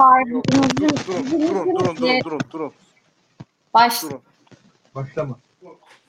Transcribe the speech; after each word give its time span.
Durun, 0.00 0.42
durun, 0.52 0.96
durun, 1.06 1.96
durun, 1.96 2.24
durun, 2.24 2.40
durun, 2.52 2.72
Baş, 3.74 4.02
durun. 4.02 4.20
Başlama. 4.94 5.38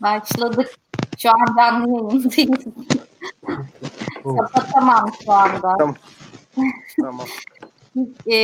başladık. 0.01 0.75
Şu 1.17 1.29
an 1.29 1.55
canlı 1.57 1.89
yayındayız. 1.89 2.65
Oh. 4.23 4.37
Kapatamam 4.37 5.05
şu 5.25 5.31
anda. 5.31 5.77
Tamam. 5.77 5.95
Tamam. 7.01 7.27
E, 8.27 8.43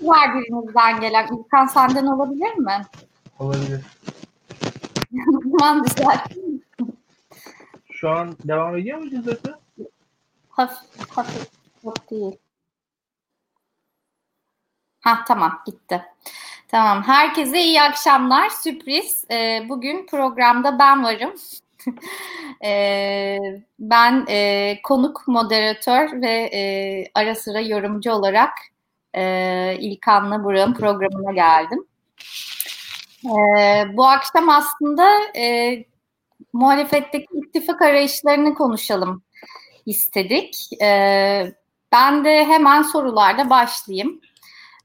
var 0.00 0.34
birinizden 0.34 1.00
gelen. 1.00 1.28
İlkan 1.36 1.66
senden 1.66 2.06
olabilir 2.06 2.54
mi? 2.54 2.82
Olabilir. 3.38 3.84
Tamam 5.58 5.82
güzel. 5.82 6.24
Şu 7.92 8.10
an 8.10 8.36
devam 8.44 8.76
ediyor 8.76 8.98
mu 8.98 9.10
cızırtı? 9.10 9.58
Hafif, 10.48 11.10
hafif. 11.10 11.50
Yok 11.84 12.10
değil. 12.10 12.36
Ha 15.00 15.24
tamam 15.28 15.62
gitti. 15.66 16.02
Tamam. 16.68 17.02
Herkese 17.02 17.60
iyi 17.62 17.82
akşamlar. 17.82 18.48
Sürpriz. 18.48 19.24
Ee, 19.30 19.66
bugün 19.68 20.06
programda 20.06 20.78
ben 20.78 21.04
varım. 21.04 21.34
Ee, 22.64 23.38
ben 23.78 24.24
e, 24.28 24.76
konuk 24.82 25.28
moderatör 25.28 26.22
ve 26.22 26.50
e, 26.54 27.04
ara 27.14 27.34
sıra 27.34 27.60
yorumcu 27.60 28.12
olarak 28.12 28.52
e, 29.14 29.76
İlkan'la 29.80 30.44
Burak'ın 30.44 30.74
programına 30.74 31.32
geldim. 31.32 31.86
Ee, 33.24 33.84
bu 33.96 34.06
akşam 34.06 34.48
aslında 34.48 35.10
e, 35.36 35.76
muhalefetteki 36.52 37.26
ittifak 37.34 37.82
arayışlarını 37.82 38.54
konuşalım 38.54 39.22
istedik. 39.86 40.56
Ee, 40.82 41.52
ben 41.92 42.24
de 42.24 42.44
hemen 42.44 42.82
sorularla 42.82 43.50
başlayayım. 43.50 44.20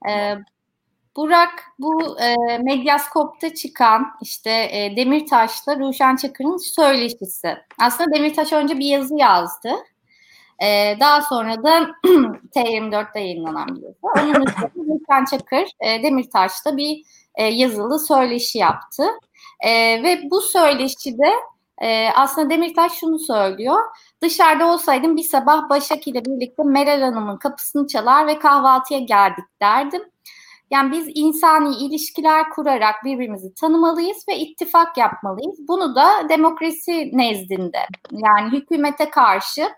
Ee, 0.09 0.35
Burak 1.15 1.63
bu 1.79 2.19
e, 2.19 2.57
Medyaskop'ta 2.57 3.53
çıkan 3.53 4.07
işte 4.21 4.51
e, 4.51 4.93
Demirtaş'la 4.95 5.79
Ruşen 5.79 6.15
Çakır'ın 6.15 6.57
söyleşisi. 6.57 7.57
Aslında 7.79 8.15
Demirtaş 8.15 8.53
önce 8.53 8.79
bir 8.79 8.85
yazı 8.85 9.15
yazdı. 9.15 9.69
Ee, 10.63 10.97
daha 10.99 11.21
sonra 11.21 11.63
da 11.63 11.79
T24'te 12.55 13.19
yayınlanan 13.19 13.75
bir 13.75 13.81
yazı. 13.81 13.97
Onun 14.01 14.45
üstüne 14.45 14.69
Ruşen 14.75 15.25
Çakır 15.25 15.65
e, 15.79 16.03
Demirtaş'la 16.03 16.77
bir 16.77 17.03
e, 17.35 17.43
yazılı 17.43 17.99
söyleşi 17.99 18.57
yaptı. 18.57 19.03
E, 19.59 20.03
ve 20.03 20.21
bu 20.31 20.41
söyleşide 20.41 21.31
e, 21.81 22.09
aslında 22.15 22.49
Demirtaş 22.49 22.91
şunu 22.93 23.19
söylüyor. 23.19 23.79
Dışarıda 24.21 24.67
olsaydım 24.67 25.17
bir 25.17 25.23
sabah 25.23 25.69
Başak 25.69 26.07
ile 26.07 26.25
birlikte 26.25 26.63
Meral 26.63 27.01
Hanım'ın 27.01 27.37
kapısını 27.37 27.87
çalar 27.87 28.27
ve 28.27 28.39
kahvaltıya 28.39 28.99
geldik 28.99 29.45
derdim. 29.61 30.01
Yani 30.71 30.91
biz 30.91 31.07
insani 31.15 31.75
ilişkiler 31.75 32.49
kurarak 32.49 32.95
birbirimizi 33.03 33.53
tanımalıyız 33.53 34.25
ve 34.29 34.37
ittifak 34.37 34.97
yapmalıyız. 34.97 35.55
Bunu 35.67 35.95
da 35.95 36.29
demokrasi 36.29 37.17
nezdinde 37.17 37.79
yani 38.11 38.51
hükümete 38.51 39.09
karşı 39.09 39.69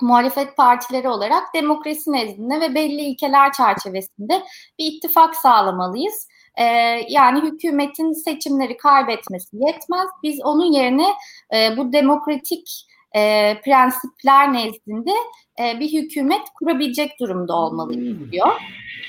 muhalefet 0.00 0.56
partileri 0.56 1.08
olarak 1.08 1.54
demokrasi 1.54 2.12
nezdinde 2.12 2.60
ve 2.60 2.74
belli 2.74 3.00
ilkeler 3.00 3.52
çerçevesinde 3.52 4.42
bir 4.78 4.92
ittifak 4.92 5.36
sağlamalıyız. 5.36 6.28
Ee, 6.58 6.64
yani 7.08 7.40
hükümetin 7.40 8.12
seçimleri 8.12 8.76
kaybetmesi 8.76 9.56
yetmez. 9.56 10.08
Biz 10.22 10.40
onun 10.44 10.72
yerine 10.72 11.06
e, 11.54 11.76
bu 11.76 11.92
demokratik 11.92 12.86
e, 13.16 13.54
prensipler 13.64 14.52
nezdinde 14.52 15.12
e, 15.60 15.80
bir 15.80 15.92
hükümet 15.92 16.42
kurabilecek 16.54 17.20
durumda 17.20 17.56
olmalıyız 17.56 18.32
diyor. 18.32 18.60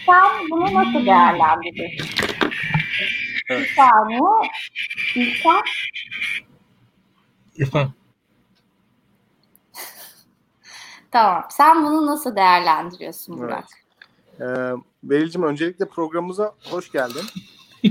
Sen 0.05 0.49
bunu 0.51 0.73
nasıl 0.73 1.05
değerlendirirsin? 1.05 2.25
Evet. 3.49 3.61
Bir 3.61 3.75
saniye. 3.75 4.19
İlkan, 5.15 5.61
tamam. 11.11 11.45
Sen 11.49 11.85
bunu 11.85 12.05
nasıl 12.05 12.35
değerlendiriyorsun 12.35 13.37
Burak? 13.37 13.82
Ee, 14.41 14.45
Beril'cim 15.03 15.43
öncelikle 15.43 15.85
programımıza 15.85 16.55
hoş 16.71 16.91
geldin. 16.91 17.21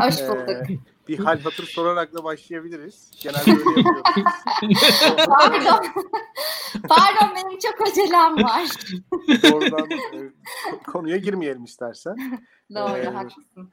Hoş 0.01 0.21
Ee, 0.21 0.29
bulduk. 0.29 0.83
bir 1.09 1.19
hal 1.19 1.41
hatır 1.41 1.65
sorarak 1.67 2.15
da 2.15 2.25
başlayabiliriz. 2.25 3.11
Genelde 3.23 3.51
öyle 3.51 3.81
yapıyoruz. 3.81 4.03
Pardon. 5.27 5.87
Pardon 6.89 7.37
benim 7.37 7.59
çok 7.59 7.89
acelem 7.89 8.37
var. 8.45 8.69
Oradan 9.53 9.91
e, 9.91 10.33
konuya 10.87 11.17
girmeyelim 11.17 11.65
istersen. 11.65 12.17
Doğru 12.75 12.97
Ee, 12.97 13.05
haklısın. 13.05 13.71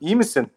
İyi 0.00 0.16
misin? 0.16 0.48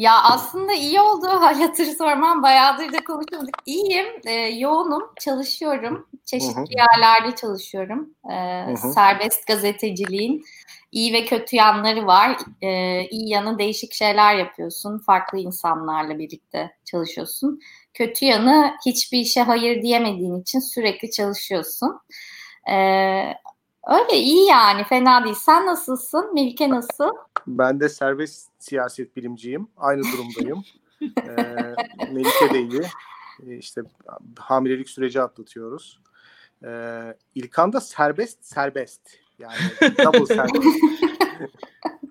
Ya 0.00 0.22
aslında 0.22 0.72
iyi 0.72 1.00
oldu 1.00 1.26
hal 1.40 1.60
hatırı 1.60 1.94
sormam. 1.94 2.42
Bayağıdır 2.42 2.92
da 2.92 3.04
konuşuyorduk. 3.04 3.54
İyiyim, 3.66 4.06
e, 4.26 4.32
yoğunum, 4.32 5.02
çalışıyorum. 5.20 6.08
Çeşitli 6.24 6.56
Hı 6.56 6.60
hı. 6.60 6.64
yerlerde 6.70 7.36
çalışıyorum. 7.36 8.14
E, 8.30 8.76
serbest 8.76 9.46
gazeteciliğin 9.46 10.44
iyi 10.92 11.12
ve 11.12 11.24
kötü 11.24 11.56
yanları 11.56 12.06
var. 12.06 12.36
E, 12.62 13.02
iyi 13.08 13.28
yanı 13.28 13.58
değişik 13.58 13.92
şeyler 13.92 14.34
yapıyorsun. 14.34 14.98
Farklı 14.98 15.38
insanlarla 15.38 16.18
birlikte 16.18 16.70
çalışıyorsun. 16.84 17.60
Kötü 17.94 18.24
yanı 18.24 18.74
hiçbir 18.86 19.18
işe 19.18 19.42
hayır 19.42 19.82
diyemediğin 19.82 20.40
için 20.40 20.60
sürekli 20.60 21.10
çalışıyorsun. 21.10 22.00
E, 22.70 22.76
öyle 23.86 24.16
iyi 24.16 24.46
yani, 24.46 24.84
fena 24.84 25.24
değil. 25.24 25.36
Sen 25.38 25.66
nasılsın? 25.66 26.34
Milke 26.34 26.70
nasıl? 26.70 27.10
Ben 27.58 27.80
de 27.80 27.88
serbest 27.88 28.48
siyaset 28.58 29.16
bilimciyim. 29.16 29.68
Aynı 29.76 30.02
durumdayım. 30.02 30.64
ee, 31.02 31.74
Melike 32.12 32.54
de 32.54 32.60
iyi. 32.60 32.82
Ee, 33.46 33.56
işte 33.58 33.80
hamilelik 34.38 34.90
süreci 34.90 35.20
atlatıyoruz. 35.20 36.00
Ee, 36.64 37.14
İlkan 37.34 37.72
da 37.72 37.80
serbest 37.80 38.44
serbest. 38.44 39.00
Yani 39.38 39.56
double 40.04 40.26
serbest. 40.34 40.66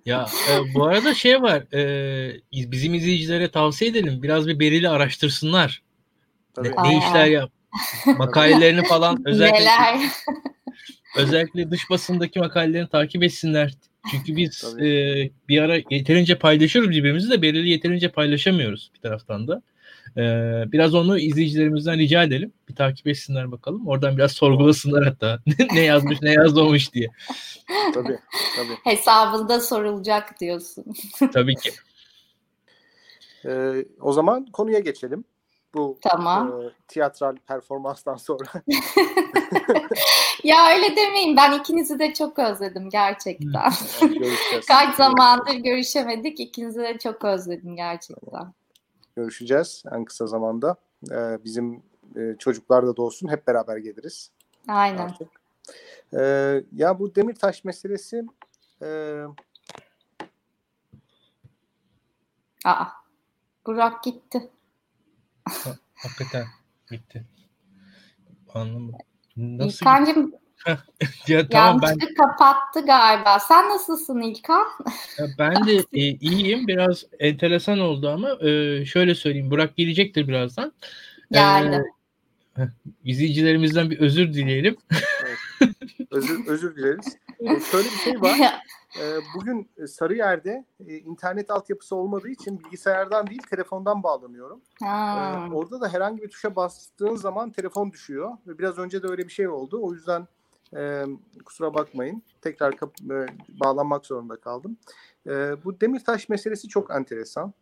Ya 0.06 0.26
e, 0.52 0.74
bu 0.74 0.84
arada 0.86 1.14
şey 1.14 1.42
var. 1.42 1.74
e, 1.74 2.42
bizim 2.52 2.94
izleyicilere 2.94 3.52
tavsiye 3.52 3.92
edelim. 3.92 4.24
Biraz 4.24 4.48
bir 4.48 4.60
Beril'i 4.60 4.90
araştırsınlar. 4.90 5.84
Ne, 6.58 6.72
Tabii. 6.72 6.90
ne 6.90 6.98
işler 6.98 7.26
yap. 7.26 7.52
Makalelerini 8.06 8.84
falan 8.84 9.22
özellikle 9.26 9.60
Neler? 9.60 10.00
özellikle 11.18 11.72
dış 11.72 11.90
basındaki 11.90 12.40
makalelerini 12.40 12.90
takip 12.90 13.24
etsinler. 13.24 13.74
Çünkü 14.12 14.36
biz 14.36 14.64
e, 14.80 15.30
bir 15.50 15.62
ara 15.62 15.76
yeterince 15.90 16.38
paylaşıyoruz 16.38 16.92
birbirimizi 16.92 17.30
de 17.30 17.42
Beril'i 17.42 17.70
yeterince 17.70 18.12
paylaşamıyoruz 18.12 18.92
bir 18.96 19.00
taraftan 19.00 19.48
da. 19.48 19.62
E, 20.18 20.24
biraz 20.72 20.96
onu 20.96 21.20
izleyicilerimizden 21.20 21.98
rica 21.98 22.24
edelim. 22.24 22.54
Bir 22.70 22.76
takip 22.76 23.08
etsinler 23.08 23.52
bakalım. 23.52 23.88
Oradan 23.88 24.18
biraz 24.18 24.32
sorgulasınlar 24.32 25.06
hatta. 25.06 25.40
ne 25.74 25.82
yazmış 25.82 26.22
ne 26.22 26.32
yazmamış 26.32 26.94
diye. 26.94 27.08
Tabii. 27.94 28.20
Tabii. 28.56 28.78
Hesabında 28.84 29.60
sorulacak 29.60 30.40
diyorsun. 30.40 30.86
Tabii 31.34 31.56
ki. 31.56 31.72
Ee, 33.46 33.86
o 34.02 34.14
zaman 34.14 34.46
konuya 34.46 34.80
geçelim. 34.80 35.24
Bu 35.74 35.98
Tamam. 36.02 36.62
e, 36.62 36.70
tiyatral 36.88 37.36
performanstan 37.48 38.16
sonra. 38.16 38.48
Ya 40.44 40.58
öyle 40.76 40.96
demeyin. 40.96 41.38
Ben 41.38 41.60
ikinizi 41.60 42.00
de 42.00 42.14
çok 42.14 42.40
özledim 42.40 42.90
gerçekten. 42.90 43.72
görüşeceğiz. 44.02 44.66
Kaç 44.68 44.96
zamandır 44.96 45.54
görüşemedik. 45.54 46.40
İkinizi 46.40 46.80
de 46.80 46.98
çok 46.98 47.26
özledim 47.26 47.76
gerçekten. 47.76 48.54
Görüşeceğiz 49.16 49.84
en 49.92 50.06
kısa 50.06 50.28
zamanda. 50.28 50.76
Ee, 51.12 51.44
bizim 51.44 51.84
e, 52.16 52.36
çocuklar 52.40 52.88
da 52.88 52.98
doğsun. 52.98 53.28
Hep 53.28 53.48
beraber 53.48 53.78
geliriz. 53.78 54.32
Aynen. 54.68 54.98
artık. 54.98 55.28
Ee, 56.14 56.64
ya 56.76 57.00
bu 57.00 57.16
Demirtaş 57.16 57.64
meselesi 57.64 58.26
e, 58.82 59.22
Aa. 62.66 62.86
Burak 63.66 64.04
gitti. 64.04 64.50
Hakikaten 65.96 66.46
gitti. 66.92 67.26
Anlamadım. 68.54 68.98
Nasıl 69.40 69.86
İlkan'cığım 69.86 70.32
ya, 71.28 71.50
tamam 71.50 71.82
ben 71.82 71.88
yanlışlık 71.88 72.18
kapattı 72.18 72.86
galiba. 72.86 73.40
Sen 73.40 73.70
nasılsın 73.70 74.22
İlkan? 74.22 74.66
ya 75.18 75.26
ben 75.40 75.68
de 75.68 75.76
e, 75.94 76.02
iyiyim. 76.02 76.68
Biraz 76.68 77.06
enteresan 77.20 77.80
oldu 77.80 78.10
ama 78.10 78.48
e, 78.50 78.86
şöyle 78.86 79.16
söyleyeyim. 79.16 79.52
Burak 79.52 79.78
gelecektir 79.78 80.28
birazdan. 80.28 80.74
Geldi. 81.32 81.84
Ee, 82.58 82.62
izleyicilerimizden 83.04 83.90
bir 83.90 84.00
özür 84.00 84.34
dileyelim. 84.34 84.78
özür, 86.12 86.48
özür 86.48 86.76
dileriz. 86.76 87.18
Ee, 87.40 87.60
şöyle 87.72 87.88
bir 87.88 87.98
şey 88.04 88.22
var. 88.22 88.38
Ee, 88.98 89.20
bugün 89.36 89.70
Sarıyer'de 89.88 90.66
e, 90.88 90.98
internet 90.98 91.52
altyapısı 91.52 91.96
olmadığı 91.96 92.30
için 92.30 92.60
bilgisayardan 92.60 93.28
değil 93.28 93.42
telefondan 93.50 94.04
bağlanıyorum. 94.04 94.62
ha. 94.84 95.48
Ee, 95.52 95.54
orada 95.54 95.82
da 95.82 95.90
herhangi 95.94 96.22
bir 96.22 96.30
tuşa 96.30 96.56
bastığın 96.56 97.16
zaman 97.16 97.52
telefon 97.52 97.92
düşüyor. 97.92 98.32
Ve 98.48 98.58
biraz 98.60 98.78
önce 98.78 99.04
de 99.04 99.08
öyle 99.08 99.24
bir 99.28 99.34
şey 99.34 99.48
oldu. 99.48 99.80
O 99.82 99.94
yüzden 99.94 100.28
E, 100.78 101.04
kusura 101.46 101.74
bakmayın. 101.74 102.24
Tekrar 102.42 102.74
e, 102.74 103.28
bağlanmak 103.62 104.06
zorunda 104.06 104.36
kaldım. 104.40 104.78
E, 105.28 105.32
bu 105.64 105.82
Demirtaş 105.82 106.30
meselesi 106.30 106.68
çok 106.68 106.92
enteresan. 106.92 107.54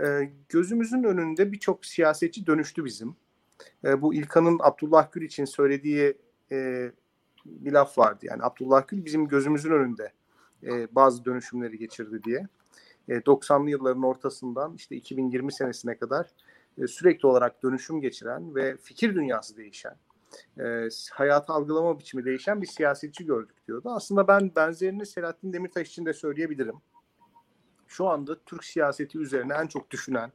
E, 0.00 0.30
gözümüzün 0.48 1.02
önünde 1.02 1.52
birçok 1.52 1.86
siyasetçi 1.86 2.46
dönüştü 2.46 2.84
bizim. 2.84 3.16
E, 3.84 4.02
bu 4.02 4.14
İlkan'ın 4.14 4.58
Abdullah 4.62 5.12
Gül 5.12 5.22
için 5.22 5.44
söylediği 5.44 6.18
e, 6.52 6.90
bir 7.46 7.72
laf 7.72 7.98
vardı. 7.98 8.26
Yani 8.26 8.42
Abdullah 8.42 8.88
Gül 8.88 9.04
bizim 9.04 9.28
gözümüzün 9.28 9.70
önünde 9.70 10.12
e, 10.64 10.94
bazı 10.94 11.24
dönüşümleri 11.24 11.78
geçirdi 11.78 12.22
diye. 12.24 12.46
E, 13.08 13.12
90'lı 13.12 13.70
yılların 13.70 14.02
ortasından 14.02 14.74
işte 14.74 14.96
2020 14.96 15.52
senesine 15.52 15.98
kadar 15.98 16.26
e, 16.78 16.86
sürekli 16.86 17.26
olarak 17.26 17.62
dönüşüm 17.62 18.00
geçiren 18.00 18.54
ve 18.54 18.76
fikir 18.76 19.14
dünyası 19.14 19.56
değişen, 19.56 19.96
e, 20.60 20.88
hayatı 21.12 21.52
algılama 21.52 21.98
biçimi 21.98 22.24
değişen 22.24 22.62
bir 22.62 22.66
siyasetçi 22.66 23.26
gördük 23.26 23.56
diyordu. 23.66 23.90
Aslında 23.90 24.28
ben 24.28 24.50
benzerini 24.56 25.06
Selahattin 25.06 25.52
Demirtaş 25.52 25.88
için 25.88 26.06
de 26.06 26.12
söyleyebilirim. 26.12 26.76
Şu 27.86 28.08
anda 28.08 28.38
Türk 28.46 28.64
siyaseti 28.64 29.18
üzerine 29.18 29.54
en 29.54 29.66
çok 29.66 29.90
düşünen 29.90 30.32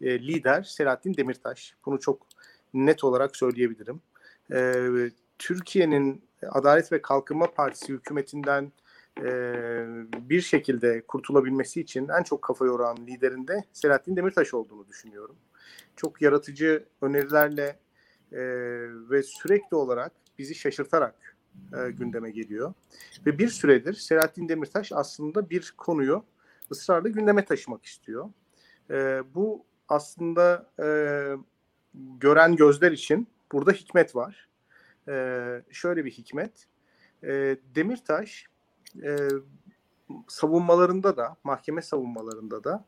e, 0.00 0.18
lider 0.18 0.62
Selahattin 0.62 1.16
Demirtaş. 1.16 1.74
Bunu 1.86 2.00
çok 2.00 2.26
net 2.74 3.04
olarak 3.04 3.36
söyleyebilirim. 3.36 4.00
E, 4.52 4.84
Türkiye'nin 5.38 6.24
Adalet 6.48 6.92
ve 6.92 7.02
Kalkınma 7.02 7.46
Partisi 7.54 7.92
hükümetinden 7.92 8.72
e, 9.22 9.28
bir 10.28 10.40
şekilde 10.40 11.02
kurtulabilmesi 11.06 11.80
için 11.80 12.08
en 12.08 12.22
çok 12.22 12.42
kafa 12.42 12.66
yoran 12.66 12.96
liderinde 12.96 13.64
Selahattin 13.72 14.16
Demirtaş 14.16 14.54
olduğunu 14.54 14.88
düşünüyorum. 14.88 15.36
Çok 15.96 16.22
yaratıcı 16.22 16.84
önerilerle 17.00 17.78
e, 18.32 18.40
ve 19.10 19.22
sürekli 19.22 19.76
olarak 19.76 20.12
bizi 20.38 20.54
şaşırtarak 20.54 21.36
e, 21.78 21.90
gündeme 21.90 22.30
geliyor. 22.30 22.74
Ve 23.26 23.38
bir 23.38 23.48
süredir 23.48 23.94
Selahattin 23.94 24.48
Demirtaş 24.48 24.92
aslında 24.92 25.50
bir 25.50 25.74
konuyu 25.78 26.24
ısrarla 26.70 27.08
gündeme 27.08 27.44
taşımak 27.44 27.84
istiyor. 27.84 28.30
E, 28.90 29.22
bu 29.34 29.64
aslında 29.88 30.70
e, 30.82 30.86
gören 32.20 32.56
gözler 32.56 32.92
için 32.92 33.28
burada 33.52 33.72
hikmet 33.72 34.16
var. 34.16 34.48
E, 35.08 35.62
şöyle 35.70 36.04
bir 36.04 36.10
hikmet. 36.10 36.66
E, 37.22 37.56
Demirtaş 37.74 38.46
e, 39.02 39.28
savunmalarında 40.28 41.16
da, 41.16 41.36
mahkeme 41.44 41.82
savunmalarında 41.82 42.64
da 42.64 42.84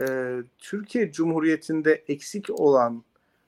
e, 0.00 0.36
Türkiye 0.58 1.12
Cumhuriyeti'nde 1.12 2.04
eksik 2.08 2.50
olan 2.50 3.04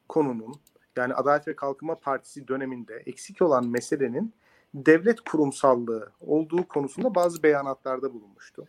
konunun, 0.09 0.55
yani 0.97 1.15
Adalet 1.15 1.49
ve 1.49 1.57
Kalkınma 1.57 1.95
Partisi 1.95 2.49
döneminde 2.49 3.03
eksik 3.07 3.43
olan 3.43 3.67
meselenin 3.69 4.35
devlet 4.75 5.21
kurumsallığı 5.21 6.13
olduğu 6.21 6.69
konusunda 6.69 7.15
bazı 7.15 7.43
beyanatlarda 7.43 8.15
bulunmuştu. 8.15 8.67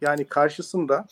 Yani 0.00 0.24
karşısında 0.24 1.06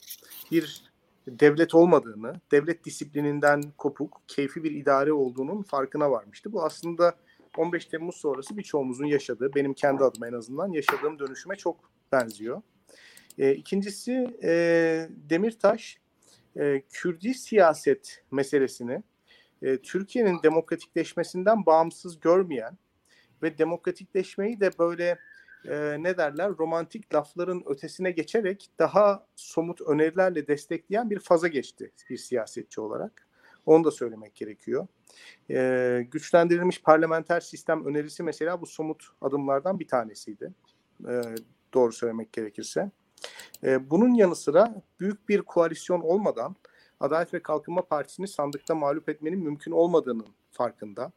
bir 0.51 0.83
devlet 1.27 1.75
olmadığını, 1.75 2.35
devlet 2.53 2.85
disiplininden 2.85 3.63
kopuk, 3.79 4.21
keyfi 4.29 4.65
bir 4.65 4.71
idare 4.71 5.13
olduğunun 5.13 5.63
farkına 5.63 6.11
varmıştı. 6.11 6.53
Bu 6.53 6.65
aslında 6.65 7.15
15 7.57 7.87
Temmuz 7.87 8.17
sonrası 8.17 8.57
birçoğumuzun 8.57 9.07
yaşadığı, 9.07 9.55
benim 9.55 9.75
kendi 9.75 10.05
adıma 10.05 10.29
en 10.29 10.33
azından 10.33 10.73
yaşadığım 10.73 11.19
dönüşüme 11.19 11.57
çok 11.57 11.91
benziyor. 12.13 12.63
E, 13.39 13.55
ikincisi 13.55 14.39
e, 14.43 14.51
Demirtaş 15.11 15.99
e, 16.57 16.83
Kürdi 16.91 17.35
siyaset 17.35 18.25
meselesini 18.31 19.03
e, 19.63 19.77
Türkiye'nin 19.77 20.43
demokratikleşmesinden 20.43 21.67
bağımsız 21.67 22.21
görmeyen 22.21 22.79
ve 23.43 23.59
demokratikleşmeyi 23.59 24.61
de 24.61 24.71
böyle 24.79 25.19
e, 25.69 26.03
ne 26.03 26.19
derler 26.19 26.51
romantik 26.59 27.15
lafların 27.15 27.63
ötesine 27.67 28.11
geçerek 28.11 28.71
daha 28.79 29.27
somut 29.37 29.81
önerilerle 29.81 30.47
destekleyen 30.47 31.11
bir 31.11 31.19
faza 31.19 31.49
geçti 31.49 31.93
bir 32.11 32.17
siyasetçi 32.17 32.81
olarak. 32.81 33.28
Onu 33.69 33.85
da 33.85 33.91
söylemek 33.91 34.35
gerekiyor. 34.35 34.87
E, 35.51 36.07
güçlendirilmiş 36.11 36.83
parlamenter 36.83 37.41
sistem 37.41 37.87
önerisi 37.87 38.23
mesela 38.23 38.61
bu 38.61 38.67
somut 38.67 39.05
adımlardan 39.21 39.81
bir 39.81 39.89
tanesiydi. 39.89 40.53
E, 41.09 41.23
doğru 41.75 41.93
söylemek 41.93 42.33
gerekirse. 42.33 42.91
E, 43.65 43.91
bunun 43.91 44.15
yanı 44.15 44.37
sıra 44.37 44.83
büyük 45.01 45.29
bir 45.29 45.43
koalisyon 45.43 46.01
olmadan 46.01 46.57
Adalet 47.01 47.35
ve 47.35 47.43
Kalkınma 47.43 47.83
Partisi'ni 47.83 48.29
sandıkta 48.29 48.75
mağlup 48.75 49.09
etmenin 49.09 49.39
mümkün 49.39 49.73
olmadığının 49.73 50.27
farkında. 50.51 51.13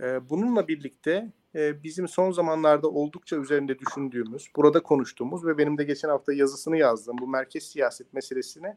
E, 0.00 0.30
bununla 0.30 0.68
birlikte 0.68 1.32
e, 1.54 1.82
bizim 1.82 2.08
son 2.08 2.30
zamanlarda 2.30 2.88
oldukça 2.88 3.36
üzerinde 3.36 3.78
düşündüğümüz, 3.78 4.48
burada 4.56 4.82
konuştuğumuz 4.82 5.46
ve 5.46 5.58
benim 5.58 5.78
de 5.78 5.84
geçen 5.84 6.08
hafta 6.08 6.32
yazısını 6.32 6.76
yazdığım 6.76 7.18
bu 7.18 7.28
merkez 7.28 7.62
siyaset 7.64 8.12
meselesini 8.12 8.76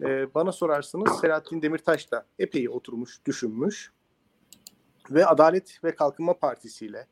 e, 0.00 0.34
bana 0.34 0.52
sorarsanız 0.52 1.20
Selahattin 1.20 1.62
Demirtaş 1.62 2.12
da 2.12 2.26
epey 2.38 2.68
oturmuş, 2.68 3.20
düşünmüş 3.26 3.92
ve 5.10 5.26
Adalet 5.26 5.84
ve 5.84 5.94
Kalkınma 5.94 6.38
Partisi 6.38 6.86
ile 6.86 7.06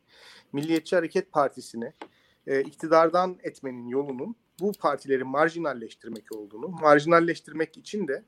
Milliyetçi 0.52 0.96
Hareket 0.96 1.32
Partisi'ni 1.32 1.92
e, 2.46 2.60
iktidardan 2.60 3.38
etmenin 3.42 3.88
yolunun 3.88 4.36
bu 4.60 4.72
partileri 4.72 5.24
marjinalleştirmek 5.24 6.36
olduğunu, 6.36 6.68
marjinalleştirmek 6.68 7.76
için 7.76 8.08
de 8.08 8.24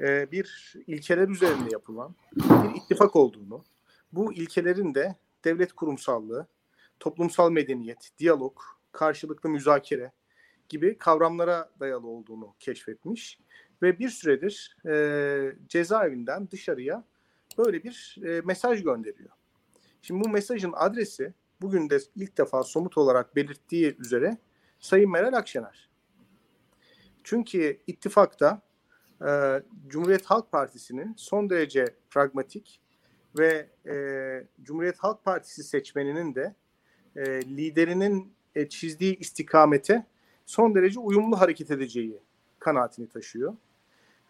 e, 0.00 0.32
bir 0.32 0.74
ilkeler 0.86 1.28
üzerinde 1.28 1.68
yapılan 1.72 2.14
bir 2.34 2.76
ittifak 2.76 3.16
olduğunu, 3.16 3.64
bu 4.12 4.32
ilkelerin 4.32 4.94
de 4.94 5.16
devlet 5.44 5.72
kurumsallığı, 5.72 6.46
toplumsal 7.00 7.50
medeniyet, 7.50 8.10
diyalog, 8.18 8.60
karşılıklı 8.92 9.50
müzakere 9.50 10.12
gibi 10.68 10.98
kavramlara 10.98 11.70
dayalı 11.80 12.06
olduğunu 12.06 12.54
keşfetmiş 12.60 13.38
ve 13.82 13.98
bir 13.98 14.08
süredir 14.08 14.76
e, 14.86 15.54
cezaevinden 15.68 16.50
dışarıya 16.50 17.04
böyle 17.58 17.84
bir 17.84 18.18
e, 18.24 18.40
mesaj 18.40 18.82
gönderiyor. 18.82 19.30
Şimdi 20.02 20.24
bu 20.24 20.28
mesajın 20.28 20.72
adresi 20.76 21.34
bugün 21.60 21.90
de 21.90 21.98
ilk 22.16 22.38
defa 22.38 22.62
somut 22.62 22.98
olarak 22.98 23.36
belirttiği 23.36 23.96
üzere 23.98 24.38
Sayın 24.78 25.10
Meral 25.10 25.32
Akşener. 25.32 25.88
Çünkü 27.24 27.78
ittifakta 27.86 28.62
e, 29.26 29.62
Cumhuriyet 29.86 30.26
Halk 30.26 30.52
Partisi'nin 30.52 31.14
son 31.16 31.50
derece 31.50 31.84
pragmatik 32.10 32.80
ve 33.38 33.70
e, 33.86 33.94
Cumhuriyet 34.62 34.98
Halk 34.98 35.24
Partisi 35.24 35.64
seçmeninin 35.64 36.34
de 36.34 36.54
e, 37.16 37.42
liderinin 37.42 38.32
e, 38.54 38.68
çizdiği 38.68 39.18
istikamete 39.18 40.06
son 40.46 40.74
derece 40.74 41.00
uyumlu 41.00 41.40
hareket 41.40 41.70
edeceği 41.70 42.20
kanaatini 42.58 43.08
taşıyor. 43.08 43.56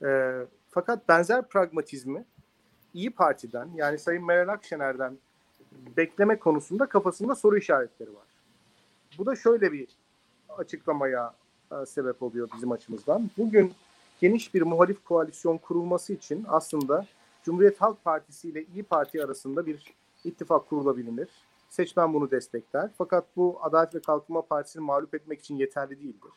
E, 0.04 0.40
fakat 0.70 1.08
benzer 1.08 1.48
pragmatizmi 1.48 2.24
İyi 2.94 3.10
Parti'den 3.10 3.68
yani 3.74 3.98
Sayın 3.98 4.24
Meral 4.24 4.52
Akşener'den 4.52 5.18
bekleme 5.96 6.38
konusunda 6.38 6.86
kafasında 6.86 7.34
soru 7.34 7.58
işaretleri 7.58 8.14
var. 8.14 8.26
Bu 9.18 9.26
da 9.26 9.36
şöyle 9.36 9.72
bir 9.72 9.88
açıklamaya 10.48 11.34
e, 11.72 11.86
sebep 11.86 12.22
oluyor 12.22 12.48
bizim 12.54 12.72
açımızdan. 12.72 13.30
Bugün 13.38 13.74
geniş 14.20 14.54
bir 14.54 14.62
muhalif 14.62 15.04
koalisyon 15.04 15.58
kurulması 15.58 16.12
için 16.12 16.44
aslında 16.48 17.06
Cumhuriyet 17.42 17.80
Halk 17.80 18.04
Partisi 18.04 18.48
ile 18.48 18.64
İyi 18.64 18.82
Parti 18.82 19.24
arasında 19.24 19.66
bir 19.66 19.94
ittifak 20.24 20.68
kurulabilir. 20.68 21.28
Seçmen 21.70 22.14
bunu 22.14 22.30
destekler. 22.30 22.90
Fakat 22.98 23.24
bu 23.36 23.58
Adalet 23.62 23.94
ve 23.94 24.00
Kalkınma 24.00 24.42
Partisi'ni 24.42 24.82
mağlup 24.82 25.14
etmek 25.14 25.40
için 25.40 25.56
yeterli 25.56 25.98
değildir. 25.98 26.30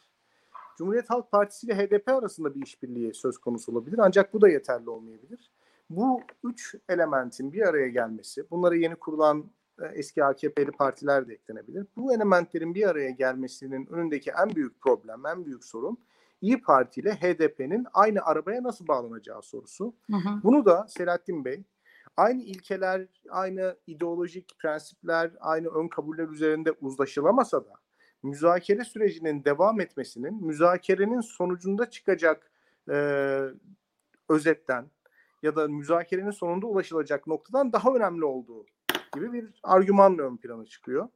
Cumhuriyet 0.77 1.10
Halk 1.10 1.32
Partisi 1.32 1.68
ile 1.68 1.75
HDP 1.75 2.10
arasında 2.10 2.56
bir 2.56 2.62
işbirliği 2.62 3.13
söz 3.13 3.38
konusu 3.38 3.72
olabilir. 3.72 4.00
Ancak 4.01 4.34
bu 4.34 4.42
da 4.42 4.50
yeterli 4.50 4.89
olmayabilir. 4.89 5.51
Bu 5.89 6.22
üç 6.44 6.75
elementin 6.89 7.53
bir 7.53 7.62
araya 7.62 7.88
gelmesi, 7.88 8.46
bunlara 8.51 8.75
yeni 8.75 8.96
kurulan 8.96 9.46
e, 9.82 9.86
eski 9.86 10.24
AKP'li 10.24 10.72
partiler 10.72 11.27
de 11.27 11.34
eklenebilir. 11.34 11.88
Bu 11.98 12.13
elementlerin 12.13 12.75
bir 12.75 12.89
araya 12.89 13.10
gelmesinin 13.10 13.88
önündeki 13.88 14.32
en 14.44 14.56
büyük 14.56 14.82
problem, 14.82 15.25
en 15.25 15.46
büyük 15.46 15.63
sorun 15.63 15.98
İyi 16.44 16.62
Parti 16.62 17.01
ile 17.01 17.15
HDP'nin 17.15 17.88
aynı 17.94 18.22
arabaya 18.22 18.63
nasıl 18.63 18.88
bağlanacağı 18.88 19.42
sorusu. 19.42 19.94
Hı 20.12 20.18
hı. 20.18 20.44
Bunu 20.44 20.65
da 20.65 20.86
Selahattin 20.88 21.46
Bey 21.46 21.63
aynı 22.18 22.42
ilkeler, 22.42 23.08
aynı 23.30 23.77
ideolojik 23.88 24.60
prensipler, 24.60 25.32
aynı 25.39 25.68
ön 25.68 25.88
kabuller 25.88 26.27
üzerinde 26.27 26.72
uzlaşılamasa 26.72 27.65
da 27.65 27.74
müzakere 28.24 28.84
sürecinin 28.84 29.44
devam 29.44 29.82
etmesinin 29.82 30.46
müzakerenin 30.46 31.22
sonucunda 31.22 31.89
çıkacak 31.89 32.51
e, 32.89 33.39
özetten 34.30 34.86
ya 35.44 35.56
da 35.56 35.68
müzakerenin 35.68 36.32
sonunda 36.32 36.68
ulaşılacak 36.68 37.27
noktadan 37.27 37.74
daha 37.74 37.94
önemli 37.94 38.25
olduğu 38.25 38.65
gibi 39.15 39.34
bir 39.34 39.60
argümanla 39.63 40.24
ön 40.24 40.38
plana 40.38 40.65
çıkıyor. 40.65 41.10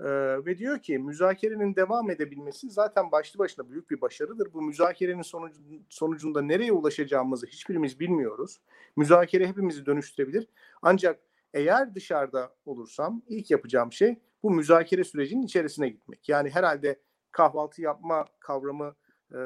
Ee, 0.00 0.06
ve 0.46 0.58
diyor 0.58 0.78
ki 0.78 0.98
müzakerenin 0.98 1.76
devam 1.76 2.10
edebilmesi 2.10 2.70
zaten 2.70 3.12
başlı 3.12 3.38
başına 3.38 3.70
büyük 3.70 3.90
bir 3.90 4.00
başarıdır. 4.00 4.52
Bu 4.52 4.62
müzakerenin 4.62 5.22
sonucu, 5.22 5.60
sonucunda 5.88 6.42
nereye 6.42 6.72
ulaşacağımızı 6.72 7.46
hiçbirimiz 7.46 8.00
bilmiyoruz. 8.00 8.60
Müzakere 8.96 9.48
hepimizi 9.48 9.86
dönüştürebilir. 9.86 10.46
Ancak 10.82 11.20
eğer 11.54 11.94
dışarıda 11.94 12.54
olursam 12.66 13.22
ilk 13.28 13.50
yapacağım 13.50 13.92
şey 13.92 14.18
bu 14.42 14.50
müzakere 14.50 15.04
sürecinin 15.04 15.42
içerisine 15.42 15.88
gitmek. 15.88 16.28
Yani 16.28 16.50
herhalde 16.50 17.00
kahvaltı 17.32 17.82
yapma 17.82 18.24
kavramı 18.40 18.94
e, 19.30 19.38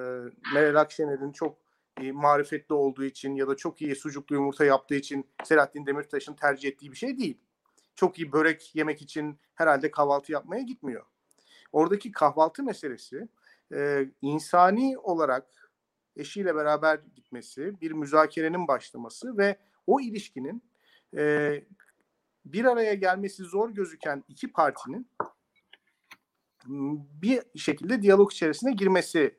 Meral 0.54 0.80
Akşener'in 0.80 1.32
çok 1.32 1.58
e, 2.00 2.12
marifetli 2.12 2.74
olduğu 2.74 3.04
için 3.04 3.34
ya 3.34 3.48
da 3.48 3.56
çok 3.56 3.82
iyi 3.82 3.96
sucuklu 3.96 4.34
yumurta 4.34 4.64
yaptığı 4.64 4.94
için 4.94 5.30
Selahattin 5.44 5.86
Demirtaş'ın 5.86 6.34
tercih 6.34 6.68
ettiği 6.68 6.92
bir 6.92 6.96
şey 6.96 7.18
değil. 7.18 7.40
Çok 7.94 8.18
iyi 8.18 8.32
börek 8.32 8.74
yemek 8.74 9.02
için 9.02 9.38
herhalde 9.54 9.90
kahvaltı 9.90 10.32
yapmaya 10.32 10.62
gitmiyor. 10.62 11.04
Oradaki 11.72 12.12
kahvaltı 12.12 12.62
meselesi 12.62 13.28
e, 13.74 14.06
insani 14.22 14.98
olarak 14.98 15.72
eşiyle 16.16 16.54
beraber 16.54 17.00
gitmesi, 17.14 17.80
bir 17.80 17.92
müzakerenin 17.92 18.68
başlaması 18.68 19.38
ve 19.38 19.56
o 19.86 20.00
ilişkinin 20.00 20.62
e, 21.16 21.64
bir 22.52 22.64
araya 22.64 22.94
gelmesi 22.94 23.42
zor 23.42 23.70
gözüken 23.70 24.24
iki 24.28 24.52
partinin 24.52 25.10
bir 27.22 27.42
şekilde 27.58 28.02
diyalog 28.02 28.32
içerisine 28.32 28.72
girmesi 28.72 29.38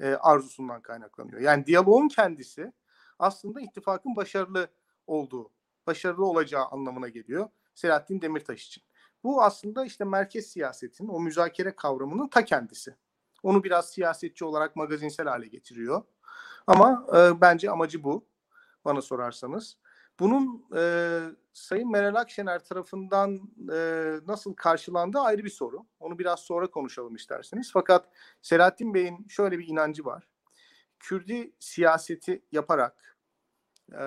e, 0.00 0.08
arzusundan 0.14 0.82
kaynaklanıyor. 0.82 1.40
Yani 1.40 1.66
diyaloğun 1.66 2.08
kendisi 2.08 2.72
aslında 3.18 3.60
ittifakın 3.60 4.16
başarılı 4.16 4.68
olduğu, 5.06 5.50
başarılı 5.86 6.26
olacağı 6.26 6.64
anlamına 6.64 7.08
geliyor 7.08 7.48
Selahattin 7.74 8.20
Demirtaş 8.20 8.66
için. 8.66 8.82
Bu 9.24 9.42
aslında 9.42 9.84
işte 9.84 10.04
merkez 10.04 10.46
siyasetin, 10.46 11.08
o 11.08 11.20
müzakere 11.20 11.76
kavramının 11.76 12.28
ta 12.28 12.44
kendisi. 12.44 12.96
Onu 13.42 13.64
biraz 13.64 13.90
siyasetçi 13.90 14.44
olarak 14.44 14.76
magazinsel 14.76 15.26
hale 15.26 15.46
getiriyor. 15.46 16.02
Ama 16.66 17.06
e, 17.16 17.40
bence 17.40 17.70
amacı 17.70 18.04
bu 18.04 18.26
bana 18.84 19.02
sorarsanız. 19.02 19.76
Bunun 20.20 20.66
e, 20.76 20.82
Sayın 21.52 21.90
Meral 21.90 22.14
Akşener 22.14 22.64
tarafından 22.64 23.40
e, 23.72 24.12
nasıl 24.26 24.54
karşılandığı 24.54 25.18
ayrı 25.18 25.44
bir 25.44 25.50
soru. 25.50 25.86
Onu 26.00 26.18
biraz 26.18 26.40
sonra 26.40 26.70
konuşalım 26.70 27.14
isterseniz. 27.14 27.70
Fakat 27.72 28.08
Selahattin 28.42 28.94
Bey'in 28.94 29.26
şöyle 29.28 29.58
bir 29.58 29.68
inancı 29.68 30.04
var. 30.04 30.28
Kürdi 30.98 31.52
siyaseti 31.58 32.42
yaparak 32.52 33.16
e, 33.92 34.02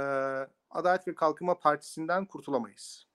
Adalet 0.70 1.08
ve 1.08 1.16
Kalkınma 1.16 1.60
Partisi'nden 1.60 2.26
kurtulamayız. 2.26 3.08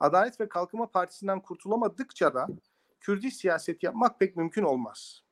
Adalet 0.00 0.40
ve 0.40 0.48
Kalkınma 0.48 0.90
Partisi'nden 0.90 1.40
kurtulamadıkça 1.40 2.34
da 2.34 2.48
Kürdi 3.00 3.30
siyaset 3.30 3.82
yapmak 3.82 4.20
pek 4.20 4.36
mümkün 4.36 4.62
olmaz. 4.62 5.22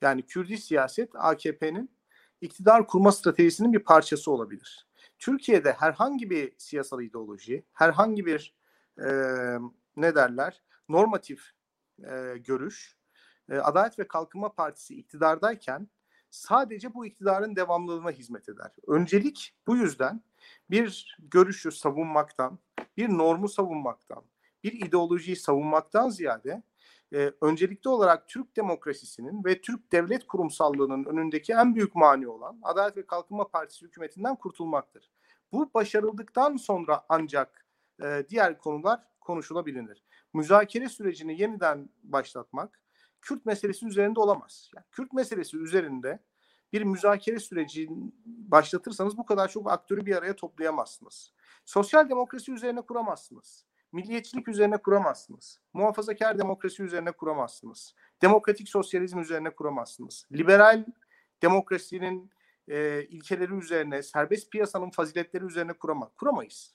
Yani 0.00 0.22
Kürdi 0.22 0.58
siyaset 0.58 1.10
AKP'nin 1.14 1.96
iktidar 2.40 2.86
kurma 2.86 3.12
stratejisinin 3.12 3.72
bir 3.72 3.84
parçası 3.84 4.30
olabilir. 4.30 4.85
Türkiye'de 5.18 5.72
herhangi 5.72 6.30
bir 6.30 6.52
siyasal 6.58 7.02
ideoloji, 7.02 7.64
herhangi 7.72 8.26
bir 8.26 8.54
e, 8.98 9.08
ne 9.96 10.14
derler 10.14 10.62
normatif 10.88 11.52
e, 11.98 12.34
görüş, 12.38 12.96
e, 13.50 13.58
Adalet 13.58 13.98
ve 13.98 14.08
Kalkınma 14.08 14.52
Partisi 14.52 14.94
iktidardayken 14.94 15.88
sadece 16.30 16.94
bu 16.94 17.06
iktidarın 17.06 17.56
devamlılığına 17.56 18.10
hizmet 18.10 18.48
eder. 18.48 18.72
Öncelik 18.86 19.54
bu 19.66 19.76
yüzden 19.76 20.22
bir 20.70 21.16
görüşü 21.18 21.72
savunmaktan, 21.72 22.58
bir 22.96 23.08
normu 23.08 23.48
savunmaktan, 23.48 24.22
bir 24.64 24.72
ideolojiyi 24.72 25.36
savunmaktan 25.36 26.08
ziyade 26.08 26.62
e, 27.12 27.32
öncelikli 27.40 27.88
olarak 27.88 28.28
Türk 28.28 28.56
demokrasisinin 28.56 29.44
ve 29.44 29.60
Türk 29.60 29.92
devlet 29.92 30.26
kurumsallığının 30.26 31.04
önündeki 31.04 31.52
en 31.52 31.74
büyük 31.74 31.94
mani 31.94 32.28
olan 32.28 32.58
Adalet 32.62 32.96
ve 32.96 33.06
Kalkınma 33.06 33.48
Partisi 33.48 33.86
hükümetinden 33.86 34.36
kurtulmaktır. 34.36 35.10
Bu 35.52 35.70
başarıldıktan 35.74 36.56
sonra 36.56 37.04
ancak 37.08 37.66
e, 38.02 38.26
diğer 38.28 38.58
konular 38.58 39.00
konuşulabilir. 39.20 40.02
Müzakere 40.34 40.88
sürecini 40.88 41.40
yeniden 41.40 41.88
başlatmak 42.02 42.80
Kürt 43.20 43.46
meselesi 43.46 43.86
üzerinde 43.86 44.20
olamaz. 44.20 44.70
Yani 44.76 44.86
Kürt 44.92 45.12
meselesi 45.12 45.56
üzerinde 45.56 46.18
bir 46.72 46.82
müzakere 46.82 47.38
süreci 47.38 47.88
başlatırsanız 48.24 49.18
bu 49.18 49.26
kadar 49.26 49.48
çok 49.48 49.70
aktörü 49.70 50.06
bir 50.06 50.16
araya 50.16 50.36
toplayamazsınız. 50.36 51.32
Sosyal 51.64 52.10
demokrasi 52.10 52.52
üzerine 52.52 52.80
kuramazsınız. 52.80 53.66
Milliyetçilik 53.96 54.48
üzerine 54.48 54.76
kuramazsınız. 54.76 55.60
Muhafazakar 55.72 56.38
demokrasi 56.38 56.82
üzerine 56.82 57.12
kuramazsınız. 57.12 57.94
Demokratik 58.22 58.68
sosyalizm 58.68 59.18
üzerine 59.18 59.50
kuramazsınız. 59.50 60.26
Liberal 60.32 60.84
demokrasinin 61.42 62.30
e, 62.68 63.04
ilkeleri 63.04 63.54
üzerine, 63.54 64.02
serbest 64.02 64.50
piyasanın 64.52 64.90
faziletleri 64.90 65.44
üzerine 65.44 65.72
kurama, 65.72 66.08
kuramayız. 66.08 66.74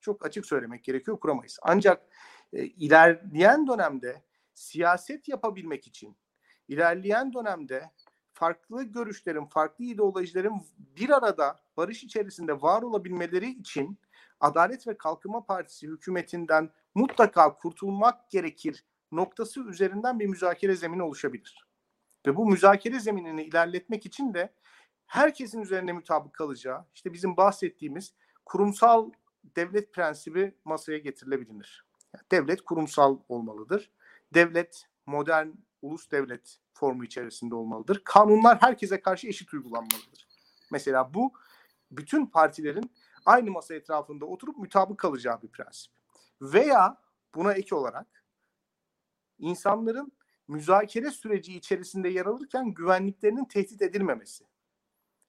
Çok 0.00 0.26
açık 0.26 0.46
söylemek 0.46 0.84
gerekiyor, 0.84 1.20
kuramayız. 1.20 1.58
Ancak 1.62 2.02
e, 2.52 2.64
ilerleyen 2.64 3.66
dönemde 3.66 4.22
siyaset 4.54 5.28
yapabilmek 5.28 5.86
için, 5.86 6.16
ilerleyen 6.68 7.32
dönemde 7.32 7.90
farklı 8.32 8.82
görüşlerin, 8.82 9.46
farklı 9.46 9.84
ideolojilerin 9.84 10.62
bir 10.78 11.10
arada 11.10 11.60
barış 11.76 12.04
içerisinde 12.04 12.62
var 12.62 12.82
olabilmeleri 12.82 13.50
için 13.50 13.98
Adalet 14.40 14.86
ve 14.86 14.98
Kalkınma 14.98 15.44
Partisi 15.44 15.88
hükümetinden 15.88 16.70
mutlaka 16.94 17.56
kurtulmak 17.56 18.30
gerekir 18.30 18.84
noktası 19.12 19.60
üzerinden 19.60 20.20
bir 20.20 20.26
müzakere 20.26 20.76
zemini 20.76 21.02
oluşabilir. 21.02 21.66
Ve 22.26 22.36
bu 22.36 22.46
müzakere 22.46 23.00
zeminini 23.00 23.42
ilerletmek 23.42 24.06
için 24.06 24.34
de 24.34 24.52
herkesin 25.06 25.62
üzerine 25.62 25.92
mutabık 25.92 26.34
kalacağı, 26.34 26.84
işte 26.94 27.12
bizim 27.12 27.36
bahsettiğimiz 27.36 28.14
kurumsal 28.44 29.10
devlet 29.56 29.92
prensibi 29.92 30.54
masaya 30.64 30.98
getirilebilir. 30.98 31.84
Yani 32.14 32.24
devlet 32.30 32.62
kurumsal 32.62 33.18
olmalıdır. 33.28 33.90
Devlet 34.34 34.86
modern 35.06 35.48
ulus 35.82 36.10
devlet 36.10 36.58
formu 36.74 37.04
içerisinde 37.04 37.54
olmalıdır. 37.54 38.02
Kanunlar 38.04 38.62
herkese 38.62 39.00
karşı 39.00 39.28
eşit 39.28 39.54
uygulanmalıdır. 39.54 40.28
Mesela 40.70 41.14
bu 41.14 41.32
bütün 41.90 42.26
partilerin 42.26 42.90
aynı 43.26 43.50
masa 43.50 43.74
etrafında 43.74 44.26
oturup 44.26 44.56
mutabık 44.56 44.98
kalacağı 44.98 45.42
bir 45.42 45.48
prensip. 45.48 45.92
Veya 46.42 47.00
buna 47.34 47.52
ek 47.52 47.74
olarak 47.74 48.24
insanların 49.38 50.12
müzakere 50.48 51.10
süreci 51.10 51.56
içerisinde 51.56 52.08
yer 52.08 52.26
alırken 52.26 52.74
güvenliklerinin 52.74 53.44
tehdit 53.44 53.82
edilmemesi. 53.82 54.44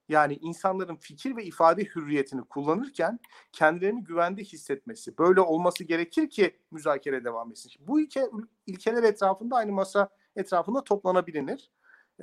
Yani 0.10 0.38
insanların 0.41 0.95
fikir 0.95 1.36
ve 1.36 1.43
ifade 1.43 1.83
hürriyetini 1.83 2.41
kullanırken 2.43 3.19
kendilerini 3.51 4.03
güvende 4.03 4.43
hissetmesi. 4.43 5.17
Böyle 5.17 5.41
olması 5.41 5.83
gerekir 5.83 6.29
ki 6.29 6.60
müzakere 6.71 7.24
devam 7.24 7.51
etsin. 7.51 7.71
Bu 7.79 8.01
ilke, 8.01 8.29
ilkeler 8.67 9.03
etrafında 9.03 9.55
aynı 9.55 9.71
masa 9.71 10.10
etrafında 10.36 10.83
toplanabilir. 10.83 11.71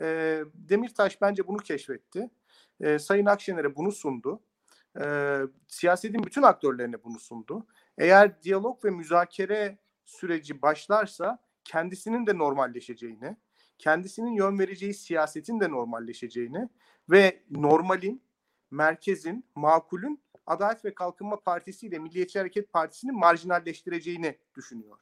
E, 0.00 0.40
Demirtaş 0.54 1.20
bence 1.20 1.46
bunu 1.46 1.56
keşfetti. 1.56 2.30
E, 2.80 2.98
Sayın 2.98 3.26
Akşener'e 3.26 3.76
bunu 3.76 3.92
sundu. 3.92 4.40
E, 5.00 5.38
siyasetin 5.68 6.24
bütün 6.24 6.42
aktörlerine 6.42 7.04
bunu 7.04 7.20
sundu. 7.20 7.66
Eğer 7.98 8.42
diyalog 8.42 8.84
ve 8.84 8.90
müzakere 8.90 9.78
süreci 10.04 10.62
başlarsa 10.62 11.38
kendisinin 11.64 12.26
de 12.26 12.38
normalleşeceğini, 12.38 13.36
kendisinin 13.78 14.32
yön 14.32 14.58
vereceği 14.58 14.94
siyasetin 14.94 15.60
de 15.60 15.70
normalleşeceğini 15.70 16.68
ve 17.10 17.42
normalin, 17.50 18.22
merkezin, 18.70 19.44
makulün 19.54 20.22
Adalet 20.46 20.84
ve 20.84 20.94
Kalkınma 20.94 21.40
Partisi 21.40 21.86
ile 21.86 21.98
Milliyetçi 21.98 22.38
Hareket 22.38 22.72
Partisi'ni 22.72 23.12
marjinalleştireceğini 23.12 24.38
düşünüyor. 24.56 24.98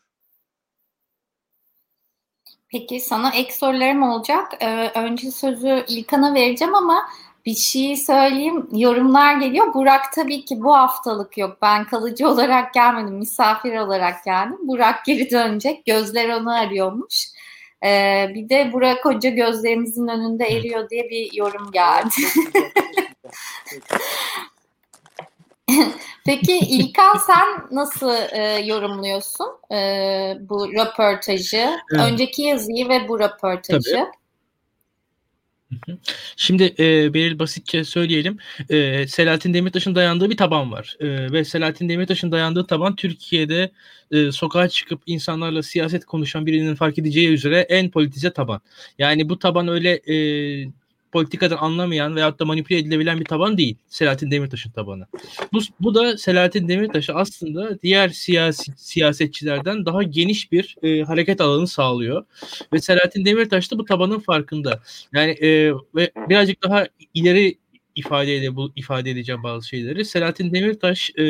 Peki 2.68 3.00
sana 3.00 3.34
ek 3.34 3.52
sorularım 3.52 4.02
olacak. 4.02 4.52
Ee, 4.60 4.90
önce 5.00 5.30
sözü 5.30 5.84
İlkan'a 5.88 6.34
vereceğim 6.34 6.74
ama 6.74 7.08
bir 7.46 7.54
şey 7.54 7.96
söyleyeyim. 7.96 8.68
Yorumlar 8.72 9.34
geliyor. 9.34 9.74
Burak 9.74 10.12
tabii 10.12 10.44
ki 10.44 10.62
bu 10.62 10.76
haftalık 10.76 11.38
yok. 11.38 11.58
Ben 11.62 11.84
kalıcı 11.84 12.28
olarak 12.32 12.74
gelmedim. 12.74 13.14
Misafir 13.14 13.76
olarak 13.76 14.24
geldim. 14.24 14.58
Burak 14.62 15.04
geri 15.04 15.30
dönecek. 15.30 15.86
Gözler 15.86 16.28
onu 16.28 16.52
arıyormuş. 16.52 17.26
Ee, 17.84 18.30
bir 18.34 18.48
de 18.48 18.70
Burak 18.72 19.04
Hoca 19.04 19.30
gözlerimizin 19.30 20.08
önünde 20.08 20.44
eriyor 20.44 20.90
diye 20.90 21.10
bir 21.10 21.32
yorum 21.32 21.70
geldi. 21.72 22.14
Peki 26.26 26.58
İlkan 26.58 27.16
sen 27.26 27.46
nasıl 27.70 28.12
e, 28.32 28.60
yorumluyorsun 28.64 29.46
e, 29.72 29.78
bu 30.40 30.72
röportajı? 30.72 31.70
Evet. 31.92 32.12
Önceki 32.12 32.42
yazıyı 32.42 32.88
ve 32.88 33.08
bu 33.08 33.20
röportajı. 33.20 33.90
Tabii. 33.90 34.25
Şimdi 36.36 36.74
e, 36.78 37.14
Beril 37.14 37.38
basitçe 37.38 37.84
söyleyelim. 37.84 38.38
E, 38.70 39.06
Selahattin 39.06 39.54
Demirtaş'ın 39.54 39.94
dayandığı 39.94 40.30
bir 40.30 40.36
taban 40.36 40.72
var. 40.72 40.96
E, 41.00 41.32
ve 41.32 41.44
Selahattin 41.44 41.88
Demirtaş'ın 41.88 42.32
dayandığı 42.32 42.66
taban 42.66 42.96
Türkiye'de 42.96 43.70
e, 44.10 44.32
sokağa 44.32 44.68
çıkıp 44.68 45.02
insanlarla 45.06 45.62
siyaset 45.62 46.04
konuşan 46.04 46.46
birinin 46.46 46.74
fark 46.74 46.98
edeceği 46.98 47.28
üzere 47.28 47.60
en 47.60 47.90
politize 47.90 48.32
taban. 48.32 48.60
Yani 48.98 49.28
bu 49.28 49.38
taban 49.38 49.68
öyle 49.68 49.90
e, 49.90 50.14
politikadan 51.16 51.56
anlamayan 51.56 52.16
veyahut 52.16 52.38
da 52.40 52.44
manipüle 52.44 52.78
edilebilen 52.78 53.20
bir 53.20 53.24
taban 53.24 53.58
değil. 53.58 53.76
Selahattin 53.88 54.30
Demirtaş'ın 54.30 54.70
tabanı. 54.70 55.06
Bu, 55.52 55.58
bu 55.80 55.94
da 55.94 56.18
Selahattin 56.18 56.68
Demirtaş'ı 56.68 57.14
aslında 57.14 57.82
diğer 57.82 58.08
siyasi 58.08 58.72
siyasetçilerden 58.76 59.86
daha 59.86 60.02
geniş 60.02 60.52
bir 60.52 60.76
e, 60.82 61.02
hareket 61.02 61.40
alanı 61.40 61.66
sağlıyor. 61.66 62.24
Ve 62.72 62.80
Selahattin 62.80 63.24
Demirtaş 63.24 63.72
da 63.72 63.78
bu 63.78 63.84
tabanın 63.84 64.18
farkında. 64.18 64.82
Yani 65.14 65.30
e, 65.30 65.72
ve 65.94 66.10
birazcık 66.28 66.62
daha 66.62 66.86
ileri 67.14 67.58
ifade 67.94 68.36
ede, 68.36 68.56
bu 68.56 68.72
ifade 68.76 69.10
edeceğim 69.10 69.42
bazı 69.42 69.68
şeyleri. 69.68 70.04
Selahattin 70.04 70.52
Demirtaş 70.52 71.10
e, 71.18 71.24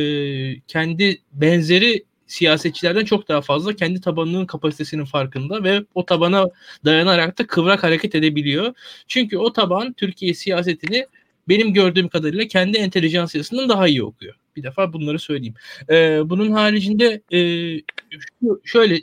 kendi 0.60 1.18
benzeri 1.32 2.04
siyasetçilerden 2.26 3.04
çok 3.04 3.28
daha 3.28 3.40
fazla 3.40 3.76
kendi 3.76 4.00
tabanının 4.00 4.46
kapasitesinin 4.46 5.04
farkında 5.04 5.64
ve 5.64 5.84
o 5.94 6.06
tabana 6.06 6.46
dayanarak 6.84 7.38
da 7.38 7.46
kıvrak 7.46 7.82
hareket 7.82 8.14
edebiliyor. 8.14 8.74
Çünkü 9.08 9.38
o 9.38 9.52
taban 9.52 9.92
Türkiye 9.92 10.34
siyasetini 10.34 11.06
benim 11.48 11.72
gördüğüm 11.72 12.08
kadarıyla 12.08 12.46
kendi 12.46 12.78
entelijansiyasından 12.78 13.68
daha 13.68 13.88
iyi 13.88 14.02
okuyor. 14.02 14.34
Bir 14.56 14.62
defa 14.62 14.92
bunları 14.92 15.18
söyleyeyim. 15.18 15.54
Ee, 15.90 16.20
bunun 16.24 16.52
haricinde 16.52 17.22
e, 17.32 17.40
şöyle 18.64 19.00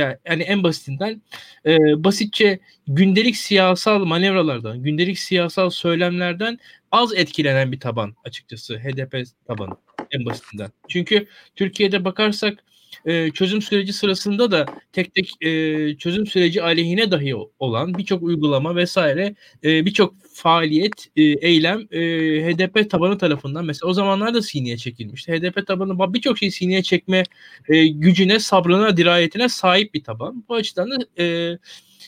yani 0.00 0.42
en 0.42 0.62
basitinden 0.62 1.22
e, 1.66 1.78
basitçe 2.04 2.58
gündelik 2.86 3.36
siyasal 3.36 4.04
manevralardan, 4.04 4.82
gündelik 4.82 5.18
siyasal 5.18 5.70
söylemlerden 5.70 6.58
az 6.92 7.14
etkilenen 7.14 7.72
bir 7.72 7.80
taban 7.80 8.14
açıkçası 8.24 8.78
HDP 8.78 9.24
tabanı 9.46 9.76
en 10.10 10.24
basitinden. 10.26 10.70
Çünkü 10.88 11.26
Türkiye'de 11.56 12.04
bakarsak 12.04 12.64
e, 13.04 13.30
çözüm 13.30 13.62
süreci 13.62 13.92
sırasında 13.92 14.50
da 14.50 14.66
tek 14.92 15.14
tek 15.14 15.32
e, 15.40 15.50
çözüm 15.96 16.26
süreci 16.26 16.62
aleyhine 16.62 17.10
dahi 17.10 17.34
olan 17.58 17.98
birçok 17.98 18.22
uygulama 18.22 18.76
vesaire 18.76 19.34
e, 19.64 19.86
birçok 19.86 20.14
faaliyet, 20.32 20.92
e, 21.16 21.22
eylem 21.22 21.80
e, 21.90 22.00
HDP 22.44 22.90
tabanı 22.90 23.18
tarafından 23.18 23.64
mesela 23.64 23.90
o 23.90 23.92
zamanlar 23.92 24.34
da 24.34 24.42
sineye 24.42 24.76
çekilmişti. 24.76 25.32
HDP 25.32 25.66
tabanı 25.66 26.14
birçok 26.14 26.38
şeyi 26.38 26.52
sineye 26.52 26.82
çekme 26.82 27.22
e, 27.68 27.86
gücüne, 27.86 28.38
sabrına, 28.38 28.96
dirayetine 28.96 29.48
sahip 29.48 29.94
bir 29.94 30.04
taban. 30.04 30.44
Bu 30.48 30.54
açıdan 30.54 30.90
da 30.90 31.22
e, 31.22 31.58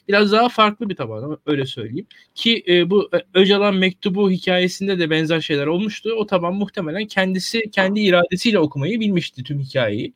biraz 0.09 0.33
daha 0.33 0.49
farklı 0.49 0.89
bir 0.89 0.97
taban 0.97 1.39
öyle 1.47 1.67
söyleyeyim. 1.67 2.07
Ki 2.35 2.65
e, 2.69 2.91
bu 2.91 3.11
e, 3.15 3.19
Öcalan 3.35 3.75
mektubu 3.75 4.31
hikayesinde 4.31 4.99
de 4.99 5.11
benzer 5.11 5.41
şeyler 5.41 5.67
olmuştu. 5.67 6.11
O 6.19 6.27
taban 6.27 6.55
muhtemelen 6.55 7.07
kendisi 7.07 7.71
kendi 7.71 8.01
iradesiyle 8.01 8.59
okumayı 8.59 9.01
bilmişti 9.01 9.43
tüm 9.43 9.61
hikayeyi. 9.61 10.13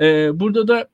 E, 0.00 0.40
burada 0.40 0.68
da 0.68 0.88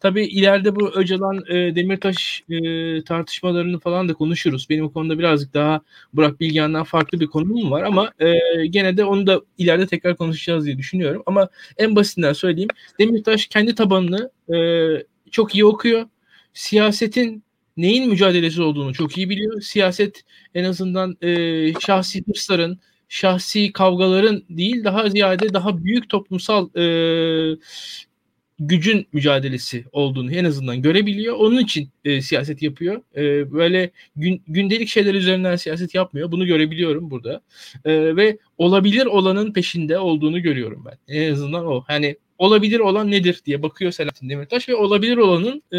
Tabii 0.00 0.24
ileride 0.24 0.76
bu 0.76 0.88
Öcalan 0.88 1.44
e, 1.48 1.74
Demirtaş 1.76 2.44
e, 2.50 3.04
tartışmalarını 3.04 3.78
falan 3.78 4.08
da 4.08 4.14
konuşuruz. 4.14 4.66
Benim 4.70 4.84
o 4.84 4.92
konuda 4.92 5.18
birazcık 5.18 5.54
daha 5.54 5.80
Burak 6.12 6.40
Bilgehan'dan 6.40 6.84
farklı 6.84 7.20
bir 7.20 7.26
konumum 7.26 7.70
var 7.70 7.82
ama 7.82 8.12
e, 8.18 8.36
gene 8.66 8.96
de 8.96 9.04
onu 9.04 9.26
da 9.26 9.40
ileride 9.58 9.86
tekrar 9.86 10.16
konuşacağız 10.16 10.66
diye 10.66 10.78
düşünüyorum. 10.78 11.22
Ama 11.26 11.48
en 11.78 11.96
basitinden 11.96 12.32
söyleyeyim. 12.32 12.68
Demirtaş 13.00 13.46
kendi 13.46 13.74
tabanını 13.74 14.30
e, 14.54 14.58
çok 15.30 15.54
iyi 15.54 15.64
okuyor. 15.64 16.06
Siyasetin 16.52 17.42
neyin 17.78 18.08
mücadelesi 18.08 18.62
olduğunu 18.62 18.92
çok 18.92 19.18
iyi 19.18 19.30
biliyor. 19.30 19.60
Siyaset 19.60 20.22
en 20.54 20.64
azından 20.64 21.16
e, 21.22 21.72
şahsi 21.80 22.24
hırsların, 22.26 22.78
şahsi 23.08 23.72
kavgaların 23.72 24.42
değil 24.50 24.84
daha 24.84 25.10
ziyade 25.10 25.52
daha 25.54 25.84
büyük 25.84 26.08
toplumsal 26.08 26.68
e, 26.76 26.84
gücün 28.58 29.06
mücadelesi 29.12 29.84
olduğunu 29.92 30.32
en 30.32 30.44
azından 30.44 30.82
görebiliyor. 30.82 31.36
Onun 31.36 31.58
için 31.58 31.90
e, 32.04 32.22
siyaset 32.22 32.62
yapıyor. 32.62 33.02
E, 33.16 33.52
böyle 33.52 33.90
gün, 34.16 34.42
gündelik 34.48 34.88
şeyler 34.88 35.14
üzerinden 35.14 35.56
siyaset 35.56 35.94
yapmıyor. 35.94 36.32
Bunu 36.32 36.46
görebiliyorum 36.46 37.10
burada. 37.10 37.40
E, 37.84 38.16
ve 38.16 38.38
olabilir 38.58 39.06
olanın 39.06 39.52
peşinde 39.52 39.98
olduğunu 39.98 40.42
görüyorum 40.42 40.84
ben. 40.86 41.14
En 41.14 41.32
azından 41.32 41.66
o. 41.66 41.84
Hani 41.86 42.16
olabilir 42.38 42.80
olan 42.80 43.10
nedir 43.10 43.40
diye 43.46 43.62
bakıyor 43.62 43.92
Selahattin 43.92 44.28
Demirtaş 44.28 44.68
ve 44.68 44.74
olabilir 44.74 45.16
olanın 45.16 45.62
e, 45.72 45.78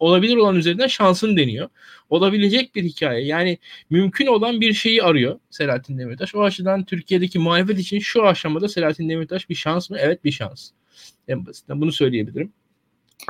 olabilir 0.00 0.36
olan 0.36 0.56
üzerinden 0.56 0.86
şansını 0.86 1.36
deniyor. 1.36 1.68
Olabilecek 2.10 2.74
bir 2.74 2.84
hikaye. 2.84 3.26
Yani 3.26 3.58
mümkün 3.90 4.26
olan 4.26 4.60
bir 4.60 4.72
şeyi 4.72 5.02
arıyor 5.02 5.38
Selahattin 5.50 5.98
Demirtaş. 5.98 6.34
O 6.34 6.42
açıdan 6.42 6.84
Türkiye'deki 6.84 7.38
muhalefet 7.38 7.78
için 7.78 7.98
şu 7.98 8.26
aşamada 8.26 8.68
Selahattin 8.68 9.08
Demirtaş 9.08 9.48
bir 9.48 9.54
şans 9.54 9.90
mı? 9.90 9.96
Evet 10.00 10.24
bir 10.24 10.32
şans. 10.32 10.70
En 11.28 11.46
basitinden 11.46 11.80
bunu 11.80 11.92
söyleyebilirim. 11.92 12.52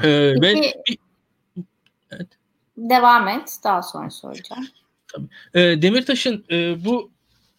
Ee, 0.03 0.35
Peki, 0.41 0.61
ve 0.61 0.73
bir, 0.89 0.99
evet. 2.11 2.29
Devam 2.77 3.29
et. 3.29 3.57
Daha 3.65 3.83
sonra 3.83 4.11
soracağım. 4.11 4.67
Tabii. 5.09 5.27
E, 5.55 5.83
Demirtaş'ın 5.83 6.45
e, 6.51 6.85
bu 6.85 7.11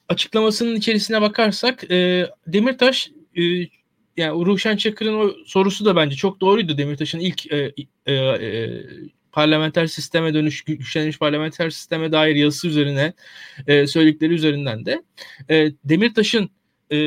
açıklamasının 0.10 0.76
içerisine 0.76 1.22
bakarsak 1.22 1.92
e, 1.92 2.30
Demirtaş 2.48 3.12
e, 3.36 3.42
yani 4.18 4.46
Ruşen 4.46 4.78
Çakır'ın 4.78 5.14
o 5.14 5.34
sorusu 5.46 5.86
da 5.86 5.96
bence 5.96 6.16
çok 6.16 6.42
doğruydu. 6.42 6.78
Demirtaş'ın 6.78 7.20
ilk 7.20 7.52
e, 7.52 7.74
e, 8.06 8.14
e, 8.14 8.84
parlamenter 9.32 9.88
sisteme 9.88 10.34
dönüş, 10.34 10.62
güçlenmiş 10.62 11.20
parlamenter 11.20 11.70
sisteme 11.70 12.12
dair 12.12 12.36
yazısı 12.36 12.68
üzerine 12.68 13.14
e, 13.68 13.88
söyledikleri 13.88 14.34
üzerinden 14.34 14.86
de 14.86 15.04
e, 15.50 15.72
Demirtaş'ın 15.84 16.50
e, 16.92 16.98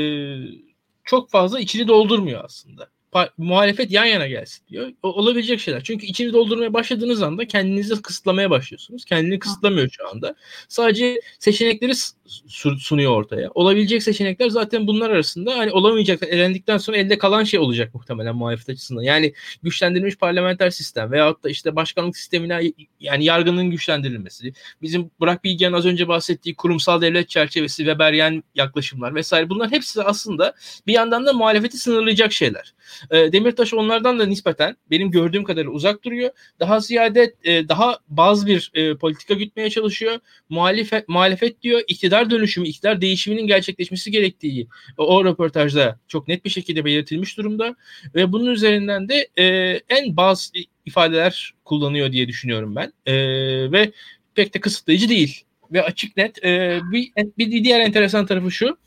çok 1.05 1.31
fazla 1.31 1.61
içini 1.61 1.88
doldurmuyor 1.88 2.45
aslında 2.45 2.94
muhalefet 3.38 3.90
yan 3.90 4.05
yana 4.05 4.27
gelsin 4.27 4.66
diyor. 4.68 4.92
O, 5.03 5.09
olabilecek 5.09 5.61
şeyler. 5.61 5.85
Çünkü 5.85 6.07
içini 6.07 6.33
doldurmaya 6.33 6.72
başladığınız 6.72 7.22
anda 7.22 7.46
kendinizi 7.46 8.03
kısıtlamaya 8.03 8.50
başlıyorsunuz. 8.50 9.05
Kendini 9.05 9.38
kısıtlamıyor 9.38 9.88
şu 9.90 10.09
anda. 10.09 10.35
Sadece 10.68 11.20
seçenekleri 11.38 11.92
sunuyor 12.79 13.12
ortaya. 13.12 13.50
Olabilecek 13.55 14.03
seçenekler 14.03 14.48
zaten 14.48 14.87
bunlar 14.87 15.11
arasında 15.11 15.59
hani 15.59 15.72
olamayacak 15.72 16.22
elendikten 16.22 16.79
sonra 16.79 16.96
elde 16.96 17.18
kalan 17.18 17.44
şey 17.44 17.61
olacak 17.61 17.94
muhtemelen 17.94 18.37
muhalefet 18.37 18.68
açısından. 18.68 19.03
Yani 19.03 19.33
güçlendirilmiş 19.62 20.16
parlamenter 20.16 20.70
sistem 20.70 21.12
veyahut 21.12 21.44
da 21.44 21.50
işte 21.50 21.77
başkanlık 21.77 22.16
sistemine 22.16 22.61
yani 23.00 23.24
yargının 23.24 23.70
güçlendirilmesi. 23.70 24.53
Bizim 24.83 25.11
Burak 25.20 25.44
Bilgehan 25.44 25.72
az 25.72 25.87
önce 25.87 26.09
bahsettiği 26.09 26.55
kurumsal 26.55 27.00
devlet 27.00 27.29
çerçevesi, 27.29 27.77
Weberian 27.77 28.44
yaklaşımlar 28.55 29.14
vesaire 29.14 29.50
bunlar 29.50 29.70
hepsi 29.70 30.03
aslında 30.03 30.55
bir 30.87 30.92
yandan 30.92 31.27
da 31.27 31.33
muhalefeti 31.33 31.79
sınırlayacak 31.79 32.33
şeyler. 32.33 32.74
E, 33.11 33.33
Demirtaş 33.33 33.75
onlardan 33.75 34.19
da 34.19 34.27
nispeten 34.27 34.77
benim 34.90 35.11
gördüğüm 35.11 35.45
kadarıyla 35.45 35.73
uzak 35.73 36.05
duruyor. 36.05 36.31
Daha 36.61 36.81
ziyade 36.81 37.35
e, 37.45 37.69
daha 37.69 37.99
bazı 38.09 38.47
bir 38.47 38.71
e, 38.75 38.97
politika 38.97 39.35
gütmeye 39.35 39.71
çalışıyor. 39.71 40.19
Muhalefet, 40.49 41.09
muhalefet 41.09 41.62
diyor 41.62 41.83
iktidar 41.88 42.31
dönüşümü, 42.31 42.69
iktidar 42.69 43.01
değişiminin 43.01 43.47
gerçekleşmesi 43.47 44.11
gerektiği 44.11 44.69
o, 44.99 45.17
o 45.17 45.25
röportajda 45.25 45.99
çok 46.09 46.29
net 46.29 46.45
bir 46.45 46.51
şekilde 46.51 46.85
belirtilmiş 46.85 47.38
durumda. 47.38 47.77
Ve 48.14 48.33
bunun 48.33 48.51
üzerinden 48.51 49.09
de 49.09 49.29
e, 49.38 49.45
en 49.88 50.17
bazı 50.17 50.53
ifadeler 50.87 51.55
kullanıyor 51.64 52.12
diye 52.12 52.29
düşünüyorum 52.29 52.77
ben. 52.77 52.93
E, 53.07 53.14
ve 53.73 53.93
pek 54.35 54.55
de 54.55 54.61
kısıtlayıcı 54.61 55.09
değil 55.09 55.45
ve 55.72 55.83
açık 55.83 56.16
net. 56.16 56.44
E, 56.44 56.81
bir, 56.92 57.12
bir 57.38 57.64
diğer 57.64 57.81
enteresan 57.81 58.27
tarafı 58.27 58.50
şu. 58.50 58.79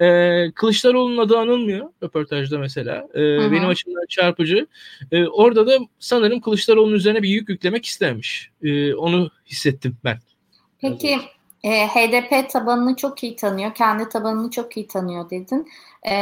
E, 0.00 0.50
Kılıçdaroğlu'nun 0.54 1.18
adı 1.18 1.38
anılmıyor 1.38 1.88
röportajda 2.02 2.58
mesela. 2.58 3.08
E, 3.14 3.20
benim 3.52 3.68
açımdan 3.68 4.06
çarpıcı. 4.08 4.66
E, 5.12 5.26
orada 5.26 5.66
da 5.66 5.78
sanırım 5.98 6.40
Kılıçdaroğlu'nun 6.40 6.96
üzerine 6.96 7.22
bir 7.22 7.28
yük 7.28 7.48
yüklemek 7.48 7.84
istemiş. 7.84 8.50
E, 8.62 8.94
onu 8.94 9.30
hissettim 9.46 9.96
ben. 10.04 10.18
Peki 10.80 11.18
e, 11.64 11.86
HDP 11.86 12.50
tabanını 12.50 12.96
çok 12.96 13.22
iyi 13.22 13.36
tanıyor, 13.36 13.74
kendi 13.74 14.08
tabanını 14.08 14.50
çok 14.50 14.76
iyi 14.76 14.86
tanıyor 14.86 15.30
dedin. 15.30 15.68
E, 16.02 16.12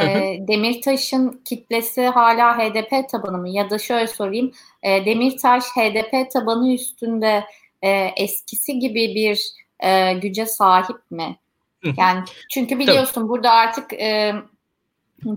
Demirtaş'ın 0.47 1.41
kitlesi 1.45 2.01
hala 2.01 2.57
HDP 2.57 3.09
tabanı 3.09 3.37
mı? 3.37 3.49
Ya 3.49 3.69
da 3.69 3.79
şöyle 3.79 4.07
sorayım, 4.07 4.51
e, 4.83 5.05
Demirtaş 5.05 5.63
HDP 5.63 6.31
tabanı 6.31 6.73
üstünde 6.73 7.43
e, 7.81 7.89
eskisi 8.17 8.79
gibi 8.79 9.15
bir 9.15 9.62
e, 9.83 10.13
güce 10.13 10.45
sahip 10.45 11.11
mi? 11.11 11.37
Yani 11.97 12.23
çünkü 12.51 12.79
biliyorsun 12.79 13.29
burada 13.29 13.51
artık 13.51 13.93
e, 13.93 14.33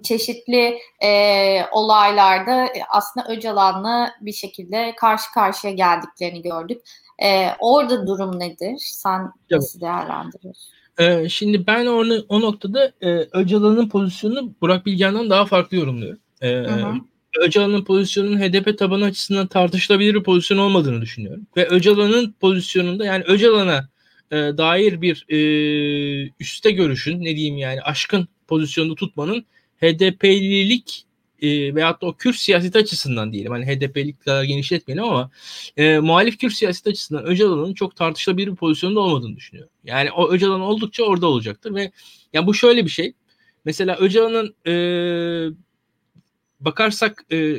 çeşitli 0.02 0.78
e, 1.04 1.61
olaylarda 1.72 2.68
aslında 2.88 3.28
Öcalan'la 3.28 4.12
bir 4.20 4.32
şekilde 4.32 4.94
karşı 4.96 5.32
karşıya 5.35 5.72
geldiklerini 5.72 6.42
gördük. 6.42 6.82
E, 7.22 7.48
orada 7.59 8.06
durum 8.06 8.40
nedir? 8.40 8.76
Sen 8.78 9.32
nasıl 9.50 9.80
değerlendiriyorsun? 9.80 10.76
Ee, 10.98 11.28
şimdi 11.28 11.66
ben 11.66 11.87
onu, 11.87 12.24
o 12.28 12.40
noktada 12.40 12.92
e, 13.00 13.09
Öcalan'ın 13.32 13.88
pozisyonunu 13.88 14.54
Burak 14.61 14.87
Bilgehan'dan 14.87 15.30
daha 15.30 15.46
farklı 15.46 15.76
yorumluyorum. 15.76 16.18
E, 16.42 16.64
Öcalan'ın 17.40 17.85
pozisyonunun 17.85 18.40
HDP 18.40 18.78
tabanı 18.78 19.04
açısından 19.04 19.46
tartışılabilir 19.46 20.14
bir 20.14 20.22
pozisyon 20.22 20.59
olmadığını 20.59 21.00
düşünüyorum. 21.00 21.46
Ve 21.56 21.68
Öcalan'ın 21.68 22.35
pozisyonunda 22.40 23.04
yani 23.04 23.24
Öcalan'a 23.24 23.88
e, 24.30 24.36
dair 24.36 25.00
bir 25.02 25.26
e, 25.28 25.38
üste 26.40 26.70
görüşün 26.70 27.24
ne 27.24 27.36
diyeyim 27.36 27.56
yani 27.56 27.82
aşkın 27.82 28.28
pozisyonda 28.48 28.94
tutmanın 28.94 29.46
HDP'lilik 29.80 31.06
e, 31.42 31.74
veyahut 31.74 32.02
da 32.02 32.06
o 32.06 32.16
Kürt 32.16 32.36
siyaseti 32.36 32.78
açısından 32.78 33.32
diyelim. 33.32 33.52
Hani 33.52 33.66
HDP'lik 33.66 34.20
kadar 34.20 34.44
genişletmeyelim 34.44 35.04
ama 35.04 35.30
e, 35.76 35.98
muhalif 35.98 36.38
Kürt 36.38 36.52
siyaseti 36.52 36.90
açısından 36.90 37.24
Öcalan'ın 37.24 37.74
çok 37.74 37.96
tartışılabilir 37.96 38.50
bir 38.50 38.56
pozisyonda 38.56 39.00
olmadığını 39.00 39.36
düşünüyorum. 39.36 39.72
Yani 39.84 40.12
o 40.12 40.30
Öcalan 40.30 40.60
oldukça 40.60 41.04
orada 41.04 41.26
olacaktır 41.26 41.74
ve 41.74 41.90
yani 42.32 42.46
bu 42.46 42.54
şöyle 42.54 42.84
bir 42.84 42.90
şey. 42.90 43.12
Mesela 43.64 43.96
Öcalan'ın 43.96 44.54
e, 44.66 44.74
bakarsak 46.60 47.24
e, 47.32 47.56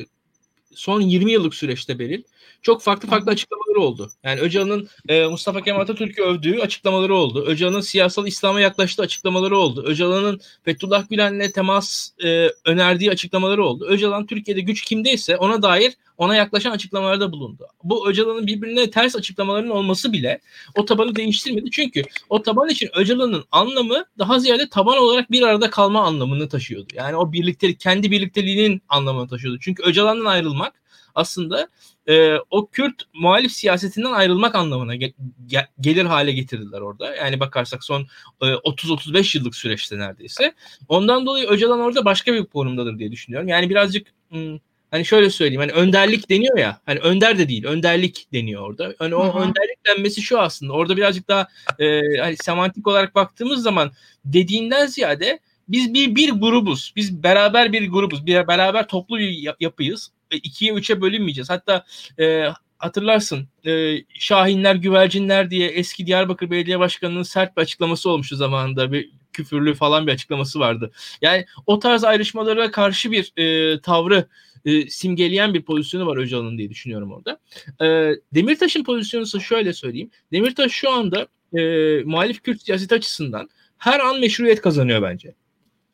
son 0.74 1.02
20 1.02 1.32
yıllık 1.32 1.56
süreçte 1.56 2.00
Beril 2.00 2.24
çok 2.62 2.82
farklı 2.82 3.10
farklı 3.10 3.32
açıklamaları 3.78 3.80
oldu. 3.80 4.12
Yani 4.24 4.40
Öcalan'ın 4.40 4.88
e, 5.10 5.26
Mustafa 5.26 5.62
Kemal 5.62 5.82
Atatürk'ü 5.82 6.22
övdüğü 6.22 6.60
açıklamaları 6.62 7.16
oldu. 7.16 7.46
Öcalan'ın 7.48 7.82
siyasal 7.82 8.28
İslam'a 8.28 8.62
yaklaştığı 8.62 9.04
açıklamaları 9.04 9.58
oldu. 9.58 9.84
Öcalan'ın 9.86 10.40
Fethullah 10.66 11.10
Gülen'le 11.10 11.52
temas 11.52 12.12
e, 12.24 12.50
önerdiği 12.66 13.12
açıklamaları 13.12 13.64
oldu. 13.64 13.86
Öcalan 13.90 14.26
Türkiye'de 14.26 14.62
güç 14.62 14.82
kimdeyse 14.82 15.38
ona 15.38 15.62
dair 15.62 15.94
ona 16.18 16.36
yaklaşan 16.36 16.72
açıklamalarda 16.72 17.32
bulundu. 17.32 17.68
Bu 17.84 18.10
Öcalan'ın 18.10 18.48
birbirine 18.48 18.90
ters 18.90 19.16
açıklamaların 19.16 19.70
olması 19.70 20.14
bile 20.14 20.40
o 20.76 20.86
tabanı 20.86 21.16
değiştirmedi. 21.16 21.72
Çünkü 21.72 22.04
o 22.30 22.42
taban 22.42 22.70
için 22.70 22.90
Öcalan'ın 22.96 23.44
anlamı 23.52 24.06
daha 24.18 24.40
ziyade 24.40 24.70
taban 24.70 24.98
olarak 24.98 25.32
bir 25.32 25.42
arada 25.42 25.70
kalma 25.70 26.04
anlamını 26.04 26.50
taşıyordu. 26.50 26.88
Yani 26.94 27.16
o 27.16 27.32
birliktelik, 27.32 27.80
kendi 27.80 28.12
birlikteliğinin 28.12 28.82
anlamını 28.90 29.28
taşıyordu. 29.28 29.60
Çünkü 29.62 29.84
Öcalan'dan 29.84 30.26
ayrılmak 30.26 30.74
aslında 31.18 31.68
e, 32.08 32.36
o 32.50 32.68
Kürt 32.68 33.04
muhalif 33.14 33.52
siyasetinden 33.52 34.12
ayrılmak 34.12 34.56
anlamına 34.56 34.96
ge- 34.96 35.14
ge- 35.48 35.68
gelir 35.80 36.06
hale 36.06 36.32
getirdiler 36.32 36.82
orada. 36.82 37.16
Yani 37.16 37.40
bakarsak 37.40 37.84
son 37.84 38.08
e, 38.42 38.46
30-35 38.46 39.38
yıllık 39.38 39.56
süreçte 39.56 40.00
neredeyse. 40.00 40.54
Ondan 40.88 41.26
dolayı 41.26 41.48
Öcalan 41.48 41.80
orada 41.80 42.06
başka 42.06 42.34
bir 42.34 42.46
konumdadır 42.46 43.00
diye 43.00 43.12
düşünüyorum. 43.12 43.48
Yani 43.48 43.70
birazcık 43.70 44.08
hmm, 44.30 44.58
hani 44.92 45.06
şöyle 45.06 45.30
söyleyeyim 45.30 45.62
hani 45.62 45.72
önderlik 45.72 46.30
deniyor 46.30 46.58
ya 46.58 46.82
hani 46.86 47.00
önder 47.00 47.38
de 47.38 47.50
değil 47.50 47.66
önderlik 47.66 48.28
deniyor 48.34 48.62
orada. 48.62 48.94
Hani 49.00 49.16
o 49.16 49.24
Hı-hı. 49.24 49.38
önderlik 49.40 49.86
denmesi 49.88 50.22
şu 50.22 50.40
aslında 50.40 50.74
orada 50.74 50.98
birazcık 50.98 51.28
daha 51.28 51.48
e, 51.80 52.02
hani 52.18 52.36
semantik 52.38 52.88
olarak 52.88 53.16
baktığımız 53.16 53.64
zaman 53.64 53.92
dediğinden 54.26 54.86
ziyade 54.86 55.40
biz 55.68 55.94
bir 55.94 56.16
bir 56.16 56.32
grubuz. 56.32 56.94
Biz 56.96 57.24
beraber 57.24 57.74
bir 57.74 57.90
grubuz. 57.90 58.26
Bir 58.26 58.48
beraber 58.48 58.88
toplu 58.88 59.18
bir 59.18 59.56
yapıyız. 59.60 60.12
İkiye 60.32 60.74
üçe 60.74 61.02
bölünmeyeceğiz. 61.02 61.50
Hatta 61.50 61.86
e, 62.20 62.48
hatırlarsın 62.78 63.48
e, 63.66 63.98
Şahinler 64.20 64.76
güvercinler 64.76 65.52
diye 65.52 65.68
eski 65.68 66.06
Diyarbakır 66.06 66.52
Belediye 66.52 66.80
Başkanı'nın 66.80 67.24
sert 67.24 67.58
bir 67.58 67.62
açıklaması 67.62 68.10
olmuştu 68.10 68.36
zamanında 68.36 68.92
bir 68.92 69.12
küfürlü 69.34 69.74
falan 69.74 70.08
bir 70.08 70.12
açıklaması 70.12 70.60
vardı. 70.60 70.92
Yani 71.22 71.46
o 71.66 71.80
tarz 71.80 72.04
ayrışmalara 72.04 72.72
karşı 72.72 73.12
bir 73.12 73.34
e, 73.38 73.80
tavrı 73.82 74.28
e, 74.66 74.90
simgeleyen 74.90 75.54
bir 75.54 75.62
pozisyonu 75.62 76.06
var 76.08 76.18
Öcalan'ın 76.18 76.58
diye 76.58 76.70
düşünüyorum 76.70 77.12
orada. 77.12 77.40
E, 77.82 78.16
Demirtaş'ın 78.34 78.84
pozisyonu 78.84 79.24
ise 79.24 79.40
şöyle 79.40 79.74
söyleyeyim. 79.74 80.12
Demirtaş 80.32 80.72
şu 80.72 80.92
anda 80.92 81.28
e, 81.54 81.62
muhalif 82.04 82.44
Kürt 82.44 82.62
siyaseti 82.62 82.96
açısından 82.96 83.50
her 83.78 84.00
an 84.00 84.20
meşruiyet 84.20 84.62
kazanıyor 84.62 85.02
bence. 85.02 85.34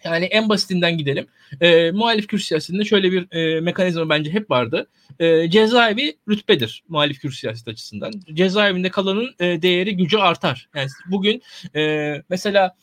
Yani 0.04 0.26
en 0.26 0.50
basitinden 0.50 0.98
gidelim. 0.98 1.28
E, 1.62 1.92
muhalif 1.92 2.28
Kürt 2.28 2.42
siyasetinde 2.42 2.86
şöyle 2.86 3.12
bir 3.12 3.36
e, 3.36 3.62
mekanizma 3.62 4.10
bence 4.10 4.32
hep 4.32 4.50
vardı. 4.52 4.88
E, 5.20 5.50
cezaevi 5.50 6.18
rütbedir 6.30 6.84
muhalif 6.90 7.20
Kürt 7.22 7.34
siyaseti 7.34 7.72
açısından. 7.72 8.14
Cezaevinde 8.34 8.90
kalanın 8.90 9.36
e, 9.40 9.62
değeri 9.62 9.98
gücü 9.98 10.18
artar. 10.18 10.70
Yani 10.76 10.90
bugün 11.08 11.42
e, 11.76 12.14
mesela 12.30 12.76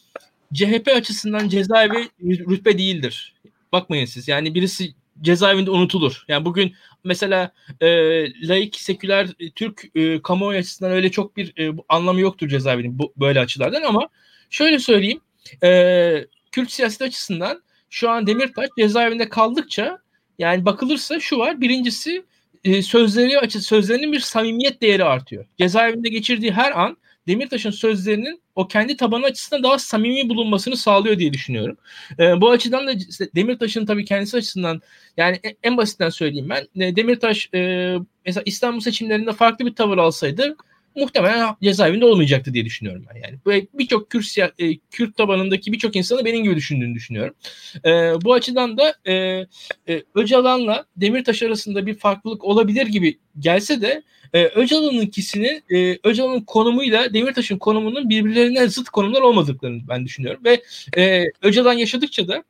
CHP 0.55 0.89
açısından 0.97 1.49
cezaevi 1.49 2.09
rütbe 2.23 2.79
değildir. 2.79 3.35
Bakmayın 3.73 4.05
siz. 4.05 4.29
Yani 4.29 4.55
birisi 4.55 4.95
cezaevinde 5.23 5.71
unutulur. 5.71 6.25
Yani 6.29 6.45
bugün 6.45 6.75
mesela 7.05 7.53
e, 7.81 7.89
laik, 8.49 8.77
seküler, 8.77 9.29
e, 9.41 9.51
Türk 9.51 9.85
e, 9.95 10.23
kamuoyu 10.23 10.59
açısından 10.59 10.93
öyle 10.93 11.11
çok 11.11 11.37
bir 11.37 11.59
e, 11.59 11.75
anlamı 11.89 12.21
yoktur 12.21 12.49
cezaevinin 12.49 12.99
bu, 12.99 13.13
böyle 13.17 13.41
açılardan 13.41 13.83
ama 13.83 14.09
şöyle 14.51 14.79
söyleyeyim. 14.79 15.21
E, 15.63 15.71
Kürt 16.53 16.71
siyaseti 16.71 17.05
açısından 17.05 17.63
şu 17.91 18.11
an 18.11 18.27
Demirtaş 18.27 18.69
cezaevinde 18.79 19.29
kaldıkça 19.29 19.99
yani 20.39 20.65
bakılırsa 20.65 21.21
şu 21.21 21.39
var. 21.39 21.61
Birincisi 21.61 22.25
e, 22.65 22.83
sözleri 22.83 23.39
açı 23.39 23.61
sözlerinin 23.61 24.13
bir 24.13 24.21
samimiyet 24.21 24.83
değeri 24.83 25.05
artıyor. 25.05 25.47
Cezaevinde 25.59 26.09
geçirdiği 26.09 26.53
her 26.53 26.81
an 26.81 26.97
Demirtaş'ın 27.29 27.71
sözlerinin 27.71 28.43
o 28.55 28.69
kendi 28.69 28.97
tabanı 28.97 29.25
açısından 29.25 29.63
daha 29.63 29.79
samimi 29.79 30.29
bulunmasını 30.29 30.77
sağlıyor 30.77 31.19
diye 31.19 31.33
düşünüyorum. 31.33 31.77
E, 32.19 32.41
bu 32.41 32.51
açıdan 32.51 32.87
da 32.87 32.93
Demirtaş'ın 33.35 33.87
tabii 33.87 34.05
kendisi 34.05 34.37
açısından 34.37 34.81
yani 35.17 35.41
en 35.63 35.77
basitten 35.77 36.09
söyleyeyim 36.09 36.49
ben. 36.49 36.85
E, 36.85 36.97
Demirtaş 36.97 37.49
e, 37.55 37.95
mesela 38.27 38.43
İstanbul 38.47 38.81
seçimlerinde 38.81 39.33
farklı 39.33 39.67
bir 39.67 39.75
tavır 39.75 39.99
alsaydı 39.99 40.57
muhtemelen 40.97 41.57
cezaevinde 41.63 42.05
olmayacaktı 42.05 42.55
diye 42.55 42.65
düşünüyorum 42.65 43.07
ben. 43.11 43.21
Yani 43.21 43.67
birçok 43.75 44.11
Kürt, 44.11 44.39
e, 44.39 44.77
Kürt 44.91 45.17
tabanındaki 45.17 45.73
birçok 45.73 45.97
insanı 45.97 46.25
benim 46.25 46.45
gibi 46.45 46.57
düşündüğünü 46.57 46.95
düşünüyorum. 46.95 47.35
E, 47.85 47.91
bu 48.25 48.35
açıdan 48.35 48.79
da 48.79 48.95
e, 49.05 49.15
e, 49.89 50.03
Öcalan'la 50.15 50.85
Demirtaş 50.97 51.43
arasında 51.43 51.87
bir 51.87 51.95
farklılık 51.95 52.45
olabilir 52.45 52.87
gibi 52.87 53.19
gelse 53.39 53.81
de 53.81 54.03
e, 54.33 54.45
Öcalan'ınkisinin 54.45 55.63
e, 55.71 55.99
Öcalan'ın 56.05 56.41
konumuyla 56.41 57.15
Demirtaş'ın 57.15 57.59
konumunun 57.59 58.09
birbirlerine 58.09 58.69
zıt 58.69 58.89
konumlar 58.89 59.21
olmadıklarını 59.21 59.83
ben 59.89 60.05
düşünüyorum 60.05 60.41
ve 60.45 60.63
e, 60.97 61.25
Öcalan 61.43 61.73
yaşadıkça 61.73 62.29
da 62.29 62.45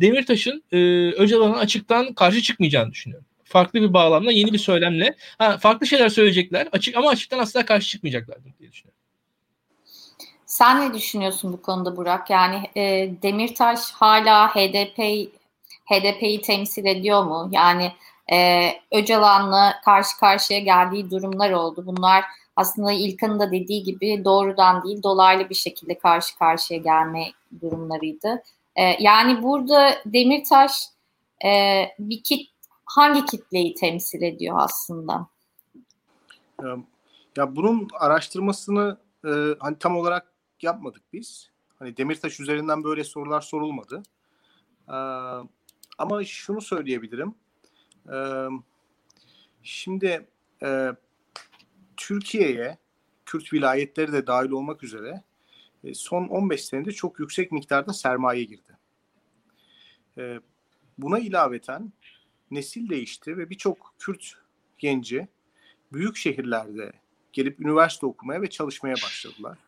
Demirtaş'ın 0.00 0.62
e, 0.72 0.78
Öcalan'a 1.12 1.56
açıktan 1.56 2.14
karşı 2.14 2.42
çıkmayacağını 2.42 2.92
düşünüyorum 2.92 3.26
farklı 3.44 3.82
bir 3.82 3.92
bağlamda 3.92 4.32
yeni 4.32 4.52
bir 4.52 4.58
söylemle 4.58 5.14
ha, 5.38 5.58
farklı 5.58 5.86
şeyler 5.86 6.08
söyleyecekler 6.08 6.68
açık 6.72 6.96
ama 6.96 7.08
açıktan 7.10 7.38
asla 7.38 7.66
karşı 7.66 7.88
çıkmayacaklardır 7.88 8.52
diye 8.58 8.72
düşünüyorum. 8.72 9.00
Sen 10.46 10.80
ne 10.80 10.94
düşünüyorsun 10.94 11.52
bu 11.52 11.62
konuda 11.62 11.96
Burak? 11.96 12.30
Yani 12.30 12.70
e, 12.76 13.10
Demirtaş 13.22 13.90
hala 13.92 14.54
HDP 14.54 15.28
HDP'yi 15.84 16.40
temsil 16.40 16.86
ediyor 16.86 17.24
mu? 17.24 17.48
Yani 17.52 17.92
e, 18.32 18.70
Öcalan'la 18.92 19.80
karşı 19.84 20.18
karşıya 20.20 20.60
geldiği 20.60 21.10
durumlar 21.10 21.50
oldu. 21.50 21.86
Bunlar 21.86 22.24
aslında 22.56 22.92
İlkan'ın 22.92 23.40
da 23.40 23.52
dediği 23.52 23.82
gibi 23.82 24.24
doğrudan 24.24 24.84
değil 24.84 25.02
dolaylı 25.02 25.50
bir 25.50 25.54
şekilde 25.54 25.98
karşı 25.98 26.38
karşıya 26.38 26.80
gelme 26.80 27.26
durumlarıydı. 27.60 28.42
E, 28.76 29.02
yani 29.02 29.42
burada 29.42 29.94
Demirtaş 30.06 30.72
e, 31.44 31.82
bir 31.98 32.22
kit 32.22 32.53
hangi 32.84 33.24
kitleyi 33.24 33.74
temsil 33.74 34.22
ediyor 34.22 34.56
aslında? 34.58 35.28
Ya 37.36 37.56
bunun 37.56 37.88
araştırmasını 37.92 38.98
e, 39.24 39.30
hani 39.58 39.78
tam 39.78 39.96
olarak 39.96 40.32
yapmadık 40.62 41.02
biz. 41.12 41.50
Hani 41.78 41.96
Demirtaş 41.96 42.40
üzerinden 42.40 42.84
böyle 42.84 43.04
sorular 43.04 43.40
sorulmadı. 43.40 44.02
E, 44.88 44.96
ama 45.98 46.24
şunu 46.24 46.60
söyleyebilirim. 46.60 47.34
E, 48.12 48.16
şimdi 49.62 50.26
e, 50.62 50.90
Türkiye'ye 51.96 52.78
Kürt 53.26 53.52
vilayetleri 53.52 54.12
de 54.12 54.26
dahil 54.26 54.50
olmak 54.50 54.84
üzere 54.84 55.22
e, 55.84 55.94
son 55.94 56.28
15 56.28 56.64
senede 56.64 56.92
çok 56.92 57.20
yüksek 57.20 57.52
miktarda 57.52 57.92
sermaye 57.92 58.44
girdi. 58.44 58.78
Buna 60.98 61.18
ilaveten 61.18 61.92
nesil 62.54 62.88
değişti 62.88 63.38
ve 63.38 63.50
birçok 63.50 63.94
Kürt 63.98 64.32
genci 64.78 65.28
büyük 65.92 66.16
şehirlerde 66.16 66.92
gelip 67.32 67.60
üniversite 67.60 68.06
okumaya 68.06 68.42
ve 68.42 68.50
çalışmaya 68.50 68.94
başladılar. 68.94 69.58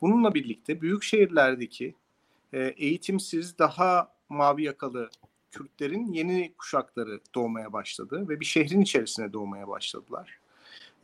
Bununla 0.00 0.34
birlikte 0.34 0.80
büyük 0.80 1.02
şehirlerdeki 1.02 1.94
e, 2.52 2.60
eğitimsiz 2.60 3.58
daha 3.58 4.12
mavi 4.28 4.62
yakalı 4.62 5.10
Kürtlerin 5.50 6.12
yeni 6.12 6.54
kuşakları 6.58 7.20
doğmaya 7.34 7.72
başladı 7.72 8.28
ve 8.28 8.40
bir 8.40 8.44
şehrin 8.44 8.80
içerisine 8.80 9.32
doğmaya 9.32 9.68
başladılar. 9.68 10.38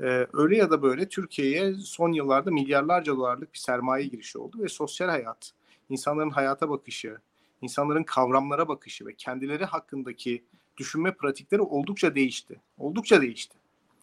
Ee, 0.01 0.27
öyle 0.33 0.57
ya 0.57 0.71
da 0.71 0.83
böyle 0.83 1.09
Türkiye'ye 1.09 1.75
son 1.75 2.13
yıllarda 2.13 2.51
milyarlarca 2.51 3.17
dolarlık 3.17 3.55
bir 3.55 3.59
sermaye 3.59 4.07
girişi 4.07 4.39
oldu 4.39 4.63
ve 4.63 4.69
sosyal 4.69 5.09
hayat, 5.09 5.53
insanların 5.89 6.31
hayata 6.31 6.71
bakışı, 6.71 7.19
insanların 7.63 8.03
kavramlara 8.03 8.69
bakışı 8.69 9.07
ve 9.07 9.15
kendileri 9.15 9.65
hakkındaki 9.65 10.45
düşünme 10.77 11.15
pratikleri 11.15 11.63
oldukça 11.63 12.15
değişti. 12.15 12.61
Oldukça 12.79 13.23
değişti. 13.23 13.59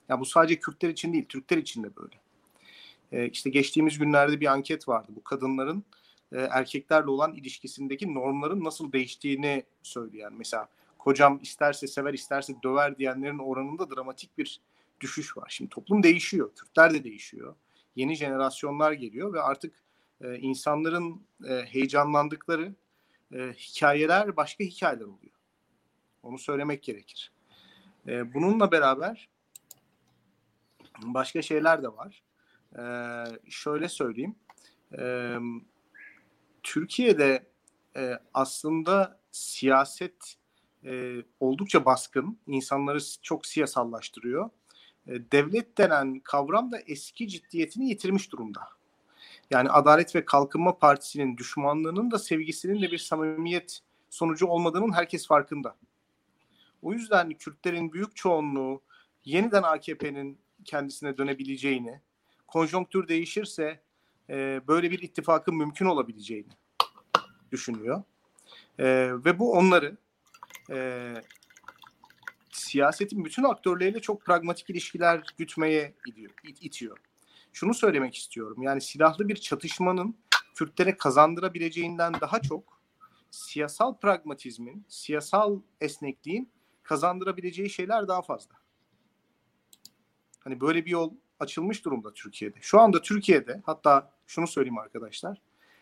Ya 0.10 0.20
bu 0.20 0.26
sadece 0.26 0.60
Kürtler 0.60 0.90
için 0.90 1.14
değil, 1.14 1.26
Türkler 1.30 1.58
için 1.58 1.84
de 1.84 1.96
böyle. 1.96 2.16
Ee, 3.12 3.30
işte 3.30 3.50
geçtiğimiz 3.50 3.98
günlerde 4.00 4.40
bir 4.40 4.46
anket 4.46 4.88
vardı. 4.88 5.12
Bu 5.16 5.24
kadınların 5.24 5.84
e, 6.32 6.38
erkeklerle 6.38 7.10
olan 7.10 7.34
ilişkisindeki 7.34 8.14
normların 8.14 8.64
nasıl 8.64 8.92
değiştiğini 8.92 9.64
söyleyen. 9.84 10.34
Mesela 10.34 10.70
kocam 10.98 11.40
isterse 11.42 11.88
sever 11.88 12.14
isterse 12.14 12.54
döver 12.64 12.98
diyenlerin 12.98 13.40
oranında 13.40 13.90
dramatik 13.90 14.38
bir 14.38 14.62
düşüş 15.02 15.38
var. 15.38 15.48
Şimdi 15.50 15.70
toplum 15.70 16.04
değişiyor. 16.04 16.52
Kürtler 16.56 16.94
de 16.94 17.04
değişiyor. 17.04 17.56
Yeni 17.96 18.16
jenerasyonlar 18.16 18.92
geliyor 18.92 19.34
ve 19.34 19.42
artık 19.42 19.74
e, 20.22 20.38
insanların 20.38 21.22
e, 21.50 21.54
heyecanlandıkları 21.54 22.76
e, 23.34 23.54
hikayeler 23.54 24.38
başka 24.38 24.64
hikayeler 24.64 25.06
oluyor. 25.06 25.37
Onu 26.24 26.38
söylemek 26.40 26.84
gerekir. 26.84 27.32
E, 28.08 28.34
bununla 28.34 28.72
beraber 28.72 29.30
başka 31.04 31.42
şeyler 31.42 31.84
de 31.84 31.88
var. 31.88 32.24
E, 32.78 32.84
şöyle 33.50 33.90
söyleyeyim. 33.90 34.36
E, 35.00 35.36
Türkiye'de 36.64 37.48
e, 37.96 38.20
aslında 38.34 39.20
siyaset 39.32 40.36
e, 40.86 41.16
oldukça 41.40 41.86
baskın. 41.86 42.40
İnsanları 42.48 43.00
çok 43.22 43.46
siyasallaştırıyor. 43.46 44.50
E, 45.08 45.32
devlet 45.32 45.78
denen 45.78 46.20
kavram 46.20 46.72
da 46.72 46.80
eski 46.80 47.28
ciddiyetini 47.28 47.90
yitirmiş 47.90 48.32
durumda. 48.32 48.62
Yani 49.52 49.70
Adalet 49.70 50.16
ve 50.16 50.26
Kalkınma 50.26 50.78
Partisi'nin 50.78 51.38
düşmanlığının 51.38 52.12
da 52.12 52.20
sevgisinin 52.20 52.82
de 52.82 52.92
bir 52.92 52.98
samimiyet 52.98 53.80
sonucu 54.10 54.46
olmadığının 54.46 54.94
herkes 54.94 55.28
farkında. 55.28 55.76
O 56.82 56.94
yüzden 56.94 57.30
Kürtlerin 57.30 57.94
büyük 57.94 58.16
çoğunluğu 58.16 58.82
yeniden 59.26 59.64
AKP'nin 59.64 60.40
kendisine 60.66 61.18
dönebileceğini, 61.18 62.02
konjonktür 62.48 63.08
değişirse 63.08 63.82
e, 64.30 64.62
böyle 64.68 64.92
bir 64.92 65.00
ittifakın 65.00 65.56
mümkün 65.56 65.86
olabileceğini 65.86 66.54
düşünüyor. 67.52 68.04
E, 68.80 68.86
ve 69.26 69.40
bu 69.40 69.52
onları 69.52 69.98
e, 70.72 71.14
siyasetin 72.52 73.26
bütün 73.26 73.44
aktörleriyle 73.44 74.00
çok 74.00 74.22
pragmatik 74.22 74.70
ilişkiler 74.70 75.24
gütmeye 75.38 75.94
gidiyor, 76.06 76.32
it, 76.44 76.58
itiyor. 76.62 76.98
Şunu 77.54 77.74
söylemek 77.74 78.16
istiyorum. 78.16 78.62
Yani 78.62 78.82
silahlı 78.82 79.30
bir 79.30 79.36
çatışmanın 79.36 80.18
Kürtlere 80.56 80.98
kazandırabileceğinden 80.98 82.14
daha 82.22 82.42
çok 82.42 82.82
siyasal 83.32 83.98
pragmatizmin, 83.98 84.86
siyasal 84.90 85.60
esnekliğin 85.82 86.50
kazandırabileceği 86.88 87.70
şeyler 87.70 88.08
daha 88.08 88.22
fazla. 88.22 88.56
Hani 90.40 90.62
böyle 90.62 90.86
bir 90.86 90.92
yol 90.92 91.14
açılmış 91.40 91.86
durumda 91.86 92.14
Türkiye'de. 92.14 92.58
Şu 92.62 92.80
anda 92.80 93.02
Türkiye'de 93.02 93.62
hatta 93.66 94.14
şunu 94.28 94.48
söyleyeyim 94.48 94.78
arkadaşlar. 94.78 95.42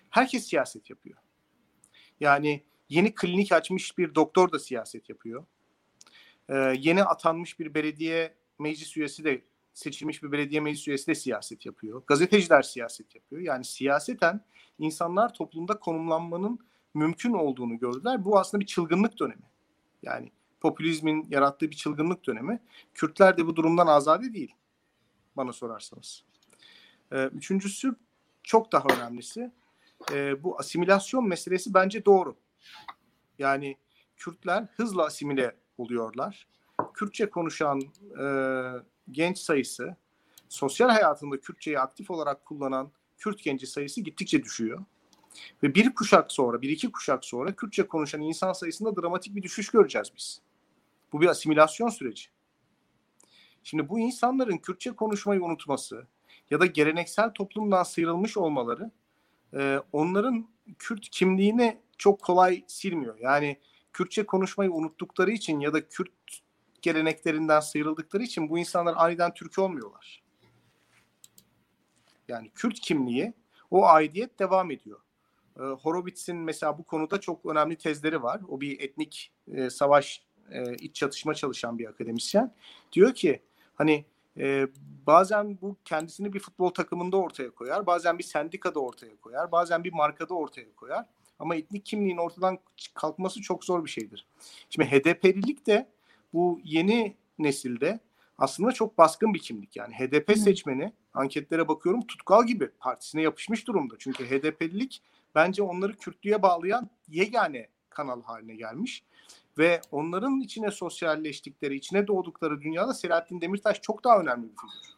Herkes 0.09 0.47
siyaset 0.47 0.89
yapıyor. 0.89 1.17
Yani 2.19 2.63
yeni 2.89 3.15
klinik 3.15 3.51
açmış 3.51 3.97
bir 3.97 4.15
doktor 4.15 4.51
da 4.51 4.59
siyaset 4.59 5.09
yapıyor. 5.09 5.45
Ee, 6.49 6.55
yeni 6.77 7.03
atanmış 7.03 7.59
bir 7.59 7.73
belediye 7.73 8.35
meclis 8.59 8.97
üyesi 8.97 9.23
de 9.23 9.41
seçilmiş 9.73 10.23
bir 10.23 10.31
belediye 10.31 10.61
meclis 10.61 10.87
üyesi 10.87 11.07
de 11.07 11.15
siyaset 11.15 11.65
yapıyor. 11.65 12.03
Gazeteciler 12.07 12.61
siyaset 12.61 13.15
yapıyor. 13.15 13.41
Yani 13.41 13.65
siyaseten 13.65 14.41
insanlar 14.79 15.33
toplumda 15.33 15.79
konumlanmanın 15.79 16.59
mümkün 16.93 17.33
olduğunu 17.33 17.79
gördüler. 17.79 18.25
Bu 18.25 18.39
aslında 18.39 18.61
bir 18.61 18.65
çılgınlık 18.65 19.19
dönemi. 19.19 19.49
Yani 20.03 20.31
popülizmin 20.65 21.27
yarattığı 21.29 21.71
bir 21.71 21.75
çılgınlık 21.75 22.25
dönemi. 22.27 22.59
Kürtler 22.93 23.37
de 23.37 23.47
bu 23.47 23.55
durumdan 23.55 23.87
azade 23.87 24.33
değil 24.33 24.55
bana 25.37 25.53
sorarsanız. 25.53 26.23
Ee, 27.11 27.25
üçüncüsü 27.25 27.95
çok 28.43 28.71
daha 28.71 28.87
önemlisi 28.97 29.51
e, 30.11 30.43
bu 30.43 30.59
asimilasyon 30.59 31.27
meselesi 31.27 31.73
bence 31.73 32.05
doğru. 32.05 32.35
Yani 33.39 33.77
Kürtler 34.17 34.67
hızla 34.75 35.05
asimile 35.05 35.55
oluyorlar. 35.77 36.47
Kürtçe 36.93 37.29
konuşan 37.29 37.81
e, 38.21 38.25
genç 39.11 39.37
sayısı, 39.37 39.95
sosyal 40.49 40.89
hayatında 40.89 41.39
Kürtçeyi 41.39 41.79
aktif 41.79 42.11
olarak 42.11 42.45
kullanan 42.45 42.91
Kürt 43.17 43.43
genci 43.43 43.67
sayısı 43.67 44.01
gittikçe 44.01 44.43
düşüyor. 44.43 44.85
Ve 45.63 45.75
bir 45.75 45.95
kuşak 45.95 46.31
sonra, 46.31 46.61
bir 46.61 46.69
iki 46.69 46.91
kuşak 46.91 47.25
sonra 47.25 47.55
Kürtçe 47.55 47.87
konuşan 47.87 48.21
insan 48.21 48.53
sayısında 48.53 48.95
dramatik 48.95 49.35
bir 49.35 49.43
düşüş 49.43 49.69
göreceğiz 49.69 50.07
biz. 50.17 50.44
Bu 51.15 51.21
bir 51.21 51.27
asimilasyon 51.27 51.89
süreci. 51.89 52.25
Şimdi 53.63 53.89
bu 53.89 53.99
insanların 53.99 54.57
Kürtçe 54.57 54.91
konuşmayı 54.91 55.43
unutması 55.43 56.07
ya 56.49 56.59
da 56.59 56.65
geleneksel 56.65 57.33
toplumdan 57.33 57.83
sıyrılmış 57.83 58.37
olmaları 58.37 58.91
e, 59.53 59.79
onların 59.91 60.47
Kürt 60.79 61.09
kimliğini 61.09 61.81
çok 61.97 62.21
kolay 62.21 62.63
silmiyor. 62.67 63.17
Yani 63.19 63.59
Kürtçe 63.93 64.25
konuşmayı 64.25 64.71
unuttukları 64.71 65.31
için 65.31 65.59
ya 65.59 65.73
da 65.73 65.87
Kürt 65.87 66.11
geleneklerinden 66.81 67.59
sıyrıldıkları 67.59 68.23
için 68.23 68.49
bu 68.49 68.57
insanlar 68.57 68.93
aniden 68.97 69.33
Türk 69.33 69.59
olmuyorlar. 69.59 70.23
Yani 72.27 72.49
Kürt 72.55 72.79
kimliği, 72.79 73.33
o 73.71 73.85
aidiyet 73.85 74.39
devam 74.39 74.71
ediyor. 74.71 74.99
E, 75.59 75.61
Horowitz'in 75.61 76.37
mesela 76.37 76.77
bu 76.77 76.83
konuda 76.83 77.19
çok 77.19 77.45
önemli 77.45 77.75
tezleri 77.75 78.23
var. 78.23 78.41
O 78.47 78.61
bir 78.61 78.79
etnik 78.79 79.31
e, 79.47 79.69
savaş, 79.69 80.25
e, 80.51 80.75
iç 80.75 80.95
çatışma 80.95 81.33
çalışan 81.33 81.79
bir 81.79 81.85
akademisyen. 81.85 82.53
Diyor 82.91 83.13
ki 83.13 83.41
hani 83.75 84.05
e, 84.37 84.67
bazen 85.07 85.57
bu 85.61 85.77
kendisini 85.85 86.33
bir 86.33 86.39
futbol 86.39 86.69
takımında 86.69 87.17
ortaya 87.17 87.49
koyar, 87.49 87.85
bazen 87.85 88.17
bir 88.17 88.23
sendikada 88.23 88.79
ortaya 88.79 89.15
koyar, 89.15 89.51
bazen 89.51 89.83
bir 89.83 89.93
markada 89.93 90.33
ortaya 90.33 90.75
koyar. 90.75 91.05
Ama 91.39 91.55
etnik 91.55 91.85
kimliğin 91.85 92.17
ortadan 92.17 92.59
kalkması 92.93 93.41
çok 93.41 93.65
zor 93.65 93.85
bir 93.85 93.89
şeydir. 93.89 94.25
Şimdi 94.69 94.91
HDP'lilik 94.91 95.67
de 95.67 95.89
bu 96.33 96.59
yeni 96.63 97.15
nesilde 97.39 97.99
aslında 98.37 98.71
çok 98.71 98.97
baskın 98.97 99.33
bir 99.33 99.39
kimlik. 99.39 99.75
Yani 99.75 99.93
HDP 99.93 100.37
seçmeni 100.37 100.93
anketlere 101.13 101.67
bakıyorum 101.67 102.07
tutkal 102.07 102.47
gibi 102.47 102.69
partisine 102.79 103.21
yapışmış 103.21 103.67
durumda. 103.67 103.95
Çünkü 103.99 104.25
HDP'lilik 104.25 105.01
bence 105.35 105.63
onları 105.63 105.97
Kürtlüğe 105.97 106.41
bağlayan 106.41 106.89
yegane 107.07 107.67
kanal 107.89 108.21
haline 108.23 108.55
gelmiş. 108.55 109.03
Ve 109.57 109.81
onların 109.91 110.39
içine 110.39 110.71
sosyalleştikleri, 110.71 111.75
içine 111.75 112.07
doğdukları 112.07 112.61
dünyada 112.61 112.93
Selahattin 112.93 113.41
Demirtaş 113.41 113.81
çok 113.81 114.03
daha 114.03 114.19
önemli 114.19 114.43
bir 114.43 114.55
figür. 114.55 114.95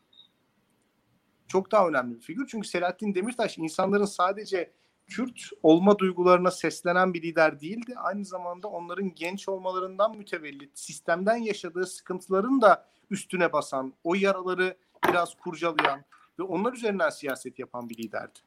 Çok 1.47 1.71
daha 1.71 1.87
önemli 1.87 2.15
bir 2.15 2.21
figür. 2.21 2.47
Çünkü 2.47 2.67
Selahattin 2.67 3.15
Demirtaş 3.15 3.57
insanların 3.57 4.05
sadece 4.05 4.73
Kürt 5.07 5.39
olma 5.63 5.99
duygularına 5.99 6.51
seslenen 6.51 7.13
bir 7.13 7.21
lider 7.21 7.59
değildi. 7.59 7.93
Aynı 7.97 8.25
zamanda 8.25 8.67
onların 8.67 9.15
genç 9.15 9.49
olmalarından 9.49 10.17
mütevellit, 10.17 10.79
sistemden 10.79 11.37
yaşadığı 11.37 11.85
sıkıntıların 11.85 12.61
da 12.61 12.87
üstüne 13.09 13.53
basan, 13.53 13.93
o 14.03 14.15
yaraları 14.15 14.77
biraz 15.09 15.35
kurcalayan 15.35 16.05
ve 16.39 16.43
onlar 16.43 16.73
üzerinden 16.73 17.09
siyaset 17.09 17.59
yapan 17.59 17.89
bir 17.89 17.97
liderdi. 17.97 18.39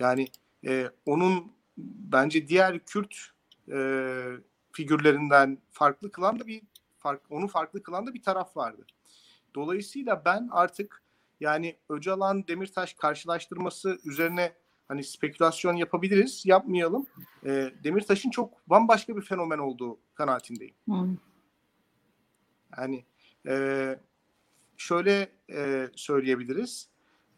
Yani 0.00 0.28
e, 0.66 0.90
onun 1.06 1.52
bence 1.78 2.48
diğer 2.48 2.78
Kürt 2.78 3.16
e, 3.68 3.78
figürlerinden 4.72 5.58
farklı 5.70 6.12
kılan 6.12 6.40
da 6.40 6.46
bir 6.46 6.62
fark, 6.98 7.22
onu 7.30 7.48
farklı 7.48 7.82
kılan 7.82 8.06
da 8.06 8.14
bir 8.14 8.22
taraf 8.22 8.56
vardı. 8.56 8.86
Dolayısıyla 9.54 10.22
ben 10.24 10.48
artık 10.52 11.02
yani 11.40 11.76
Öcalan 11.88 12.46
Demirtaş 12.48 12.94
karşılaştırması 12.94 13.98
üzerine 14.04 14.52
hani 14.88 15.04
spekülasyon 15.04 15.76
yapabiliriz, 15.76 16.46
yapmayalım. 16.46 17.06
E, 17.44 17.72
Demirtaş'ın 17.84 18.30
çok 18.30 18.70
bambaşka 18.70 19.16
bir 19.16 19.22
fenomen 19.22 19.58
olduğu 19.58 19.98
kanaatindeyim. 20.14 20.74
Hmm. 20.84 21.16
Yani 22.78 23.04
e, 23.46 23.98
şöyle 24.76 25.32
e, 25.52 25.88
söyleyebiliriz. 25.96 26.88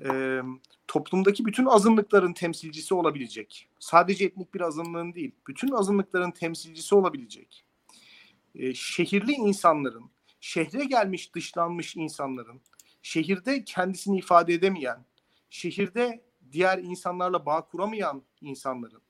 E, 0.01 0.41
toplumdaki 0.89 1.45
bütün 1.45 1.67
azınlıkların 1.67 2.33
temsilcisi 2.33 2.95
olabilecek. 2.95 3.69
Sadece 3.79 4.25
etnik 4.25 4.55
bir 4.55 4.61
azınlığın 4.61 5.15
değil, 5.15 5.33
bütün 5.49 5.73
azınlıkların 5.73 6.31
temsilcisi 6.31 6.95
olabilecek. 6.95 7.65
E, 8.55 8.75
şehirli 8.75 9.33
insanların, 9.33 10.11
şehre 10.41 10.85
gelmiş 10.85 11.35
dışlanmış 11.35 11.97
insanların, 11.97 12.61
şehirde 13.03 13.65
kendisini 13.65 14.19
ifade 14.19 14.55
edemeyen, 14.55 15.05
şehirde 15.51 16.25
diğer 16.53 16.79
insanlarla 16.79 17.47
bağ 17.47 17.61
kuramayan 17.61 18.23
insanların 18.41 19.03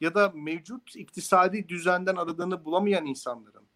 ya 0.00 0.14
da 0.14 0.32
mevcut 0.34 0.96
iktisadi 0.96 1.68
düzenden 1.68 2.16
aradığını 2.16 2.64
bulamayan 2.64 3.06
insanların 3.06 3.70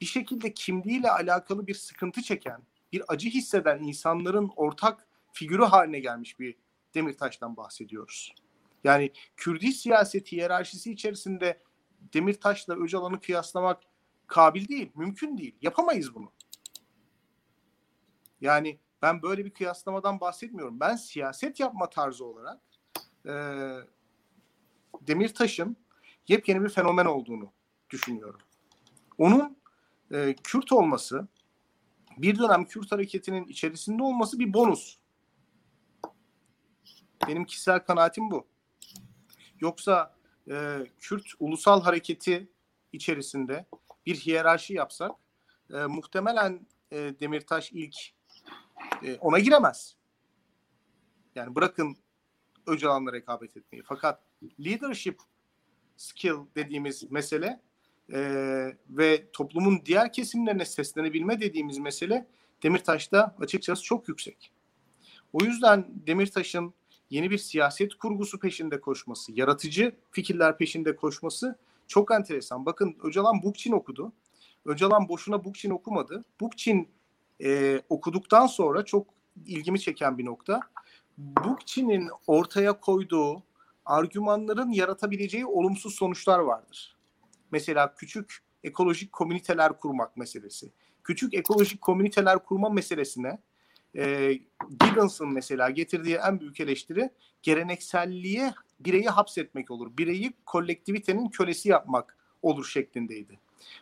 bir 0.00 0.06
şekilde 0.06 0.54
kimliğiyle 0.54 1.10
alakalı 1.10 1.66
bir 1.66 1.74
sıkıntı 1.74 2.22
çeken, 2.22 2.62
bir 2.92 3.02
acı 3.08 3.28
hisseden 3.28 3.78
insanların 3.78 4.50
ortak 4.56 5.06
figürü 5.32 5.62
haline 5.62 6.00
gelmiş 6.00 6.40
bir 6.40 6.56
Demirtaş'tan 6.94 7.56
bahsediyoruz. 7.56 8.34
Yani 8.84 9.12
Kürdi 9.36 9.72
siyaseti 9.72 10.36
hiyerarşisi 10.36 10.92
içerisinde 10.92 11.62
Demirtaş'la 12.14 12.74
Öcalan'ı 12.74 13.20
kıyaslamak 13.20 13.82
kabil 14.26 14.68
değil, 14.68 14.90
mümkün 14.94 15.38
değil. 15.38 15.56
Yapamayız 15.62 16.14
bunu. 16.14 16.32
Yani 18.40 18.78
ben 19.02 19.22
böyle 19.22 19.44
bir 19.44 19.50
kıyaslamadan 19.50 20.20
bahsetmiyorum. 20.20 20.80
Ben 20.80 20.96
siyaset 20.96 21.60
yapma 21.60 21.90
tarzı 21.90 22.24
olarak 22.24 22.60
e, 23.26 23.32
Demirtaş'ın 25.00 25.76
yepyeni 26.28 26.64
bir 26.64 26.68
fenomen 26.68 27.06
olduğunu 27.06 27.52
düşünüyorum. 27.90 28.40
Onun 29.18 29.56
e, 30.10 30.34
Kürt 30.44 30.72
olması, 30.72 31.28
bir 32.18 32.38
dönem 32.38 32.64
Kürt 32.64 32.92
hareketinin 32.92 33.44
içerisinde 33.44 34.02
olması 34.02 34.38
bir 34.38 34.54
bonus. 34.54 34.98
Benim 37.28 37.44
kişisel 37.44 37.78
kanaatim 37.80 38.30
bu. 38.30 38.46
Yoksa 39.60 40.14
e, 40.50 40.86
Kürt 40.98 41.26
ulusal 41.38 41.82
hareketi 41.82 42.48
içerisinde 42.92 43.66
bir 44.06 44.16
hiyerarşi 44.16 44.74
yapsak 44.74 45.10
e, 45.70 45.76
muhtemelen 45.86 46.66
e, 46.90 46.96
Demirtaş 47.20 47.72
ilk 47.72 47.96
e, 49.02 49.16
ona 49.16 49.38
giremez. 49.38 49.96
Yani 51.34 51.54
bırakın 51.54 51.96
Öcalan'la 52.66 53.12
rekabet 53.12 53.56
etmeyi. 53.56 53.82
Fakat 53.86 54.22
leadership 54.64 55.20
skill 55.96 56.36
dediğimiz 56.56 57.10
mesele 57.10 57.60
e, 58.12 58.20
ve 58.88 59.30
toplumun 59.32 59.82
diğer 59.84 60.12
kesimlerine 60.12 60.64
seslenebilme 60.64 61.40
dediğimiz 61.40 61.78
mesele 61.78 62.26
Demirtaş'ta 62.62 63.36
açıkçası 63.40 63.82
çok 63.82 64.08
yüksek. 64.08 64.52
O 65.32 65.44
yüzden 65.44 65.86
Demirtaş'ın 66.06 66.74
yeni 67.12 67.30
bir 67.30 67.38
siyaset 67.38 67.94
kurgusu 67.94 68.38
peşinde 68.38 68.80
koşması, 68.80 69.32
yaratıcı 69.32 69.96
fikirler 70.10 70.58
peşinde 70.58 70.96
koşması 70.96 71.58
çok 71.86 72.10
enteresan. 72.10 72.66
Bakın 72.66 72.96
Öcalan 73.02 73.42
Bukçin 73.42 73.72
okudu. 73.72 74.12
Öcalan 74.64 75.08
boşuna 75.08 75.44
Bukçin 75.44 75.70
okumadı. 75.70 76.24
Bukçin 76.40 76.88
e, 77.44 77.80
okuduktan 77.88 78.46
sonra 78.46 78.84
çok 78.84 79.06
ilgimi 79.46 79.80
çeken 79.80 80.18
bir 80.18 80.24
nokta. 80.24 80.60
Bukçin'in 81.18 82.10
ortaya 82.26 82.80
koyduğu 82.80 83.42
argümanların 83.86 84.70
yaratabileceği 84.70 85.46
olumsuz 85.46 85.94
sonuçlar 85.94 86.38
vardır. 86.38 86.96
Mesela 87.50 87.94
küçük 87.94 88.42
ekolojik 88.64 89.12
komüniteler 89.12 89.78
kurmak 89.78 90.16
meselesi. 90.16 90.72
Küçük 91.04 91.34
ekolojik 91.34 91.80
komüniteler 91.80 92.44
kurma 92.44 92.68
meselesine 92.68 93.38
e, 93.96 94.32
Gibbons'ın 94.80 95.32
mesela 95.32 95.70
getirdiği 95.70 96.14
en 96.14 96.40
büyük 96.40 96.60
eleştiri 96.60 97.10
gelenekselliğe 97.42 98.54
bireyi 98.80 99.08
hapsetmek 99.08 99.70
olur. 99.70 99.96
Bireyi 99.98 100.32
kolektivitenin 100.46 101.28
kölesi 101.28 101.68
yapmak 101.68 102.16
olur 102.42 102.64
şeklindeydi. 102.64 103.38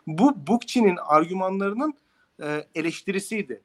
Bu 0.07 0.47
Bookchin'in 0.47 0.97
argümanlarının 0.97 1.95
e, 2.43 2.67
eleştirisiydi. 2.75 3.63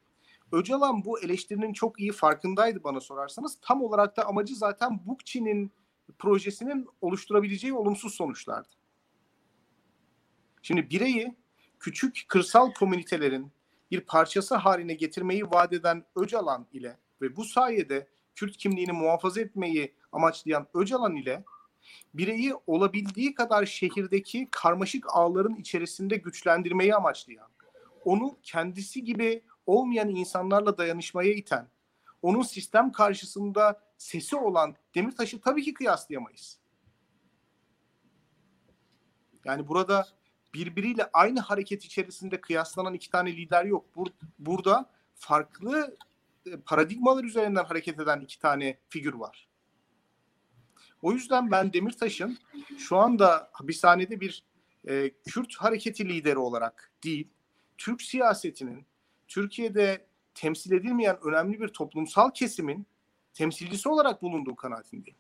Öcalan 0.52 1.06
bu 1.06 1.20
eleştirinin 1.20 1.74
çok 1.74 2.00
iyi 2.00 2.12
farkındaydı 2.12 2.84
bana 2.84 3.02
sorarsanız. 3.02 3.58
Tam 3.62 3.82
olarak 3.82 4.18
da 4.18 4.28
amacı 4.28 4.56
zaten 4.56 5.00
Bookchin'in 5.06 5.72
projesinin 6.20 6.88
oluşturabileceği 7.02 7.74
olumsuz 7.74 8.14
sonuçlardı. 8.14 8.70
Şimdi 10.62 10.90
bireyi 10.90 11.36
küçük 11.80 12.26
kırsal 12.28 12.72
komünitelerin 12.72 13.52
bir 13.92 14.02
parçası 14.02 14.56
haline 14.56 14.94
getirmeyi 14.94 15.52
vaat 15.52 15.74
eden 15.74 16.06
Öcalan 16.16 16.68
ile 16.74 16.98
ve 17.22 17.36
bu 17.36 17.44
sayede 17.44 18.08
Kürt 18.36 18.58
kimliğini 18.58 18.92
muhafaza 18.92 19.42
etmeyi 19.42 19.96
amaçlayan 20.12 20.68
Öcalan 20.74 21.16
ile 21.16 21.44
bireyi 22.14 22.54
olabildiği 22.68 23.34
kadar 23.34 23.66
şehirdeki 23.66 24.48
karmaşık 24.52 25.06
ağların 25.10 25.56
içerisinde 25.56 26.16
güçlendirmeyi 26.16 26.96
amaçlayan, 26.96 27.48
onu 28.06 28.38
kendisi 28.44 29.04
gibi 29.04 29.44
olmayan 29.66 30.10
insanlarla 30.10 30.78
dayanışmaya 30.78 31.34
iten, 31.34 31.68
onun 32.22 32.42
sistem 32.42 32.92
karşısında 32.92 33.82
sesi 33.98 34.36
olan 34.36 34.76
Demirtaş'ı 34.96 35.42
tabii 35.42 35.64
ki 35.64 35.74
kıyaslayamayız. 35.74 36.60
Yani 39.46 39.68
burada 39.68 40.08
birbiriyle 40.56 41.10
aynı 41.14 41.40
hareket 41.40 41.86
içerisinde 41.86 42.42
kıyaslanan 42.42 42.94
iki 42.94 43.10
tane 43.10 43.38
lider 43.38 43.66
yok. 43.66 43.96
Bur 43.96 44.08
burada 44.40 44.90
farklı 45.16 45.98
e, 46.46 46.58
paradigmalar 46.58 47.24
üzerinden 47.24 47.64
hareket 47.64 48.00
eden 48.00 48.22
iki 48.22 48.40
tane 48.40 48.80
figür 48.90 49.14
var. 49.14 49.48
O 51.02 51.12
yüzden 51.12 51.52
ben 51.52 51.74
Demirtaş'ın 51.74 52.38
şu 52.78 52.98
anda 52.98 53.50
hapishanede 53.52 54.20
bir 54.20 54.44
e, 54.88 55.10
Kürt 55.10 55.56
hareketi 55.56 56.10
lideri 56.10 56.38
olarak 56.38 56.92
değil, 57.04 57.28
Türk 57.78 58.02
siyasetinin 58.02 58.86
Türkiye'de 59.28 60.08
temsil 60.34 60.72
edilmeyen 60.72 61.18
önemli 61.24 61.62
bir 61.62 61.68
toplumsal 61.68 62.32
kesimin 62.32 62.88
temsilcisi 63.34 63.90
olarak 63.90 64.22
bulunduğu 64.22 64.56
kanaatindeyim. 64.56 65.18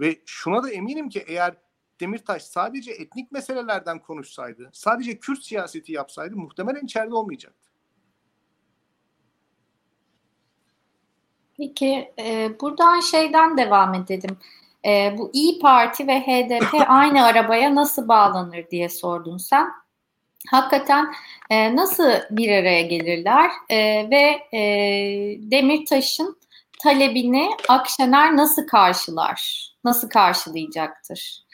Ve 0.00 0.20
şuna 0.26 0.62
da 0.62 0.70
eminim 0.70 1.08
ki 1.08 1.24
eğer 1.26 1.56
Demirtaş 2.02 2.42
sadece 2.42 2.92
etnik 2.92 3.32
meselelerden 3.32 3.98
konuşsaydı, 3.98 4.70
sadece 4.72 5.18
Kürt 5.18 5.44
siyaseti 5.44 5.92
yapsaydı 5.92 6.36
muhtemelen 6.36 6.84
içeride 6.84 7.14
olmayacaktı. 7.14 7.70
Peki 11.56 12.12
e, 12.18 12.50
buradan 12.60 13.00
şeyden 13.00 13.56
devam 13.56 13.94
edelim. 13.94 14.38
E, 14.84 15.14
bu 15.18 15.30
İyi 15.32 15.58
Parti 15.58 16.06
ve 16.06 16.20
HDP 16.20 16.74
aynı 16.88 17.24
arabaya 17.24 17.74
nasıl 17.74 18.08
bağlanır 18.08 18.70
diye 18.70 18.88
sordun 18.88 19.38
sen. 19.38 19.68
Hakikaten 20.50 21.12
e, 21.50 21.76
nasıl 21.76 22.12
bir 22.30 22.48
araya 22.50 22.82
gelirler 22.82 23.50
e, 23.68 24.10
ve 24.10 24.56
e, 24.58 24.60
Demirtaş'ın 25.50 26.36
talebini 26.82 27.50
Akşener 27.68 28.36
nasıl 28.36 28.66
karşılar? 28.66 29.68
Nasıl 29.84 30.08
karşılayacaktır? 30.08 31.51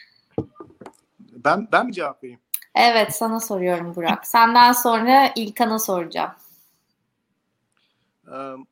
Ben 1.45 1.69
ben 1.73 1.87
mi 1.87 1.93
cevap 1.93 2.23
vereyim? 2.23 2.41
Evet 2.75 3.17
sana 3.17 3.41
soruyorum 3.41 3.97
Burak. 3.97 4.27
Senden 4.27 4.73
sonra 4.73 5.33
İlkan'a 5.37 5.79
soracağım. 5.79 6.31
Um, 8.27 8.67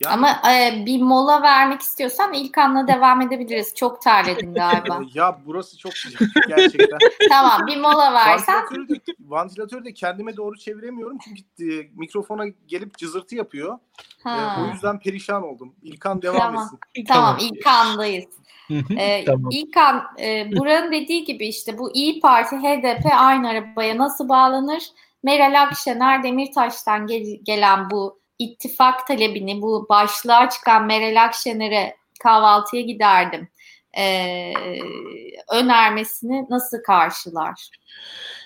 yani, 0.00 0.14
Ama 0.14 0.52
e, 0.52 0.86
bir 0.86 1.02
mola 1.02 1.42
vermek 1.42 1.80
istiyorsan 1.80 2.32
İlkan'la 2.32 2.86
devam 2.88 3.20
edebiliriz. 3.22 3.74
Çok 3.74 4.02
terledin 4.02 4.54
galiba. 4.54 5.00
ya 5.14 5.40
burası 5.46 5.78
çok 5.78 5.96
sıcak 5.96 6.22
gerçekten. 6.48 6.98
tamam 7.28 7.66
bir 7.66 7.76
mola 7.76 8.14
versen. 8.14 8.54
Vantilatörü 8.54 8.88
de, 8.88 9.00
vantilatörü 9.20 9.84
de 9.84 9.94
kendime 9.94 10.36
doğru 10.36 10.58
çeviremiyorum 10.58 11.18
çünkü 11.18 11.42
e, 11.42 11.90
mikrofona 11.94 12.44
gelip 12.66 12.98
cızırtı 12.98 13.36
yapıyor. 13.36 13.78
E, 14.26 14.60
o 14.60 14.72
yüzden 14.72 14.98
perişan 14.98 15.42
oldum. 15.42 15.74
İlkan 15.82 16.22
devam 16.22 16.38
tamam. 16.38 16.64
etsin. 16.64 17.04
Tamam 17.08 17.38
İlkan'dayız. 17.40 18.24
ee, 18.98 19.24
tamam. 19.24 19.50
İlkan, 19.50 20.02
e, 20.20 20.56
Buranın 20.56 20.92
dediği 20.92 21.24
gibi 21.24 21.46
işte 21.46 21.78
bu 21.78 21.94
İyi 21.94 22.20
Parti, 22.20 22.56
HDP 22.56 23.06
aynı 23.12 23.48
arabaya 23.48 23.98
nasıl 23.98 24.28
bağlanır? 24.28 24.82
Meral 25.22 25.62
Akşener, 25.62 26.22
Demirtaş'tan 26.22 27.06
gel- 27.06 27.40
gelen 27.42 27.90
bu 27.90 28.19
ittifak 28.40 29.06
talebini, 29.06 29.62
bu 29.62 29.86
başlığa 29.88 30.48
çıkan 30.50 30.86
Meral 30.86 31.24
Akşener'e 31.24 31.96
kahvaltıya 32.22 32.82
giderdim 32.82 33.48
e, 33.98 34.52
önermesini 35.52 36.46
nasıl 36.50 36.82
karşılar? 36.82 37.68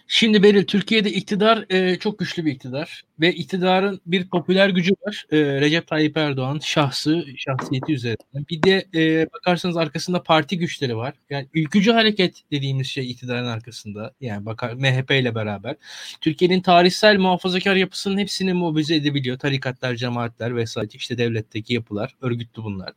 Şimdi 0.09 0.43
Beril 0.43 0.67
Türkiye'de 0.67 1.11
iktidar 1.11 1.65
e, 1.71 1.99
çok 1.99 2.19
güçlü 2.19 2.45
bir 2.45 2.53
iktidar 2.53 3.05
ve 3.21 3.33
iktidarın 3.33 4.01
bir 4.07 4.29
popüler 4.29 4.69
gücü 4.69 4.93
var. 5.07 5.27
E, 5.33 5.61
Recep 5.61 5.87
Tayyip 5.87 6.17
Erdoğan 6.17 6.59
şahsı, 6.59 7.27
şahsiyeti 7.37 7.93
üzerinden. 7.93 8.47
Bir 8.51 8.63
de 8.63 8.87
e, 8.95 9.27
bakarsanız 9.33 9.77
arkasında 9.77 10.23
parti 10.23 10.59
güçleri 10.59 10.97
var. 10.97 11.15
Yani 11.31 11.47
ülkücü 11.55 11.93
hareket 11.93 12.43
dediğimiz 12.51 12.87
şey 12.87 13.11
iktidarın 13.11 13.47
arkasında. 13.47 14.13
Yani 14.21 14.47
bakar 14.47 14.75
MHP 14.75 15.11
ile 15.11 15.35
beraber. 15.35 15.77
Türkiye'nin 16.21 16.61
tarihsel 16.61 17.19
muhafazakar 17.19 17.77
yapısının 17.77 18.19
hepsini 18.19 18.53
mobilize 18.53 18.95
edebiliyor. 18.95 19.39
Tarikatlar, 19.39 19.95
cemaatler 19.95 20.57
vesaire 20.57 20.89
işte 20.95 21.19
devletteki 21.19 21.75
yapılar, 21.75 22.15
örgütlü 22.21 22.65
bunlar. 22.65 22.93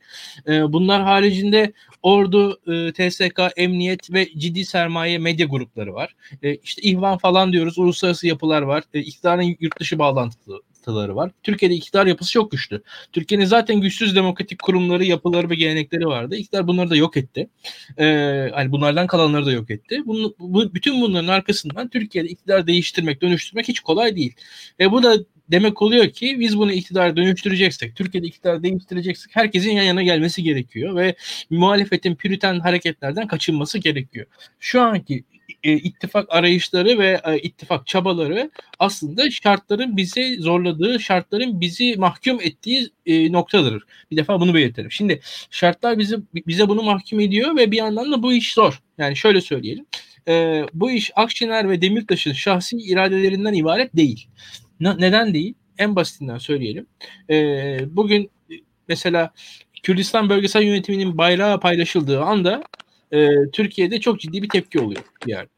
E, 0.47 0.73
bunlar 0.73 1.01
haricinde 1.03 1.73
ordu, 2.03 2.59
e, 2.67 2.91
TSK, 2.91 3.41
emniyet 3.57 4.13
ve 4.13 4.29
ciddi 4.37 4.65
sermaye 4.65 5.17
medya 5.17 5.45
grupları 5.45 5.93
var. 5.93 6.15
E, 6.43 6.55
işte 6.55 6.81
ihvan 6.81 7.17
falan 7.17 7.53
diyoruz. 7.53 7.77
Uluslararası 7.77 8.27
yapılar 8.27 8.61
var. 8.61 8.83
E, 8.93 8.99
iktidarın 8.99 9.55
yurt 9.59 9.79
dışı 9.79 9.99
bağlantıları 10.87 11.15
var. 11.15 11.31
Türkiye'de 11.43 11.75
iktidar 11.75 12.07
yapısı 12.07 12.31
çok 12.31 12.51
güçlü. 12.51 12.81
Türkiye'nin 13.11 13.45
zaten 13.45 13.81
güçsüz 13.81 14.15
demokratik 14.15 14.61
kurumları, 14.61 15.05
yapıları 15.05 15.49
ve 15.49 15.55
gelenekleri 15.55 16.05
vardı. 16.05 16.35
İktidar 16.35 16.67
bunları 16.67 16.89
da 16.89 16.95
yok 16.95 17.17
etti. 17.17 17.49
Ee, 17.99 18.49
hani 18.53 18.71
bunlardan 18.71 19.07
kalanları 19.07 19.45
da 19.45 19.51
yok 19.51 19.71
etti. 19.71 20.01
Bunu, 20.05 20.35
bu, 20.39 20.73
bütün 20.73 21.01
bunların 21.01 21.27
arkasından 21.27 21.89
Türkiye'de 21.89 22.29
iktidar 22.29 22.67
değiştirmek, 22.67 23.21
dönüştürmek 23.21 23.67
hiç 23.67 23.79
kolay 23.79 24.15
değil. 24.15 24.33
E, 24.79 24.91
bu 24.91 25.03
da 25.03 25.17
demek 25.51 25.81
oluyor 25.81 26.09
ki 26.09 26.37
biz 26.39 26.57
bunu 26.57 26.71
iktidara 26.71 27.15
dönüştüreceksek, 27.15 27.95
Türkiye'de 27.95 28.27
iktidar 28.27 28.63
değiştireceksek 28.63 29.35
herkesin 29.35 29.71
yan 29.71 29.83
yana 29.83 30.03
gelmesi 30.03 30.43
gerekiyor 30.43 30.95
ve 30.95 31.15
muhalefetin 31.49 32.15
püriten 32.15 32.59
hareketlerden 32.59 33.27
kaçınması 33.27 33.77
gerekiyor. 33.77 34.25
Şu 34.59 34.81
anki 34.81 35.23
e, 35.63 35.73
ittifak 35.73 36.25
arayışları 36.29 36.99
ve 36.99 37.21
e, 37.25 37.39
ittifak 37.39 37.87
çabaları 37.87 38.51
aslında 38.79 39.31
şartların 39.31 39.97
bizi 39.97 40.37
zorladığı, 40.39 40.99
şartların 40.99 41.61
bizi 41.61 41.95
mahkum 41.97 42.41
ettiği 42.41 42.89
e, 43.05 43.31
noktadır. 43.31 43.83
Bir 44.11 44.17
defa 44.17 44.39
bunu 44.41 44.53
belirtelim. 44.53 44.91
Şimdi 44.91 45.21
şartlar 45.51 45.99
bizi 45.99 46.17
bize 46.33 46.67
bunu 46.67 46.83
mahkum 46.83 47.19
ediyor 47.19 47.55
ve 47.55 47.71
bir 47.71 47.77
yandan 47.77 48.11
da 48.11 48.23
bu 48.23 48.33
iş 48.33 48.53
zor. 48.53 48.81
Yani 48.97 49.15
şöyle 49.15 49.41
söyleyelim. 49.41 49.85
E, 50.27 50.65
bu 50.73 50.91
iş 50.91 51.11
Akşener 51.15 51.69
ve 51.69 51.81
Demirtaş'ın 51.81 52.33
şahsi 52.33 52.77
iradelerinden 52.77 53.53
ibaret 53.53 53.95
değil. 53.95 54.27
Ne, 54.79 54.97
neden 54.99 55.33
değil? 55.33 55.53
En 55.77 55.95
basitinden 55.95 56.37
söyleyelim. 56.37 56.87
E, 57.29 57.79
bugün 57.89 58.29
mesela 58.87 59.33
Kürdistan 59.83 60.29
Bölgesel 60.29 60.63
Yönetimi'nin 60.63 61.17
bayrağı 61.17 61.59
paylaşıldığı 61.59 62.21
anda 62.21 62.63
e, 63.11 63.29
Türkiye'de 63.53 63.99
çok 63.99 64.19
ciddi 64.19 64.43
bir 64.43 64.49
tepki 64.49 64.79
oluyor 64.79 65.03
bir 65.25 65.31
yerde. 65.31 65.49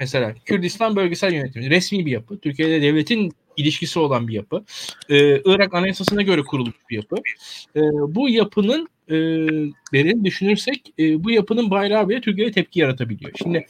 Mesela 0.00 0.34
Kürdistan 0.44 0.96
Bölgesel 0.96 1.32
Yönetimi 1.32 1.70
resmi 1.70 2.06
bir 2.06 2.10
yapı. 2.10 2.38
Türkiye'de 2.38 2.82
devletin 2.82 3.32
ilişkisi 3.56 3.98
olan 3.98 4.28
bir 4.28 4.32
yapı. 4.32 4.64
Ee, 5.10 5.40
Irak 5.44 5.74
Anayasası'na 5.74 6.22
göre 6.22 6.42
kurulmuş 6.42 6.74
bir 6.90 6.96
yapı. 6.96 7.16
Ee, 7.76 7.80
bu 8.14 8.28
yapının 8.28 8.88
e, 9.08 9.14
derin 9.92 10.24
düşünürsek 10.24 10.94
e, 10.98 11.24
bu 11.24 11.30
yapının 11.30 11.70
bayrağı 11.70 12.08
bile 12.08 12.20
Türkiye'de 12.20 12.52
tepki 12.52 12.80
yaratabiliyor. 12.80 13.32
Şimdi 13.38 13.66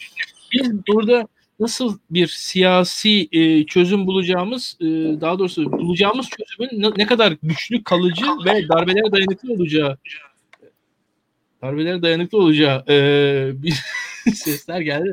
biz 0.53 0.87
burada 0.89 1.29
nasıl 1.61 1.99
bir 2.11 2.27
siyasi 2.27 3.29
e, 3.33 3.67
çözüm 3.67 4.07
bulacağımız 4.07 4.77
e, 4.81 4.85
daha 5.21 5.39
doğrusu 5.39 5.73
bulacağımız 5.73 6.29
çözümün 6.29 6.83
ne, 6.83 6.91
ne 6.97 7.07
kadar 7.07 7.37
güçlü 7.43 7.85
kalıcı 7.85 8.27
ve 8.47 8.69
darbelere 8.69 9.13
dayanıklı 9.13 9.53
olacağı 9.53 9.99
darbelere 11.65 12.03
dayanıklı 12.03 12.39
olacağı 12.39 12.85
e, 12.89 12.97
bir 13.63 13.85
sesler 14.35 14.81
geldi. 14.81 15.13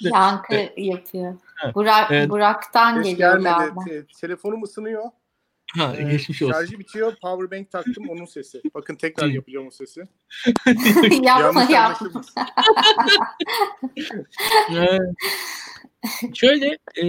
Yankı 0.00 0.54
Evet. 0.54 0.72
yapıyor. 0.76 1.36
Burak, 1.74 2.10
Evet. 2.10 2.30
Burak'tan 2.30 3.02
geliyor 3.02 3.18
gelmedi. 3.18 3.54
galiba. 3.54 3.84
Te- 3.88 4.06
telefonum 4.20 4.62
ısınıyor. 4.62 5.04
Ha, 5.76 5.94
Ee, 5.98 6.02
geçmiş 6.02 6.42
olsun. 6.42 6.52
Şarjı 6.52 6.78
bitiyor. 6.78 7.16
Powerbank 7.22 7.70
taktım 7.70 8.04
onun 8.08 8.24
sesi. 8.24 8.62
Bakın 8.74 8.94
tekrar 8.94 9.26
yapacağım 9.26 9.66
o 9.66 9.70
sesi. 9.70 10.00
yapma 11.22 11.62
yapma. 11.62 12.22
şöyle 16.34 16.78
e, 17.02 17.04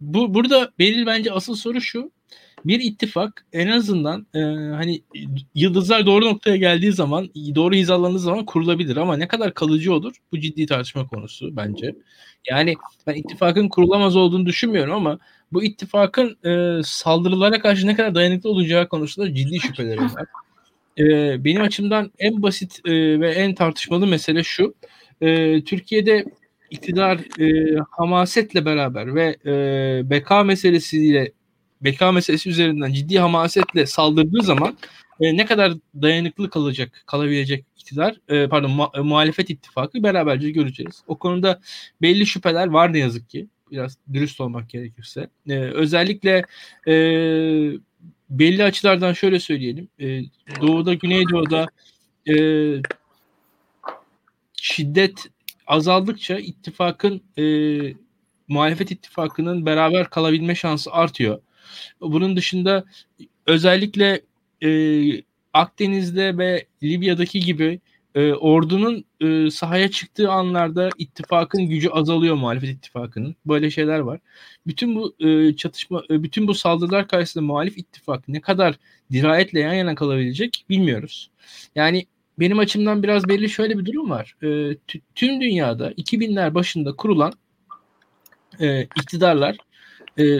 bu 0.00 0.34
burada 0.34 0.72
belirli 0.78 1.06
bence 1.06 1.32
asıl 1.32 1.54
soru 1.54 1.80
şu. 1.80 2.10
Bir 2.64 2.80
ittifak 2.80 3.46
en 3.52 3.68
azından 3.68 4.26
e, 4.34 4.38
hani 4.74 5.02
yıldızlar 5.54 6.06
doğru 6.06 6.24
noktaya 6.24 6.56
geldiği 6.56 6.92
zaman, 6.92 7.28
doğru 7.34 7.74
hizalandığı 7.74 8.18
zaman 8.18 8.44
kurulabilir 8.46 8.96
ama 8.96 9.16
ne 9.16 9.28
kadar 9.28 9.54
kalıcı 9.54 9.94
olur? 9.94 10.16
Bu 10.32 10.40
ciddi 10.40 10.66
tartışma 10.66 11.06
konusu 11.06 11.56
bence. 11.56 11.94
Yani 12.50 12.74
ben 13.06 13.14
ittifakın 13.14 13.68
kurulamaz 13.68 14.16
olduğunu 14.16 14.46
düşünmüyorum 14.46 14.94
ama 14.94 15.18
bu 15.52 15.64
ittifakın 15.64 16.36
e, 16.46 16.82
saldırılara 16.84 17.60
karşı 17.60 17.86
ne 17.86 17.96
kadar 17.96 18.14
dayanıklı 18.14 18.50
olacağı 18.50 18.88
konusunda 18.88 19.34
ciddi 19.34 19.60
şüphelerim 19.60 20.04
var. 20.04 20.24
E, 20.98 21.44
benim 21.44 21.62
açımdan 21.62 22.12
en 22.18 22.42
basit 22.42 22.80
e, 22.84 23.20
ve 23.20 23.30
en 23.30 23.54
tartışmalı 23.54 24.06
mesele 24.06 24.44
şu. 24.44 24.74
E, 25.20 25.60
Türkiye'de 25.64 26.24
iktidar 26.70 27.40
e, 27.40 27.78
hamasetle 27.90 28.64
beraber 28.64 29.14
ve 29.14 29.36
e, 29.46 30.10
beka 30.10 30.44
meselesiyle 30.44 31.32
beka 31.84 32.12
meselesi 32.12 32.50
üzerinden 32.50 32.92
ciddi 32.92 33.18
hamasetle 33.18 33.86
saldırdığı 33.86 34.42
zaman 34.42 34.76
e, 35.20 35.36
ne 35.36 35.46
kadar 35.46 35.72
dayanıklı 36.02 36.50
kalacak, 36.50 37.02
kalabilecek 37.06 37.64
iktidar, 37.76 38.16
e, 38.28 38.48
pardon 38.48 38.70
mu- 38.70 38.90
e, 38.94 39.00
muhalefet 39.00 39.50
ittifakı 39.50 40.02
beraberce 40.02 40.50
göreceğiz. 40.50 41.02
O 41.06 41.18
konuda 41.18 41.60
belli 42.02 42.26
şüpheler 42.26 42.66
var 42.66 42.92
ne 42.92 42.98
yazık 42.98 43.30
ki. 43.30 43.46
Biraz 43.70 43.98
dürüst 44.12 44.40
olmak 44.40 44.70
gerekirse. 44.70 45.28
E, 45.48 45.54
özellikle 45.58 46.42
e, 46.88 46.94
belli 48.30 48.64
açılardan 48.64 49.12
şöyle 49.12 49.40
söyleyelim. 49.40 49.88
E, 50.00 50.20
doğuda, 50.60 50.94
Güneydoğu'da 50.94 51.66
e, 52.28 52.34
şiddet 54.56 55.26
azaldıkça 55.66 56.38
ittifakın 56.38 57.22
e, 57.38 57.44
muhalefet 58.48 58.90
ittifakının 58.90 59.66
beraber 59.66 60.10
kalabilme 60.10 60.54
şansı 60.54 60.92
artıyor. 60.92 61.40
Bunun 62.00 62.36
dışında 62.36 62.84
özellikle 63.46 64.20
e, 64.64 64.70
Akdeniz'de 65.52 66.38
ve 66.38 66.66
Libya'daki 66.82 67.40
gibi 67.40 67.80
e, 68.14 68.32
ordunun 68.32 69.04
e, 69.20 69.50
sahaya 69.50 69.90
çıktığı 69.90 70.30
anlarda 70.30 70.90
ittifakın 70.98 71.66
gücü 71.66 71.88
azalıyor 71.88 72.34
muhalefet 72.34 72.70
ittifakının. 72.70 73.36
Böyle 73.46 73.70
şeyler 73.70 73.98
var. 73.98 74.20
Bütün 74.66 74.96
bu 74.96 75.14
e, 75.20 75.56
çatışma, 75.56 76.02
e, 76.10 76.22
bütün 76.22 76.48
bu 76.48 76.54
saldırılar 76.54 77.08
karşısında 77.08 77.44
muhalif 77.44 77.78
ittifak 77.78 78.28
ne 78.28 78.40
kadar 78.40 78.74
dirayetle 79.12 79.60
yan 79.60 79.74
yana 79.74 79.94
kalabilecek 79.94 80.64
bilmiyoruz. 80.68 81.30
Yani 81.74 82.06
benim 82.38 82.58
açımdan 82.58 83.02
biraz 83.02 83.28
belli 83.28 83.48
şöyle 83.48 83.78
bir 83.78 83.84
durum 83.84 84.10
var. 84.10 84.36
E, 84.42 84.46
tü- 84.46 85.00
tüm 85.14 85.40
dünyada 85.40 85.92
2000'ler 85.92 86.54
başında 86.54 86.96
kurulan 86.96 87.32
e, 88.60 88.82
iktidarlar 88.82 89.56
e, 90.18 90.38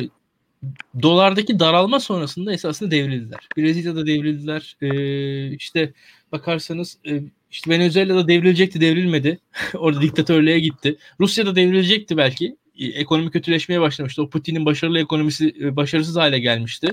dolardaki 1.02 1.58
daralma 1.58 2.00
sonrasında 2.00 2.52
esasında 2.52 2.90
devrildiler. 2.90 3.48
Brezilya'da 3.56 4.06
devrildiler. 4.06 4.76
E, 4.80 5.54
işte 5.54 5.92
bakarsanız 6.32 6.98
e, 7.06 7.22
işte 7.50 7.70
Venezuela'da 7.70 8.28
devrilecekti 8.28 8.80
devrilmedi. 8.80 9.38
Orada 9.74 10.02
diktatörlüğe 10.02 10.60
gitti. 10.60 10.96
Rusya'da 11.20 11.56
devrilecekti 11.56 12.16
belki. 12.16 12.56
E, 12.78 12.86
ekonomi 12.86 13.30
kötüleşmeye 13.30 13.80
başlamıştı. 13.80 14.22
O 14.22 14.30
Putin'in 14.30 14.66
başarılı 14.66 14.98
ekonomisi 14.98 15.54
e, 15.60 15.76
başarısız 15.76 16.16
hale 16.16 16.38
gelmişti. 16.38 16.88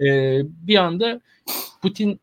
E, 0.00 0.40
bir 0.44 0.76
anda 0.76 1.20
Putin 1.82 2.20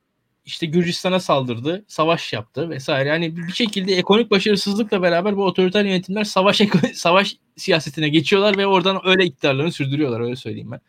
işte 0.52 0.66
Gürcistan'a 0.66 1.20
saldırdı, 1.20 1.86
savaş 1.88 2.34
yaptı 2.34 2.70
vesaire. 2.70 3.10
Yani 3.10 3.38
bir 3.38 3.54
şekilde 3.54 3.96
ekonomik 3.96 4.32
başarısızlıkla 4.32 5.02
beraber 5.02 5.38
bu 5.38 5.46
otoriter 5.46 5.86
yönetimler 5.86 6.24
savaş 6.24 6.62
savaş 6.94 7.38
siyasetine 7.56 8.10
geçiyorlar 8.10 8.58
ve 8.58 8.68
oradan 8.68 9.02
öyle 9.06 9.26
iktidarlarını 9.26 9.72
sürdürüyorlar 9.72 10.20
öyle 10.22 10.36
söyleyeyim 10.36 10.72
ben. 10.72 10.80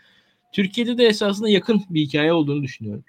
Türkiye'de 0.52 0.98
de 0.98 1.06
esasında 1.06 1.48
yakın 1.48 1.82
bir 1.90 2.00
hikaye 2.00 2.32
olduğunu 2.32 2.62
düşünüyorum. 2.62 3.04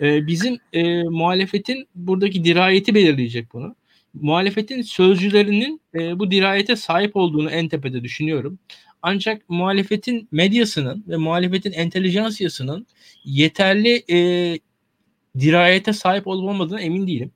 Ee, 0.00 0.26
bizim 0.26 0.58
e, 0.72 1.02
muhalefetin 1.02 1.88
buradaki 1.94 2.44
dirayeti 2.44 2.94
belirleyecek 2.94 3.52
bunu. 3.52 3.76
Muhalefetin 4.14 4.82
sözcülerinin 4.82 5.80
e, 5.94 6.18
bu 6.18 6.30
dirayete 6.30 6.76
sahip 6.76 7.16
olduğunu 7.16 7.50
en 7.50 7.68
tepede 7.68 8.04
düşünüyorum. 8.04 8.58
Ancak 9.02 9.48
muhalefetin 9.48 10.28
medyasının 10.32 11.04
ve 11.08 11.16
muhalefetin 11.16 11.72
entelijansiyasının 11.72 12.86
yeterli 13.24 14.04
e, 14.10 14.18
dirayete 15.38 15.92
sahip 15.92 16.26
olup 16.26 16.48
olmadığına 16.48 16.80
emin 16.80 17.06
değilim. 17.06 17.30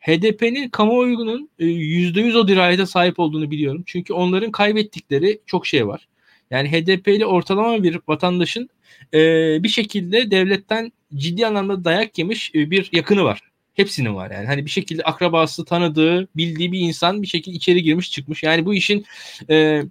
HDP'nin 0.00 0.68
kamuoyunun 0.68 1.50
e, 1.58 1.64
%100 1.64 2.38
o 2.38 2.48
dirayete 2.48 2.86
sahip 2.86 3.18
olduğunu 3.18 3.50
biliyorum. 3.50 3.82
Çünkü 3.86 4.12
onların 4.12 4.50
kaybettikleri 4.50 5.40
çok 5.46 5.66
şey 5.66 5.86
var. 5.86 6.08
Yani 6.50 6.72
HDP'li 6.72 7.26
ortalama 7.26 7.82
bir 7.82 7.98
vatandaşın 8.08 8.68
e, 9.14 9.18
bir 9.62 9.68
şekilde 9.68 10.30
devletten 10.30 10.92
ciddi 11.14 11.46
anlamda 11.46 11.84
dayak 11.84 12.18
yemiş 12.18 12.50
e, 12.54 12.70
bir 12.70 12.88
yakını 12.92 13.24
var. 13.24 13.40
Hepsinin 13.74 14.14
var 14.14 14.30
yani. 14.30 14.46
Hani 14.46 14.64
bir 14.64 14.70
şekilde 14.70 15.02
akrabası, 15.02 15.64
tanıdığı, 15.64 16.28
bildiği 16.36 16.72
bir 16.72 16.80
insan 16.80 17.22
bir 17.22 17.26
şekilde 17.26 17.56
içeri 17.56 17.82
girmiş 17.82 18.10
çıkmış. 18.10 18.42
Yani 18.42 18.66
bu 18.66 18.74
işin 18.74 19.04
e, 19.50 19.82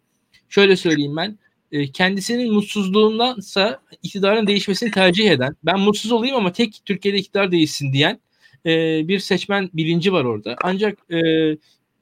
şöyle 0.49 0.75
söyleyeyim 0.75 1.17
ben 1.17 1.37
e, 1.72 1.91
kendisinin 1.91 2.53
mutsuzluğundansa 2.53 3.82
iktidarın 4.03 4.47
değişmesini 4.47 4.91
tercih 4.91 5.32
eden, 5.32 5.55
ben 5.63 5.80
mutsuz 5.80 6.11
olayım 6.11 6.36
ama 6.36 6.51
tek 6.51 6.82
Türkiye'de 6.86 7.17
iktidar 7.17 7.51
değişsin 7.51 7.93
diyen 7.93 8.20
e, 8.65 9.07
bir 9.07 9.20
seçmen 9.20 9.70
bilinci 9.74 10.13
var 10.13 10.24
orada. 10.26 10.55
Ancak 10.63 10.97
e, 11.11 11.20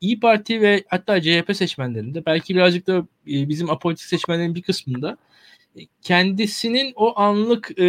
İyi 0.02 0.20
Parti 0.20 0.62
ve 0.62 0.84
hatta 0.88 1.22
CHP 1.22 1.56
seçmenlerinde 1.56 2.26
belki 2.26 2.56
birazcık 2.56 2.88
da 2.88 2.98
e, 3.28 3.50
bizim 3.50 3.70
apolitik 3.70 4.06
seçmenlerin 4.06 4.56
bir 4.56 4.62
kısmında 4.62 5.18
e, 5.76 5.80
kendisinin 6.02 6.94
o 6.96 7.20
anlık 7.20 7.80
e, 7.80 7.86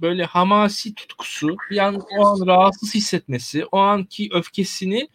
böyle 0.00 0.24
hamasi 0.24 0.94
tutkusu, 0.94 1.56
an 1.80 2.02
o 2.18 2.26
an 2.26 2.46
rahatsız 2.46 2.94
hissetmesi, 2.94 3.64
o 3.64 3.78
anki 3.78 4.28
öfkesini 4.32 5.08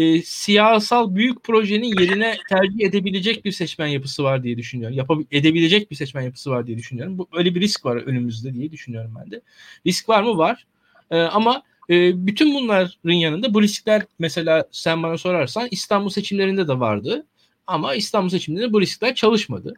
e, 0.00 0.22
siyasal 0.22 1.14
büyük 1.14 1.44
projenin 1.44 2.00
yerine 2.00 2.36
tercih 2.48 2.80
edebilecek 2.80 3.44
bir 3.44 3.52
seçmen 3.52 3.86
yapısı 3.86 4.24
var 4.24 4.42
diye 4.42 4.56
düşünüyorum. 4.56 4.96
Yapabil- 4.98 5.26
edebilecek 5.30 5.90
bir 5.90 5.96
seçmen 5.96 6.22
yapısı 6.22 6.50
var 6.50 6.66
diye 6.66 6.78
düşünüyorum. 6.78 7.18
Bu 7.18 7.28
öyle 7.32 7.54
bir 7.54 7.60
risk 7.60 7.84
var 7.84 7.96
önümüzde 7.96 8.54
diye 8.54 8.72
düşünüyorum 8.72 9.14
ben 9.20 9.30
de. 9.30 9.40
Risk 9.86 10.08
var 10.08 10.22
mı? 10.22 10.38
Var. 10.38 10.66
E, 11.10 11.18
ama 11.18 11.62
e, 11.90 12.26
bütün 12.26 12.54
bunların 12.54 13.12
yanında 13.12 13.54
bu 13.54 13.62
riskler 13.62 14.02
mesela 14.18 14.64
sen 14.70 15.02
bana 15.02 15.18
sorarsan 15.18 15.68
İstanbul 15.70 16.10
seçimlerinde 16.10 16.68
de 16.68 16.80
vardı. 16.80 17.26
Ama 17.66 17.94
İstanbul 17.94 18.28
seçimlerinde 18.28 18.72
bu 18.72 18.80
riskler 18.80 19.14
çalışmadı. 19.14 19.74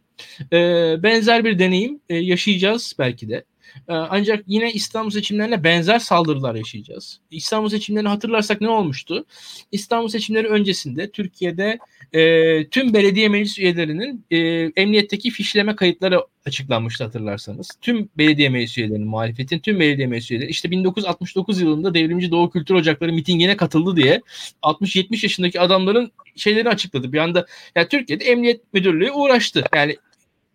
E, 0.52 0.56
benzer 1.02 1.44
bir 1.44 1.58
deneyim 1.58 2.00
e, 2.08 2.16
yaşayacağız 2.16 2.94
belki 2.98 3.28
de. 3.28 3.44
E, 3.88 3.92
ancak 3.92 4.44
yine 4.46 4.72
İstanbul 4.72 5.10
seçimlerine 5.10 5.64
benzer 5.64 5.98
saldırılar 5.98 6.54
yaşayacağız. 6.54 7.20
İstanbul 7.30 7.68
seçimlerini 7.68 8.08
hatırlarsak 8.08 8.60
ne 8.60 8.68
olmuştu? 8.68 9.24
İstanbul 9.72 10.08
seçimleri 10.08 10.48
öncesinde 10.48 11.10
Türkiye'de 11.10 11.78
e, 12.12 12.68
tüm 12.68 12.94
belediye 12.94 13.28
meclis 13.28 13.58
üyelerinin 13.58 14.24
e, 14.30 14.38
emniyetteki 14.76 15.30
fişleme 15.30 15.76
kayıtları 15.76 16.26
açıklanmıştı 16.46 17.04
hatırlarsanız. 17.04 17.68
Tüm 17.80 18.08
belediye 18.18 18.48
meclis 18.48 18.78
üyelerinin, 18.78 19.06
muhalefetin 19.06 19.58
tüm 19.58 19.80
belediye 19.80 20.06
meclis 20.06 20.30
üyeleri 20.30 20.50
işte 20.50 20.70
1969 20.70 21.60
yılında 21.60 21.94
Devrimci 21.94 22.30
Doğu 22.30 22.50
Kültür 22.50 22.74
Ocakları 22.74 23.12
mitingine 23.12 23.56
katıldı 23.56 23.96
diye 23.96 24.20
60-70 24.62 25.24
yaşındaki 25.24 25.60
adamların 25.60 26.12
şeyleri 26.36 26.68
açıkladı. 26.68 27.12
Bir 27.12 27.18
anda 27.18 27.46
yani 27.76 27.88
Türkiye'de 27.88 28.24
emniyet 28.24 28.74
müdürlüğü 28.74 29.10
uğraştı. 29.10 29.64
Yani 29.74 29.96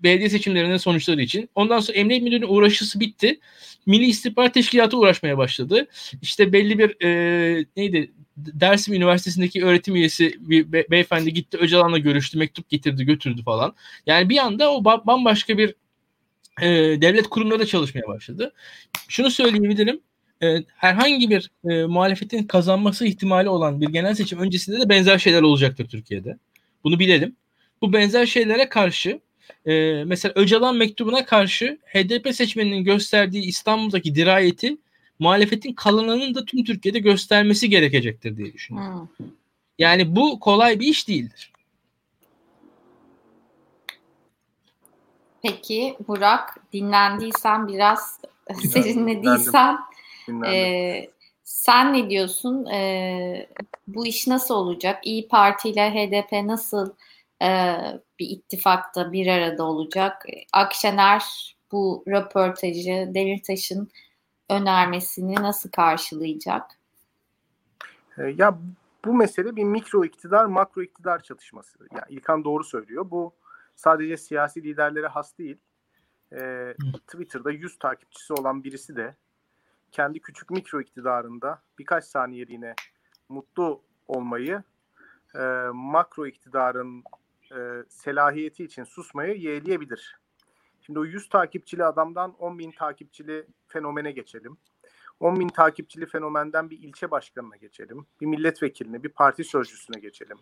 belediye 0.04 0.30
seçimlerinin 0.30 0.78
sonuçları 0.78 1.22
için. 1.22 1.50
Ondan 1.56 1.80
sonra 1.80 1.98
emniyet 1.98 2.24
müdürlüğünün 2.24 2.54
uğraşısı 2.54 3.00
bitti. 3.00 3.40
Milli 3.86 4.06
İstihbarat 4.06 4.54
Teşkilatı 4.54 4.98
uğraşmaya 4.98 5.38
başladı. 5.38 5.88
İşte 6.22 6.54
belli 6.54 6.80
bir 6.80 7.06
e, 7.06 7.66
neydi 7.78 8.12
Dersim 8.38 8.94
Üniversitesi'ndeki 8.94 9.66
öğretim 9.66 9.96
üyesi 9.96 10.34
bir 10.40 10.72
be- 10.72 10.86
beyefendi 10.92 11.34
gitti 11.34 11.58
Öcalan'la 11.58 11.98
görüştü, 11.98 12.38
mektup 12.38 12.70
getirdi, 12.70 13.06
götürdü 13.06 13.44
falan. 13.44 13.76
Yani 14.06 14.30
bir 14.30 14.38
anda 14.38 14.74
o 14.74 14.82
ba- 14.82 15.08
bambaşka 15.08 15.58
bir 15.58 15.76
e, 16.62 16.68
devlet 17.02 17.28
kurumları 17.28 17.68
çalışmaya 17.68 18.08
başladı. 18.08 18.54
Şunu 19.08 19.32
söyleyebilirim. 19.32 20.00
E, 20.44 20.64
herhangi 20.76 21.30
bir 21.30 21.52
e, 21.70 21.86
muhalefetin 21.86 22.44
kazanması 22.44 23.06
ihtimali 23.06 23.50
olan 23.50 23.82
bir 23.82 23.90
genel 23.90 24.16
seçim 24.16 24.40
öncesinde 24.40 24.80
de 24.80 24.90
benzer 24.90 25.18
şeyler 25.18 25.42
olacaktır 25.42 25.88
Türkiye'de. 25.88 26.38
Bunu 26.84 27.00
bilelim. 27.00 27.36
Bu 27.82 27.94
benzer 27.94 28.26
şeylere 28.26 28.70
karşı 28.70 29.20
e, 29.66 30.04
mesela 30.04 30.34
Öcalan 30.36 30.76
mektubuna 30.76 31.26
karşı 31.26 31.78
HDP 31.86 32.36
seçmeninin 32.36 32.84
gösterdiği 32.84 33.44
İstanbul'daki 33.44 34.16
dirayeti 34.16 34.78
muhalefetin 35.20 35.74
kalanının 35.74 36.36
da 36.36 36.46
tüm 36.46 36.64
Türkiye'de 36.64 37.00
göstermesi 37.00 37.70
gerekecektir 37.70 38.38
diye 38.38 38.54
düşünüyorum. 38.54 39.10
Hmm. 39.18 39.28
Yani 39.80 40.16
bu 40.16 40.40
kolay 40.40 40.80
bir 40.80 40.88
iş 40.88 41.08
değildir. 41.08 41.52
Peki 45.44 45.98
Burak 46.08 46.58
dinlendiysen 46.74 47.68
biraz 47.68 48.20
serinlediysen 48.72 49.78
e, 50.46 51.10
sen 51.44 51.94
ne 51.94 52.10
diyorsun? 52.10 52.66
E, 52.66 53.50
bu 53.88 54.06
iş 54.06 54.28
nasıl 54.28 54.56
olacak? 54.56 55.00
İyi 55.04 55.28
Parti 55.28 55.70
ile 55.70 55.92
HDP 55.92 56.48
nasıl 56.48 56.94
e, 57.42 57.76
bir 58.20 58.30
ittifakta 58.30 59.12
bir 59.12 59.28
arada 59.28 59.64
olacak? 59.64 60.26
Akşener 60.54 61.24
bu 61.72 62.04
röportajı 62.08 63.12
Demirtaş'ın 63.14 63.90
önermesini 64.50 65.36
nasıl 65.36 65.70
karşılayacak? 65.70 66.72
Ya 68.18 68.58
bu 69.06 69.14
mesele 69.14 69.56
bir 69.56 69.64
mikro 69.64 70.06
iktidar 70.06 70.46
makro 70.46 70.82
iktidar 70.82 71.24
çatışması. 71.24 71.80
Yani 71.92 72.06
İlkan 72.10 72.44
doğru 72.44 72.64
söylüyor. 72.64 73.12
Bu 73.12 73.34
sadece 73.76 74.18
siyasi 74.18 74.64
liderlere 74.64 75.08
has 75.08 75.38
değil. 75.38 75.58
E, 76.34 76.74
Twitter'da 77.08 77.52
100 77.52 77.80
takipçisi 77.80 78.34
olan 78.34 78.64
birisi 78.64 78.96
de 78.96 79.16
kendi 79.92 80.20
küçük 80.20 80.50
mikro 80.50 80.82
iktidarında 80.82 81.62
birkaç 81.80 82.06
saniyeliğine 82.06 82.76
mutlu 83.30 83.82
olmayı 84.08 84.64
e, 85.36 85.40
makro 85.74 86.28
iktidarın 86.28 87.04
e, 87.52 87.84
selahiyeti 87.90 88.64
için 88.64 88.84
susmayı 88.84 89.38
yeğleyebilir. 89.38 90.20
Şimdi 90.82 91.00
o 91.00 91.06
100 91.06 91.30
takipçili 91.30 91.86
adamdan 91.86 92.36
10 92.40 92.60
bin 92.60 92.72
takipçili 92.72 93.48
fenomene 93.68 94.12
geçelim. 94.12 94.58
10 95.20 95.40
bin 95.40 95.48
takipçili 95.48 96.06
fenomenden 96.06 96.70
bir 96.70 96.80
ilçe 96.80 97.12
başkanına 97.12 97.56
geçelim. 97.56 98.06
Bir 98.22 98.26
milletvekiline, 98.26 99.04
bir 99.04 99.10
parti 99.10 99.44
sözcüsüne 99.44 100.00
geçelim. 100.00 100.38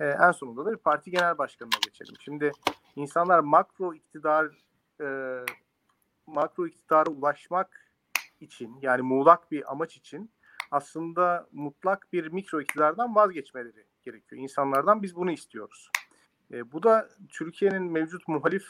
Ee, 0.00 0.04
en 0.04 0.32
sonunda 0.32 0.64
da 0.64 0.72
bir 0.72 0.76
parti 0.76 1.10
genel 1.10 1.38
başkanına 1.38 1.78
geçelim. 1.84 2.14
Şimdi 2.20 2.52
insanlar 2.96 3.40
makro 3.40 3.94
iktidar 3.94 4.46
e, 5.00 5.38
makro 6.26 6.66
iktidara 6.66 7.10
ulaşmak 7.10 7.92
için 8.40 8.78
yani 8.82 9.02
muğlak 9.02 9.50
bir 9.50 9.72
amaç 9.72 9.96
için 9.96 10.30
aslında 10.70 11.48
mutlak 11.52 12.12
bir 12.12 12.26
mikro 12.26 12.60
iktidardan 12.60 13.14
vazgeçmeleri 13.14 13.86
gerekiyor. 14.02 14.42
İnsanlardan 14.42 15.02
biz 15.02 15.16
bunu 15.16 15.30
istiyoruz. 15.30 15.90
E, 16.52 16.72
bu 16.72 16.82
da 16.82 17.08
Türkiye'nin 17.28 17.82
mevcut 17.82 18.28
muhalif 18.28 18.66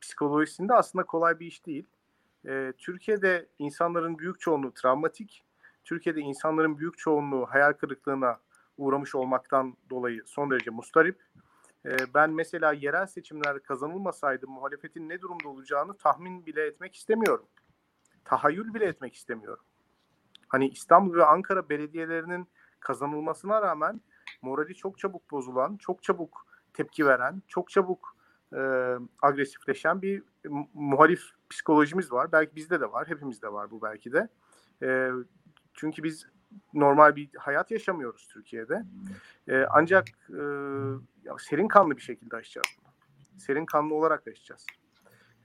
psikolojisinde 0.00 0.74
aslında 0.74 1.04
kolay 1.04 1.40
bir 1.40 1.46
iş 1.46 1.66
değil. 1.66 1.86
E, 2.46 2.72
Türkiye'de 2.78 3.48
insanların 3.58 4.18
büyük 4.18 4.40
çoğunluğu 4.40 4.74
travmatik. 4.74 5.44
Türkiye'de 5.84 6.20
insanların 6.20 6.78
büyük 6.78 6.98
çoğunluğu 6.98 7.46
hayal 7.46 7.72
kırıklığına 7.72 8.38
uğramış 8.76 9.14
olmaktan 9.14 9.76
dolayı 9.90 10.22
son 10.26 10.50
derece 10.50 10.70
mustarip. 10.70 11.22
E, 11.86 11.96
ben 12.14 12.30
mesela 12.30 12.72
yerel 12.72 13.06
seçimler 13.06 13.62
kazanılmasaydı 13.62 14.48
muhalefetin 14.48 15.08
ne 15.08 15.20
durumda 15.20 15.48
olacağını 15.48 15.96
tahmin 15.96 16.46
bile 16.46 16.66
etmek 16.66 16.94
istemiyorum. 16.96 17.46
Tahayyül 18.24 18.74
bile 18.74 18.84
etmek 18.84 19.14
istemiyorum. 19.14 19.64
Hani 20.48 20.68
İstanbul 20.68 21.14
ve 21.14 21.24
Ankara 21.24 21.68
belediyelerinin 21.68 22.48
kazanılmasına 22.80 23.62
rağmen 23.62 24.00
morali 24.42 24.74
çok 24.74 24.98
çabuk 24.98 25.30
bozulan, 25.30 25.76
çok 25.76 26.02
çabuk 26.02 26.47
tepki 26.74 27.06
veren, 27.06 27.42
çok 27.48 27.70
çabuk 27.70 28.16
e, 28.52 28.58
agresifleşen 29.22 30.02
bir 30.02 30.22
muhalif 30.74 31.22
psikolojimiz 31.50 32.12
var. 32.12 32.32
Belki 32.32 32.56
bizde 32.56 32.80
de 32.80 32.92
var, 32.92 33.08
hepimizde 33.08 33.52
var 33.52 33.70
bu 33.70 33.82
belki 33.82 34.12
de. 34.12 34.28
E, 34.82 35.10
çünkü 35.74 36.02
biz 36.02 36.26
normal 36.74 37.16
bir 37.16 37.28
hayat 37.38 37.70
yaşamıyoruz 37.70 38.28
Türkiye'de. 38.32 38.84
E, 39.48 39.66
ancak 39.70 40.08
e, 40.30 40.42
ya 41.24 41.36
serin 41.38 41.68
kanlı 41.68 41.96
bir 41.96 42.02
şekilde 42.02 42.36
aşacağız 42.36 42.66
bunu. 42.80 42.92
Serin 43.40 43.66
kanlı 43.66 43.94
olarak 43.94 44.28
aşacağız. 44.28 44.66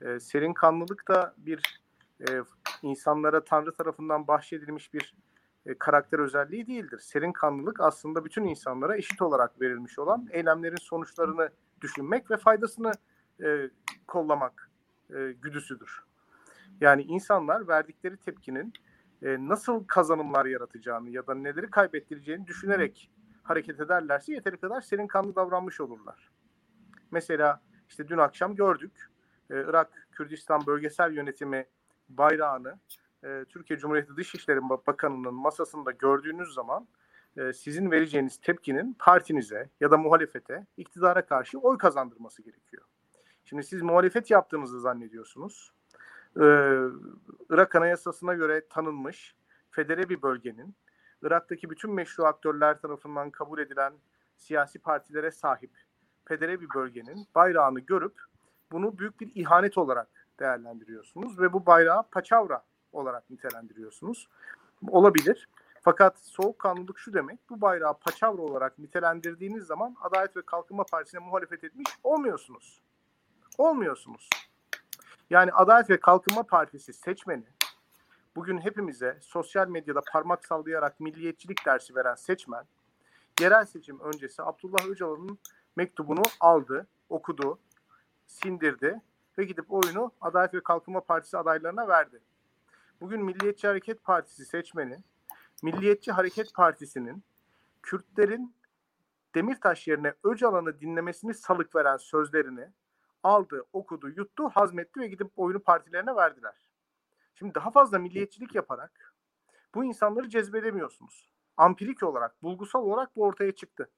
E, 0.02 0.20
serin 0.20 0.54
kanlılık 0.54 1.08
da 1.08 1.34
bir 1.38 1.82
e, 2.30 2.42
insanlara 2.82 3.44
Tanrı 3.44 3.74
tarafından 3.74 4.28
bahşedilmiş 4.28 4.94
bir 4.94 5.16
e, 5.66 5.78
karakter 5.78 6.20
özelliği 6.20 6.68
değildir. 6.68 7.00
Serin 7.00 7.32
kanlılık 7.32 7.80
aslında 7.80 8.26
bütün 8.26 8.46
insanlara 8.46 8.98
eşit 8.98 9.22
olarak 9.22 9.62
verilmiş 9.62 10.00
olan 10.00 10.28
eylemlerin 10.32 10.82
sonuçlarını 10.82 11.50
düşünmek 11.82 12.32
ve 12.32 12.38
faydasını 12.38 12.92
e, 13.44 13.70
kollamak 14.08 14.72
e, 15.10 15.32
güdüsüdür. 15.42 16.04
Yani 16.82 17.02
insanlar 17.02 17.68
verdikleri 17.68 18.18
tepkinin 18.18 18.74
e, 19.22 19.48
nasıl 19.48 19.84
kazanımlar 19.88 20.46
yaratacağını 20.46 21.10
ya 21.10 21.28
da 21.28 21.34
neleri 21.34 21.70
kaybettireceğini 21.70 22.48
düşünerek 22.48 23.12
hareket 23.44 23.80
ederlerse 23.80 24.34
yeteri 24.34 24.58
kadar 24.58 24.82
serin 24.82 25.08
kanlı 25.08 25.36
davranmış 25.36 25.82
olurlar. 25.82 26.32
Mesela 27.12 27.62
işte 27.90 28.08
dün 28.08 28.18
akşam 28.18 28.56
gördük 28.56 29.10
e, 29.50 29.56
Irak 29.56 30.08
Kürdistan 30.12 30.66
Bölgesel 30.66 31.14
Yönetimi 31.14 31.66
bayrağını 32.10 32.80
e, 33.24 33.46
Türkiye 33.50 33.80
Cumhuriyeti 33.80 34.18
Dışişleri 34.18 34.70
Bakanı'nın 34.70 35.34
masasında 35.34 35.92
gördüğünüz 35.92 36.54
zaman 36.54 36.88
e, 37.38 37.54
sizin 37.54 37.92
vereceğiniz 37.92 38.38
tepkinin 38.38 38.96
partinize 39.00 39.70
ya 39.80 39.92
da 39.92 39.98
muhalefete, 39.98 40.68
iktidara 40.78 41.26
karşı 41.26 41.60
oy 41.60 41.78
kazandırması 41.78 42.42
gerekiyor. 42.42 42.84
Şimdi 43.46 43.64
siz 43.64 43.82
muhalefet 43.82 44.32
yaptığınızı 44.32 44.80
zannediyorsunuz. 44.80 45.74
Ee, 46.40 46.78
Irak 47.50 47.76
Anayasası'na 47.76 48.34
göre 48.34 48.68
tanınmış 48.70 49.36
federe 49.72 50.10
bir 50.10 50.22
bölgenin 50.22 50.76
Irak'taki 51.22 51.70
bütün 51.70 51.94
meşru 51.94 52.26
aktörler 52.26 52.82
tarafından 52.82 53.32
kabul 53.32 53.60
edilen 53.60 53.94
siyasi 54.38 54.80
partilere 54.80 55.32
sahip 55.32 55.72
federe 56.26 56.62
bir 56.62 56.68
bölgenin 56.76 57.28
bayrağını 57.36 57.80
görüp 57.80 58.22
bunu 58.72 58.98
büyük 58.98 59.20
bir 59.20 59.32
ihanet 59.36 59.78
olarak 59.78 60.28
değerlendiriyorsunuz 60.40 61.40
ve 61.40 61.54
bu 61.54 61.66
bayrağı 61.66 62.10
paçavra 62.10 62.64
olarak 62.94 63.30
nitelendiriyorsunuz. 63.30 64.28
Olabilir. 64.88 65.48
Fakat 65.82 66.20
soğukkanlılık 66.20 67.00
şu 67.00 67.14
demek, 67.14 67.40
bu 67.50 67.62
bayrağı 67.62 68.00
paçavra 68.00 68.42
olarak 68.42 68.80
nitelendirdiğiniz 68.80 69.66
zaman 69.66 69.96
Adalet 70.02 70.38
ve 70.38 70.42
Kalkınma 70.42 70.84
Partisi'ne 70.84 71.20
muhalefet 71.20 71.64
etmiş 71.64 71.88
olmuyorsunuz. 72.04 72.82
Olmuyorsunuz. 73.58 74.30
Yani 75.30 75.52
Adalet 75.52 75.90
ve 75.90 76.00
Kalkınma 76.00 76.44
Partisi 76.44 76.94
seçmeni, 76.94 77.46
bugün 78.36 78.58
hepimize 78.58 79.18
sosyal 79.22 79.68
medyada 79.68 80.02
parmak 80.12 80.46
sallayarak 80.46 81.00
milliyetçilik 81.00 81.66
dersi 81.66 81.96
veren 81.96 82.16
seçmen, 82.16 82.64
yerel 83.42 83.66
seçim 83.66 84.00
öncesi 84.00 84.44
Abdullah 84.44 84.88
Öcalan'ın 84.88 85.40
mektubunu 85.76 86.24
aldı, 86.40 86.88
okudu, 87.10 87.60
sindirdi 88.28 89.02
ve 89.38 89.44
gidip 89.44 89.74
oyunu 89.74 90.12
Adalet 90.22 90.54
ve 90.54 90.64
Kalkınma 90.64 91.02
Partisi 91.02 91.38
adaylarına 91.38 91.88
verdi. 91.88 92.20
Bugün 93.04 93.24
Milliyetçi 93.24 93.68
Hareket 93.68 94.04
Partisi 94.04 94.46
seçmeni 94.46 95.04
Milliyetçi 95.64 96.12
Hareket 96.12 96.54
Partisi'nin 96.54 97.24
Kürtlerin 97.82 98.56
Demirtaş 99.36 99.88
yerine 99.88 100.14
Öcalan'ı 100.24 100.80
dinlemesini 100.80 101.34
salık 101.34 101.76
veren 101.76 101.98
sözlerini 101.98 102.70
aldı, 103.24 103.66
okudu, 103.74 104.10
yuttu, 104.10 104.50
hazmetti 104.50 105.00
ve 105.00 105.08
gidip 105.08 105.32
oyunu 105.36 105.60
partilerine 105.60 106.16
verdiler. 106.16 106.70
Şimdi 107.36 107.56
daha 107.56 107.72
fazla 107.72 108.00
milliyetçilik 108.00 108.56
yaparak 108.56 109.16
bu 109.76 109.84
insanları 109.84 110.30
cezbedemiyorsunuz. 110.30 111.30
Ampirik 111.58 112.04
olarak, 112.04 112.44
bulgusal 112.44 112.84
olarak 112.84 113.16
bu 113.16 113.24
ortaya 113.24 113.52
çıktı. 113.52 113.90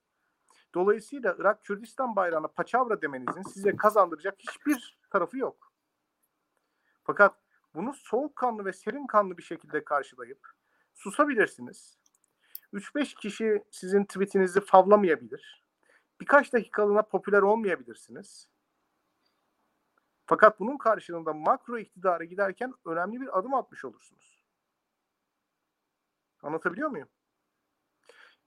Dolayısıyla 0.74 1.36
Irak 1.38 1.64
Kürdistan 1.64 2.16
bayrağına 2.16 2.48
paçavra 2.48 3.02
demenizin 3.02 3.42
size 3.42 3.76
kazandıracak 3.76 4.34
hiçbir 4.38 4.98
tarafı 5.10 5.38
yok. 5.38 5.72
Fakat 7.04 7.45
bunu 7.76 7.94
soğukkanlı 7.94 8.64
ve 8.64 8.72
serin 8.72 9.06
kanlı 9.06 9.38
bir 9.38 9.42
şekilde 9.42 9.84
karşılayıp 9.84 10.48
susabilirsiniz. 10.94 11.98
3-5 12.72 13.14
kişi 13.14 13.62
sizin 13.70 14.04
tweetinizi 14.04 14.60
favlamayabilir. 14.60 15.64
Birkaç 16.20 16.52
dakikalığına 16.52 17.02
popüler 17.02 17.42
olmayabilirsiniz. 17.42 18.48
Fakat 20.26 20.60
bunun 20.60 20.78
karşılığında 20.78 21.32
makro 21.32 21.78
iktidara 21.78 22.24
giderken 22.24 22.74
önemli 22.84 23.20
bir 23.20 23.38
adım 23.38 23.54
atmış 23.54 23.84
olursunuz. 23.84 24.44
Anlatabiliyor 26.42 26.88
muyum? 26.88 27.08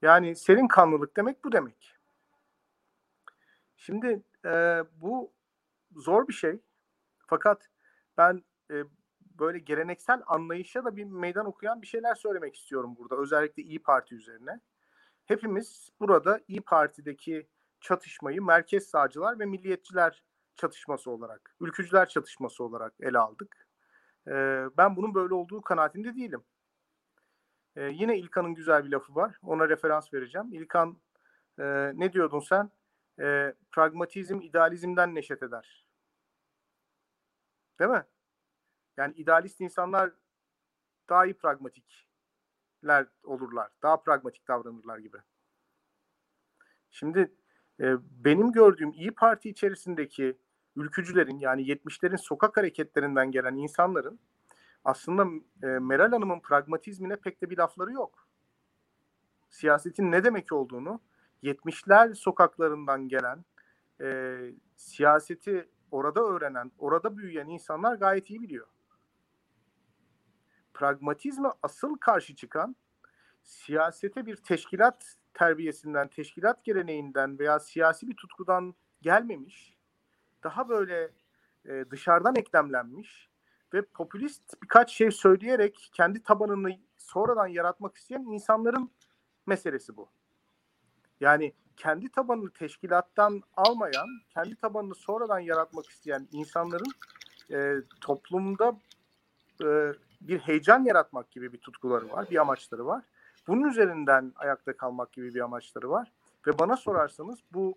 Yani 0.02 0.36
serin 0.36 0.68
kanlılık 0.68 1.16
demek 1.16 1.44
bu 1.44 1.52
demek. 1.52 1.96
Şimdi 3.76 4.22
e, 4.44 4.82
bu 4.92 5.32
zor 5.96 6.28
bir 6.28 6.32
şey. 6.32 6.60
Fakat 7.26 7.68
ben 8.16 8.44
e, 8.70 8.84
böyle 9.40 9.58
geleneksel 9.58 10.22
anlayışa 10.26 10.84
da 10.84 10.96
bir 10.96 11.04
meydan 11.04 11.46
okuyan 11.46 11.82
bir 11.82 11.86
şeyler 11.86 12.14
söylemek 12.14 12.56
istiyorum 12.56 12.96
burada. 12.98 13.16
Özellikle 13.16 13.62
İyi 13.62 13.82
Parti 13.82 14.14
üzerine. 14.14 14.60
Hepimiz 15.26 15.90
burada 16.00 16.40
İyi 16.48 16.60
Parti'deki 16.60 17.46
çatışmayı 17.80 18.42
merkez 18.42 18.86
sağcılar 18.86 19.38
ve 19.38 19.46
milliyetçiler 19.46 20.22
çatışması 20.56 21.10
olarak, 21.10 21.54
ülkücüler 21.60 22.08
çatışması 22.08 22.64
olarak 22.64 22.94
ele 23.00 23.18
aldık. 23.18 23.66
Ee, 24.28 24.64
ben 24.78 24.96
bunun 24.96 25.14
böyle 25.14 25.34
olduğu 25.34 25.62
kanaatinde 25.62 26.14
değilim. 26.14 26.44
Ee, 27.76 27.84
yine 27.84 28.18
İlkan'ın 28.18 28.54
güzel 28.54 28.84
bir 28.84 28.90
lafı 28.90 29.14
var. 29.14 29.36
Ona 29.42 29.68
referans 29.68 30.14
vereceğim. 30.14 30.52
İlkan 30.52 30.98
e, 31.58 31.64
ne 31.94 32.12
diyordun 32.12 32.40
sen? 32.40 32.70
E, 33.20 33.54
pragmatizm 33.72 34.40
idealizmden 34.40 35.14
neşet 35.14 35.42
eder. 35.42 35.86
Değil 37.80 37.90
mi? 37.90 38.04
Yani 38.96 39.14
idealist 39.14 39.60
insanlar 39.60 40.12
daha 41.08 41.26
iyi 41.26 41.34
pragmatikler 41.34 43.06
olurlar. 43.24 43.70
Daha 43.82 44.02
pragmatik 44.02 44.48
davranırlar 44.48 44.98
gibi. 44.98 45.18
Şimdi 46.90 47.34
e, 47.80 47.96
benim 48.24 48.52
gördüğüm 48.52 48.92
İyi 48.92 49.10
Parti 49.10 49.48
içerisindeki 49.50 50.38
ülkücülerin 50.76 51.38
yani 51.38 51.62
70'lerin 51.62 52.18
sokak 52.18 52.56
hareketlerinden 52.56 53.30
gelen 53.30 53.54
insanların 53.54 54.20
aslında 54.84 55.26
e, 55.62 55.66
Meral 55.66 56.10
Hanım'ın 56.10 56.40
pragmatizmine 56.40 57.16
pek 57.16 57.42
de 57.42 57.50
bir 57.50 57.58
lafları 57.58 57.92
yok. 57.92 58.28
Siyasetin 59.50 60.12
ne 60.12 60.24
demek 60.24 60.52
olduğunu 60.52 61.00
70'ler 61.42 62.14
sokaklarından 62.14 63.08
gelen 63.08 63.44
e, 64.00 64.38
siyaseti 64.76 65.68
orada 65.90 66.20
öğrenen, 66.20 66.72
orada 66.78 67.16
büyüyen 67.16 67.48
insanlar 67.48 67.94
gayet 67.94 68.30
iyi 68.30 68.42
biliyor. 68.42 68.66
Pragmatizme 70.80 71.48
asıl 71.62 71.96
karşı 71.96 72.34
çıkan 72.34 72.76
siyasete 73.42 74.26
bir 74.26 74.36
teşkilat 74.36 75.16
terbiyesinden, 75.34 76.08
teşkilat 76.08 76.64
geleneğinden 76.64 77.38
veya 77.38 77.58
siyasi 77.58 78.08
bir 78.08 78.16
tutkudan 78.16 78.74
gelmemiş, 79.02 79.76
daha 80.44 80.68
böyle 80.68 81.10
e, 81.64 81.84
dışarıdan 81.90 82.36
eklemlenmiş 82.36 83.28
ve 83.74 83.82
popülist 83.82 84.62
birkaç 84.62 84.92
şey 84.92 85.10
söyleyerek 85.10 85.90
kendi 85.92 86.22
tabanını 86.22 86.76
sonradan 86.96 87.46
yaratmak 87.46 87.96
isteyen 87.96 88.22
insanların 88.22 88.90
meselesi 89.46 89.96
bu. 89.96 90.08
Yani 91.20 91.52
kendi 91.76 92.08
tabanını 92.08 92.50
teşkilattan 92.50 93.42
almayan, 93.56 94.08
kendi 94.34 94.56
tabanını 94.56 94.94
sonradan 94.94 95.38
yaratmak 95.38 95.86
isteyen 95.86 96.28
insanların 96.32 96.92
e, 97.50 97.76
toplumda 98.00 98.80
e, 99.64 99.92
bir 100.20 100.38
heyecan 100.38 100.84
yaratmak 100.84 101.30
gibi 101.30 101.52
bir 101.52 101.58
tutkuları 101.58 102.10
var, 102.10 102.30
bir 102.30 102.36
amaçları 102.36 102.86
var. 102.86 103.04
Bunun 103.46 103.68
üzerinden 103.68 104.32
ayakta 104.36 104.76
kalmak 104.76 105.12
gibi 105.12 105.34
bir 105.34 105.40
amaçları 105.40 105.90
var. 105.90 106.12
Ve 106.46 106.58
bana 106.58 106.76
sorarsanız 106.76 107.38
bu 107.52 107.74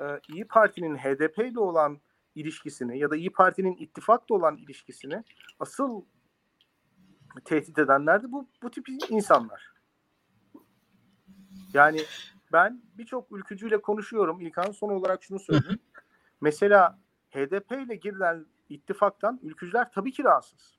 e, 0.00 0.20
İyi 0.28 0.44
Parti'nin 0.44 0.96
HDP 0.96 1.38
ile 1.38 1.60
olan 1.60 2.00
ilişkisini 2.34 2.98
ya 2.98 3.10
da 3.10 3.16
İyi 3.16 3.32
Parti'nin 3.32 3.76
ittifakla 3.76 4.34
olan 4.34 4.56
ilişkisini 4.56 5.24
asıl 5.60 6.02
tehdit 7.44 7.78
edenler 7.78 8.22
de 8.22 8.32
bu, 8.32 8.48
bu 8.62 8.70
tip 8.70 8.88
insanlar. 9.08 9.74
Yani 11.72 12.00
ben 12.52 12.82
birçok 12.98 13.32
ülkücüyle 13.32 13.82
konuşuyorum. 13.82 14.40
İlkan 14.40 14.72
son 14.72 14.88
olarak 14.88 15.22
şunu 15.22 15.38
söyleyeyim. 15.38 15.78
Mesela 16.40 16.98
HDP 17.30 17.72
ile 17.72 17.96
girilen 17.96 18.46
ittifaktan 18.68 19.40
ülkücüler 19.42 19.92
tabii 19.92 20.12
ki 20.12 20.24
rahatsız. 20.24 20.78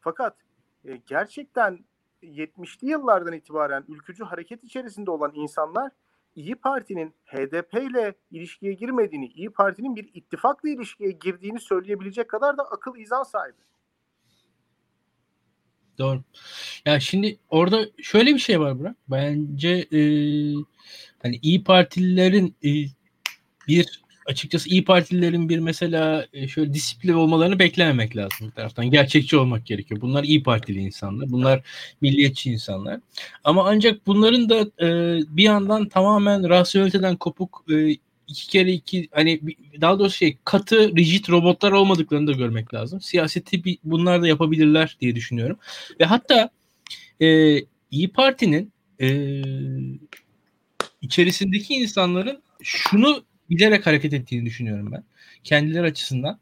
Fakat 0.00 0.36
e, 0.84 0.96
gerçekten 1.06 1.84
70'li 2.22 2.90
yıllardan 2.90 3.32
itibaren 3.32 3.84
ülkücü 3.88 4.24
hareket 4.24 4.64
içerisinde 4.64 5.10
olan 5.10 5.32
insanlar 5.34 5.92
İyi 6.34 6.54
Parti'nin 6.54 7.14
HDP 7.24 7.74
ile 7.74 8.14
ilişkiye 8.30 8.72
girmediğini, 8.72 9.26
İyi 9.26 9.50
Parti'nin 9.50 9.96
bir 9.96 10.10
ittifakla 10.14 10.68
ilişkiye 10.68 11.10
girdiğini 11.10 11.60
söyleyebilecek 11.60 12.28
kadar 12.28 12.58
da 12.58 12.62
akıl 12.62 12.96
izan 12.96 13.22
sahibi. 13.22 13.62
Doğru. 15.98 16.22
Ya 16.86 17.00
şimdi 17.00 17.38
orada 17.50 17.86
şöyle 18.02 18.34
bir 18.34 18.38
şey 18.38 18.60
var 18.60 18.78
Burak. 18.78 18.96
Bence 19.08 19.68
e, 19.68 20.00
hani 21.22 21.36
İyi 21.42 21.64
Partililerin 21.64 22.56
e, 22.64 22.70
bir 23.68 24.02
açıkçası 24.26 24.68
İyi 24.68 24.84
Partililerin 24.84 25.48
bir 25.48 25.58
mesela 25.58 26.26
e, 26.32 26.48
şöyle 26.48 26.74
disiplin 26.74 27.12
olmalarını 27.12 27.58
beklememek 27.58 28.16
lazım 28.16 28.46
bir 28.46 28.52
taraftan. 28.52 28.90
Gerçekçi 28.90 29.36
olmak 29.36 29.66
gerekiyor. 29.66 30.00
Bunlar 30.00 30.24
İyi 30.24 30.42
Partili 30.42 30.78
insanlar. 30.78 31.30
Bunlar 31.30 31.62
milliyetçi 32.00 32.50
insanlar. 32.50 33.00
Ama 33.44 33.68
ancak 33.68 34.06
bunların 34.06 34.48
da 34.48 34.86
e, 34.86 34.88
bir 35.36 35.42
yandan 35.42 35.88
tamamen 35.88 36.48
rasyoneliteden 36.48 37.16
kopuk 37.16 37.64
e, 37.70 37.96
iki 38.28 38.48
kere 38.48 38.72
iki 38.72 39.08
hani 39.12 39.40
daha 39.80 39.98
doğrusu 39.98 40.16
şey 40.16 40.36
katı 40.44 40.96
rigid 40.96 41.28
robotlar 41.28 41.72
olmadıklarını 41.72 42.26
da 42.26 42.32
görmek 42.32 42.74
lazım. 42.74 43.00
Siyaseti 43.00 43.64
bir, 43.64 43.78
bunlar 43.84 44.22
da 44.22 44.28
yapabilirler 44.28 44.96
diye 45.00 45.14
düşünüyorum. 45.14 45.58
Ve 46.00 46.04
hatta 46.04 46.50
e, 47.20 47.58
İyi 47.90 48.08
Parti'nin 48.12 48.72
e, 49.00 49.42
içerisindeki 51.02 51.74
insanların 51.74 52.42
şunu 52.62 53.24
bilerek 53.52 53.86
hareket 53.86 54.12
ettiğini 54.12 54.46
düşünüyorum 54.46 54.92
ben. 54.92 55.04
Kendileri 55.44 55.86
açısından. 55.86 56.38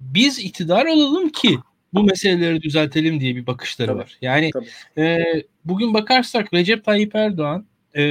Biz 0.00 0.38
iktidar 0.38 0.86
olalım 0.86 1.28
ki 1.28 1.58
bu 1.94 2.02
meseleleri 2.02 2.62
düzeltelim 2.62 3.20
diye 3.20 3.36
bir 3.36 3.46
bakışları 3.46 3.88
tabii, 3.88 3.98
var. 3.98 4.18
Yani 4.22 4.50
e, 4.98 5.18
bugün 5.64 5.94
bakarsak 5.94 6.54
Recep 6.54 6.84
Tayyip 6.84 7.14
Erdoğan 7.14 7.66
e, 7.96 8.02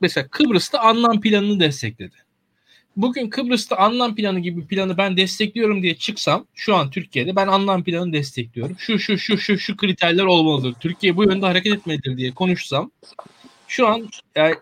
mesela 0.00 0.28
Kıbrıs'ta 0.28 0.80
anlam 0.80 1.20
planını 1.20 1.60
destekledi. 1.60 2.14
Bugün 2.96 3.30
Kıbrıs'ta 3.30 3.76
anlam 3.76 4.14
planı 4.14 4.40
gibi 4.40 4.66
planı 4.66 4.96
ben 4.98 5.16
destekliyorum 5.16 5.82
diye 5.82 5.96
çıksam 5.96 6.46
şu 6.54 6.76
an 6.76 6.90
Türkiye'de 6.90 7.36
ben 7.36 7.46
anlam 7.46 7.84
planını 7.84 8.12
destekliyorum. 8.12 8.76
Şu 8.78 8.98
şu 8.98 9.18
şu 9.18 9.38
şu 9.38 9.58
şu 9.58 9.76
kriterler 9.76 10.24
olmalıdır. 10.24 10.74
Türkiye 10.80 11.16
bu 11.16 11.24
yönde 11.24 11.46
hareket 11.46 11.74
etmelidir 11.74 12.16
diye 12.16 12.32
konuşsam 12.32 12.90
şu 13.68 13.88
an 13.88 14.08
yani 14.36 14.54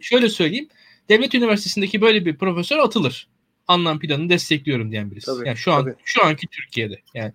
şöyle 0.00 0.28
söyleyeyim 0.28 0.68
devlet 1.08 1.34
üniversitesindeki 1.34 2.00
böyle 2.00 2.24
bir 2.24 2.36
profesör 2.36 2.78
atılır. 2.78 3.28
Anlam 3.68 3.98
planını 3.98 4.28
destekliyorum 4.28 4.90
diyen 4.90 5.10
birisi. 5.10 5.26
Tabii, 5.26 5.48
yani 5.48 5.56
şu 5.56 5.72
an 5.72 5.84
tabii. 5.84 5.94
şu 6.04 6.24
anki 6.24 6.46
Türkiye'de. 6.46 7.00
Yani 7.14 7.32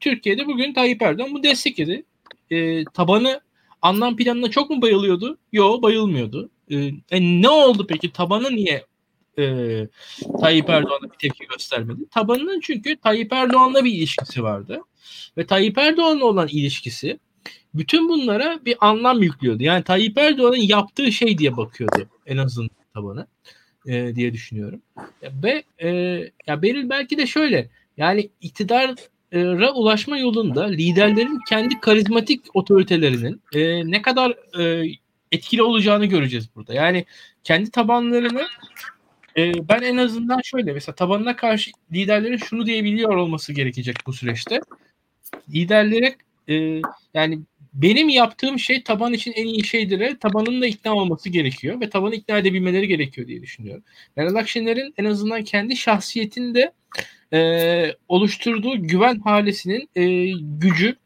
Türkiye'de 0.00 0.46
bugün 0.46 0.74
Tayyip 0.74 1.02
Erdoğan 1.02 1.34
bu 1.34 1.42
destekledi. 1.42 2.04
E, 2.50 2.84
tabanı 2.84 3.40
anlam 3.82 4.16
planına 4.16 4.50
çok 4.50 4.70
mu 4.70 4.82
bayılıyordu? 4.82 5.38
Yok 5.52 5.82
bayılmıyordu. 5.82 6.50
E, 6.70 6.76
e, 7.10 7.20
ne 7.20 7.48
oldu 7.48 7.86
peki? 7.88 8.12
Tabanı 8.12 8.56
niye 8.56 8.84
e, 9.38 9.44
Tayyip 10.40 10.70
Erdoğan'a 10.70 11.12
bir 11.12 11.18
tepki 11.18 11.46
göstermedi? 11.46 12.00
Tabanının 12.10 12.60
çünkü 12.60 12.96
Tayyip 12.96 13.32
Erdoğan'la 13.32 13.84
bir 13.84 13.92
ilişkisi 13.92 14.42
vardı. 14.42 14.80
Ve 15.36 15.46
Tayyip 15.46 15.78
Erdoğan'la 15.78 16.24
olan 16.24 16.48
ilişkisi 16.48 17.18
bütün 17.74 18.08
bunlara 18.08 18.60
bir 18.64 18.76
anlam 18.80 19.22
yüklüyordu. 19.22 19.62
Yani 19.62 19.84
Tayyip 19.84 20.18
Erdoğan'ın 20.18 20.56
yaptığı 20.56 21.12
şey 21.12 21.38
diye 21.38 21.56
bakıyordu 21.56 22.08
en 22.26 22.36
azından 22.36 22.79
tabanı 22.94 23.26
e, 23.86 24.14
diye 24.14 24.32
düşünüyorum. 24.32 24.82
Ve 25.22 25.62
e, 25.82 25.88
ya 26.46 26.62
Beril 26.62 26.90
belki 26.90 27.18
de 27.18 27.26
şöyle 27.26 27.68
yani 27.96 28.30
iktidara 28.40 29.72
ulaşma 29.74 30.18
yolunda 30.18 30.64
liderlerin 30.64 31.40
kendi 31.48 31.80
karizmatik 31.80 32.56
otoritelerinin 32.56 33.42
e, 33.54 33.90
ne 33.90 34.02
kadar 34.02 34.60
e, 34.60 34.92
etkili 35.32 35.62
olacağını 35.62 36.06
göreceğiz 36.06 36.48
burada. 36.56 36.74
Yani 36.74 37.04
kendi 37.44 37.70
tabanlarını 37.70 38.46
e, 39.36 39.68
ben 39.68 39.82
en 39.82 39.96
azından 39.96 40.40
şöyle 40.44 40.72
mesela 40.72 40.94
tabanına 40.94 41.36
karşı 41.36 41.70
liderlerin 41.92 42.36
şunu 42.36 42.66
diyebiliyor 42.66 43.16
olması 43.16 43.52
gerekecek 43.52 43.96
bu 44.06 44.12
süreçte. 44.12 44.60
Liderlere 45.54 46.16
e, 46.48 46.82
yani 47.14 47.40
benim 47.74 48.08
yaptığım 48.08 48.58
şey 48.58 48.82
taban 48.82 49.12
için 49.12 49.32
en 49.32 49.46
iyi 49.46 49.64
şeydir. 49.64 50.20
Tabanın 50.20 50.62
da 50.62 50.66
ikna 50.66 50.94
olması 50.94 51.28
gerekiyor 51.28 51.80
ve 51.80 51.90
tabanı 51.90 52.14
ikna 52.14 52.38
edebilmeleri 52.38 52.88
gerekiyor 52.88 53.26
diye 53.26 53.42
düşünüyorum. 53.42 53.84
Meral 54.16 54.34
Akşener'in 54.34 54.94
en 54.98 55.04
azından 55.04 55.44
kendi 55.44 55.76
şahsiyetinde 55.76 56.72
e, 57.32 57.94
oluşturduğu 58.08 58.82
güven 58.86 59.18
halesinin 59.18 59.88
e, 59.96 60.30
gücü 60.40 60.96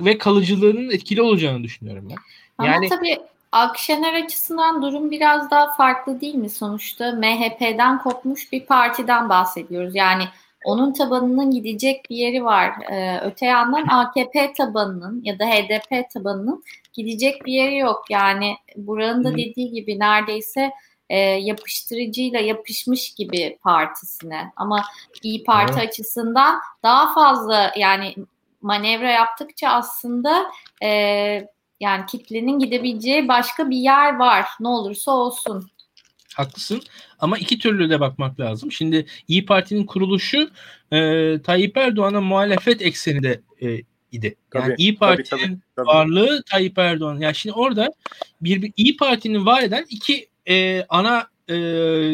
ve 0.00 0.18
kalıcılığının 0.18 0.90
etkili 0.90 1.22
olacağını 1.22 1.64
düşünüyorum 1.64 2.08
ben. 2.10 2.16
Ama 2.58 2.68
yani, 2.68 2.88
tabii 2.88 3.18
Akşener 3.52 4.24
açısından 4.24 4.82
durum 4.82 5.10
biraz 5.10 5.50
daha 5.50 5.72
farklı 5.72 6.20
değil 6.20 6.34
mi? 6.34 6.50
Sonuçta 6.50 7.12
MHP'den 7.12 7.98
kopmuş 7.98 8.52
bir 8.52 8.66
partiden 8.66 9.28
bahsediyoruz. 9.28 9.94
Yani 9.94 10.24
onun 10.64 10.92
tabanının 10.92 11.50
gidecek 11.50 12.10
bir 12.10 12.16
yeri 12.16 12.44
var. 12.44 12.72
Ee, 12.90 13.20
öte 13.24 13.46
yandan 13.46 13.86
AKP 13.86 14.52
tabanının 14.52 15.20
ya 15.24 15.38
da 15.38 15.46
HDP 15.46 16.10
tabanının 16.10 16.64
gidecek 16.92 17.46
bir 17.46 17.52
yeri 17.52 17.76
yok. 17.76 18.04
Yani 18.10 18.56
buranın 18.76 19.24
da 19.24 19.32
dediği 19.32 19.70
gibi 19.70 19.98
neredeyse 19.98 20.72
e, 21.10 21.18
yapıştırıcıyla 21.18 22.40
yapışmış 22.40 23.14
gibi 23.14 23.58
partisine. 23.62 24.52
Ama 24.56 24.84
İyi 25.22 25.44
Parti 25.44 25.74
evet. 25.78 25.88
açısından 25.88 26.60
daha 26.82 27.14
fazla 27.14 27.72
yani 27.76 28.14
manevra 28.62 29.10
yaptıkça 29.10 29.68
aslında 29.68 30.50
e, 30.82 30.88
yani 31.80 32.06
kitlenin 32.06 32.58
gidebileceği 32.58 33.28
başka 33.28 33.70
bir 33.70 33.76
yer 33.76 34.16
var. 34.16 34.46
Ne 34.60 34.68
olursa 34.68 35.10
olsun. 35.10 35.70
Haklısın 36.34 36.82
ama 37.18 37.38
iki 37.38 37.58
türlü 37.58 37.90
de 37.90 38.00
bakmak 38.00 38.40
lazım. 38.40 38.72
Şimdi 38.72 39.06
İyi 39.28 39.46
Parti'nin 39.46 39.86
kuruluşu 39.86 40.50
e, 40.92 40.98
Tayyip 41.44 41.76
Erdoğan'a 41.76 42.20
muhalefet 42.20 42.82
ekseninde 42.82 43.40
e, 43.62 43.82
idi. 44.12 44.36
Yani 44.54 44.64
tabii, 44.64 44.74
İyi 44.78 44.96
Parti'nin 44.96 45.38
tabii, 45.38 45.40
tabii, 45.40 45.58
tabii. 45.76 45.86
varlığı 45.86 46.42
Tayyip 46.42 46.78
Erdoğan. 46.78 47.18
Yani 47.18 47.34
şimdi 47.34 47.54
orada 47.54 47.92
bir, 48.40 48.62
bir 48.62 48.72
İyi 48.76 48.96
Parti'nin 48.96 49.46
var 49.46 49.62
eden 49.62 49.86
iki 49.90 50.28
e, 50.48 50.84
ana 50.88 51.26
e, 51.48 51.54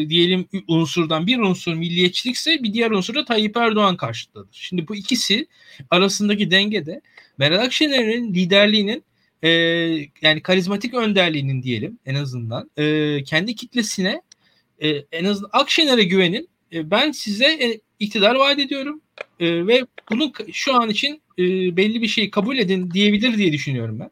diyelim 0.09 0.47
unsurdan 0.67 1.27
bir 1.27 1.39
unsur 1.39 1.73
milliyetçilikse 1.73 2.63
bir 2.63 2.73
diğer 2.73 2.91
unsur 2.91 3.15
da 3.15 3.25
Tayyip 3.25 3.57
Erdoğan 3.57 3.97
karşıtıdır. 3.97 4.47
Şimdi 4.51 4.87
bu 4.87 4.95
ikisi 4.95 5.47
arasındaki 5.89 6.51
dengede 6.51 7.01
Meral 7.37 7.59
Akşener'in 7.59 8.33
liderliğinin 8.33 9.03
e, 9.43 9.49
yani 10.21 10.41
karizmatik 10.43 10.93
önderliğinin 10.93 11.63
diyelim 11.63 11.99
en 12.05 12.15
azından 12.15 12.71
e, 12.77 13.23
kendi 13.23 13.55
kitlesine 13.55 14.21
e, 14.81 14.89
en 14.89 15.25
azından 15.25 15.49
Akşener'e 15.53 16.03
güvenin 16.03 16.49
e, 16.73 16.91
ben 16.91 17.11
size 17.11 17.45
e, 17.45 17.79
iktidar 17.99 18.35
vaat 18.35 18.59
ediyorum 18.59 19.01
e, 19.39 19.67
ve 19.67 19.85
bunu 20.11 20.31
şu 20.51 20.75
an 20.75 20.89
için 20.89 21.21
e, 21.39 21.43
belli 21.77 22.01
bir 22.01 22.07
şeyi 22.07 22.31
kabul 22.31 22.57
edin 22.57 22.91
diyebilir 22.91 23.37
diye 23.37 23.53
düşünüyorum 23.53 23.99
ben. 23.99 24.09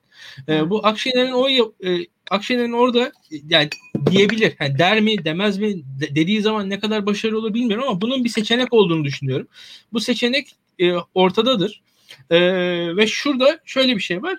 E, 0.54 0.70
bu 0.70 0.88
Akşener'in 0.88 1.32
o 1.32 1.50
e, 1.86 2.08
Akşener'in 2.32 2.72
orada 2.72 3.12
yani 3.50 3.70
diyebilir. 4.12 4.54
Yani 4.60 4.80
der 4.80 5.02
mi 5.02 5.26
demez 5.26 5.58
mi 5.58 5.76
de, 6.00 6.16
dediği 6.16 6.42
zaman 6.42 6.70
ne 6.70 6.80
kadar 6.80 7.06
başarılı 7.06 7.40
olur 7.40 7.54
bilmiyorum 7.54 7.86
ama 7.88 8.02
bunun 8.02 8.24
bir 8.24 8.30
seçenek 8.30 8.74
olduğunu 8.74 9.06
düşünüyorum. 9.06 9.48
Bu 9.94 10.00
seçenek 10.00 10.56
e, 10.80 10.94
ortadadır. 11.14 11.82
E, 12.30 12.38
ve 12.98 13.08
şurada 13.08 13.60
şöyle 13.66 13.96
bir 13.96 14.02
şey 14.02 14.24
var. 14.24 14.38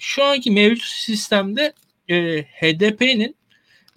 Şu 0.00 0.24
anki 0.24 0.50
mevcut 0.50 0.84
sistemde 0.84 1.72
e, 2.08 2.42
HDP'nin 2.42 3.36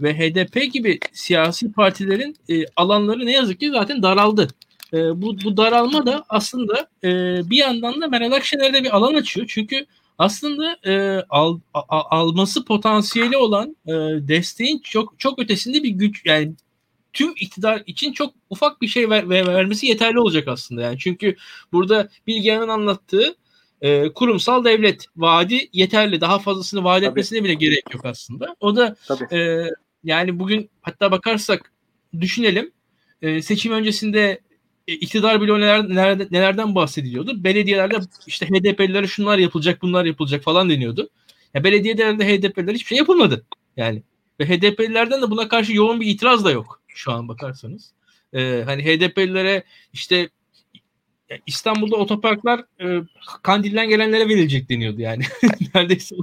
ve 0.02 0.18
HDP 0.18 0.74
gibi 0.74 1.00
siyasi 1.14 1.72
partilerin 1.72 2.36
e, 2.50 2.66
alanları 2.76 3.26
ne 3.26 3.32
yazık 3.32 3.60
ki 3.60 3.70
zaten 3.70 4.04
daraldı. 4.04 4.48
E, 4.94 4.98
bu, 5.22 5.38
bu 5.44 5.58
daralma 5.58 6.06
da 6.06 6.26
aslında 6.30 6.88
e, 7.04 7.10
bir 7.50 7.58
yandan 7.58 8.02
da 8.02 8.08
Meral 8.08 8.32
Akşener'de 8.32 8.84
bir 8.84 8.96
alan 8.96 9.14
açıyor. 9.14 9.48
Çünkü 9.50 9.86
aslında 10.18 10.78
e, 10.86 11.24
al, 11.30 11.60
a, 11.74 11.82
alması 11.90 12.66
potansiyeli 12.66 13.38
olan 13.38 13.76
e, 13.86 13.92
desteğin 14.28 14.80
çok 14.80 15.20
çok 15.20 15.40
ötesinde 15.40 15.84
bir 15.84 15.90
güç 15.90 16.26
yani 16.26 16.54
tüm 17.14 17.34
iktidar 17.36 17.84
için 17.86 18.14
çok 18.14 18.34
ufak 18.50 18.82
bir 18.82 18.88
şey 18.88 19.10
ver, 19.10 19.30
ver, 19.30 19.48
vermesi 19.48 19.88
yeterli 19.88 20.20
olacak 20.20 20.48
aslında 20.48 20.82
yani 20.82 20.98
çünkü 21.00 21.36
burada 21.72 22.10
Bilgehan'ın 22.28 22.68
anlattığı 22.68 23.36
e, 23.84 24.14
kurumsal 24.14 24.66
devlet 24.66 25.06
vaadi 25.16 25.70
yeterli 25.74 26.22
daha 26.22 26.40
fazlasını 26.40 26.84
vaat 26.84 27.04
etmesine 27.04 27.44
bile 27.44 27.54
gerek 27.54 27.94
yok 27.94 28.06
aslında 28.06 28.56
o 28.60 28.76
da 28.76 28.96
e, 29.32 29.68
yani 30.04 30.40
bugün 30.40 30.70
hatta 30.82 31.12
bakarsak 31.12 31.72
düşünelim 32.22 32.72
e, 33.22 33.42
seçim 33.42 33.72
öncesinde 33.74 34.40
e, 34.88 34.94
iktidar 34.94 35.42
bile 35.42 35.54
neler, 35.54 35.90
neler, 35.90 36.28
nelerden 36.32 36.76
bahsediliyordu. 36.76 37.44
Belediyelerde 37.44 37.96
işte 38.28 38.46
HDP'lilere 38.46 39.08
şunlar 39.08 39.38
yapılacak 39.38 39.82
bunlar 39.82 40.06
yapılacak 40.06 40.44
falan 40.44 40.70
deniyordu. 40.70 41.10
Ya 41.54 41.64
belediyelerde 41.64 42.28
HDP'liler 42.28 42.74
hiçbir 42.74 42.88
şey 42.88 42.98
yapılmadı. 42.98 43.46
Yani 43.78 44.04
ve 44.40 44.46
HDP'lilerden 44.46 45.22
de 45.22 45.32
buna 45.32 45.48
karşı 45.48 45.74
yoğun 45.74 46.02
bir 46.02 46.08
itiraz 46.08 46.46
da 46.46 46.52
yok 46.52 46.82
şu 46.88 47.12
an 47.12 47.28
bakarsanız. 47.28 47.94
Ee, 48.34 48.64
hani 48.66 48.86
HDP'lilere 48.86 49.64
işte 49.94 50.30
İstanbul'da 51.46 51.96
otoparklar 51.96 52.66
e, 52.82 53.02
Kandil'den 53.44 53.90
gelenlere 53.90 54.30
verilecek 54.30 54.70
deniyordu 54.70 55.02
yani. 55.02 55.24
Neredeyse 55.76 56.16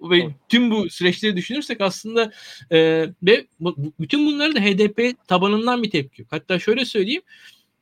bu, 0.00 0.10
ve 0.10 0.28
tüm 0.48 0.70
bu 0.70 0.90
süreçleri 0.90 1.36
düşünürsek 1.36 1.80
aslında 1.80 2.32
e, 2.70 3.06
ve 3.22 3.46
bu, 3.60 3.76
bütün 4.00 4.26
bunları 4.26 4.54
da 4.54 4.60
HDP 4.60 5.28
tabanından 5.28 5.82
bir 5.82 5.90
tepki. 5.90 6.26
Hatta 6.30 6.58
şöyle 6.58 6.84
söyleyeyim 6.84 7.22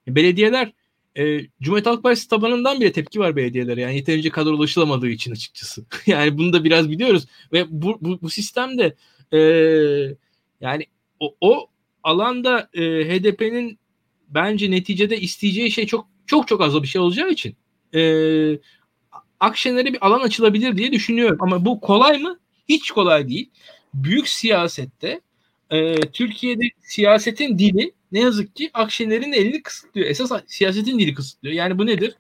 belediyeler 0.09 0.73
e, 1.19 1.41
Cumhuriyet 1.63 1.87
Halk 1.87 2.03
Partisi 2.03 2.29
tabanından 2.29 2.81
bile 2.81 2.93
tepki 2.93 3.21
var 3.21 3.37
belediyelere. 3.37 3.81
Yani 3.81 3.97
yeterince 3.97 4.31
kadar 4.31 4.51
ulaşılamadığı 4.51 5.09
için 5.09 5.33
açıkçası. 5.33 5.85
yani 6.07 6.39
bunu 6.39 6.53
da 6.53 6.65
biraz 6.65 6.91
biliyoruz. 6.91 7.27
Ve 7.53 7.65
bu, 7.69 7.99
bu, 8.01 8.19
bu 8.23 8.31
sistemde 8.31 8.97
e, 9.33 9.39
yani 10.61 10.87
o, 11.21 11.35
o 11.41 11.67
alanda 12.03 12.69
e, 12.75 12.83
HDP'nin 12.83 13.79
bence 14.29 14.71
neticede 14.71 15.21
isteyeceği 15.21 15.71
şey 15.71 15.87
çok 15.87 16.16
çok 16.27 16.49
çok 16.49 16.61
az 16.61 16.83
bir 16.83 16.89
şey 16.89 17.01
olacağı 17.01 17.31
için 17.31 17.57
e, 17.95 18.01
Akşener'e 19.41 19.93
bir 19.93 20.07
alan 20.07 20.21
açılabilir 20.21 20.77
diye 20.77 20.93
düşünüyorum. 20.93 21.39
Ama 21.41 21.65
bu 21.65 21.81
kolay 21.81 22.19
mı? 22.19 22.39
Hiç 22.69 22.91
kolay 22.91 23.29
değil. 23.29 23.51
Büyük 23.95 24.29
siyasette 24.29 25.21
e, 25.71 26.01
Türkiye'de 26.01 26.63
siyasetin 26.83 27.59
dili 27.59 27.93
ne 28.13 28.21
yazık 28.21 28.57
ki 28.57 28.71
Akşener'in 28.75 29.33
elini 29.33 29.63
kısıtlıyor. 29.63 30.07
Esas 30.07 30.33
siyasetin 30.47 30.99
dili 30.99 31.15
kısıtlıyor. 31.15 31.55
Yani 31.55 31.79
bu 31.79 31.87
nedir? 31.87 32.17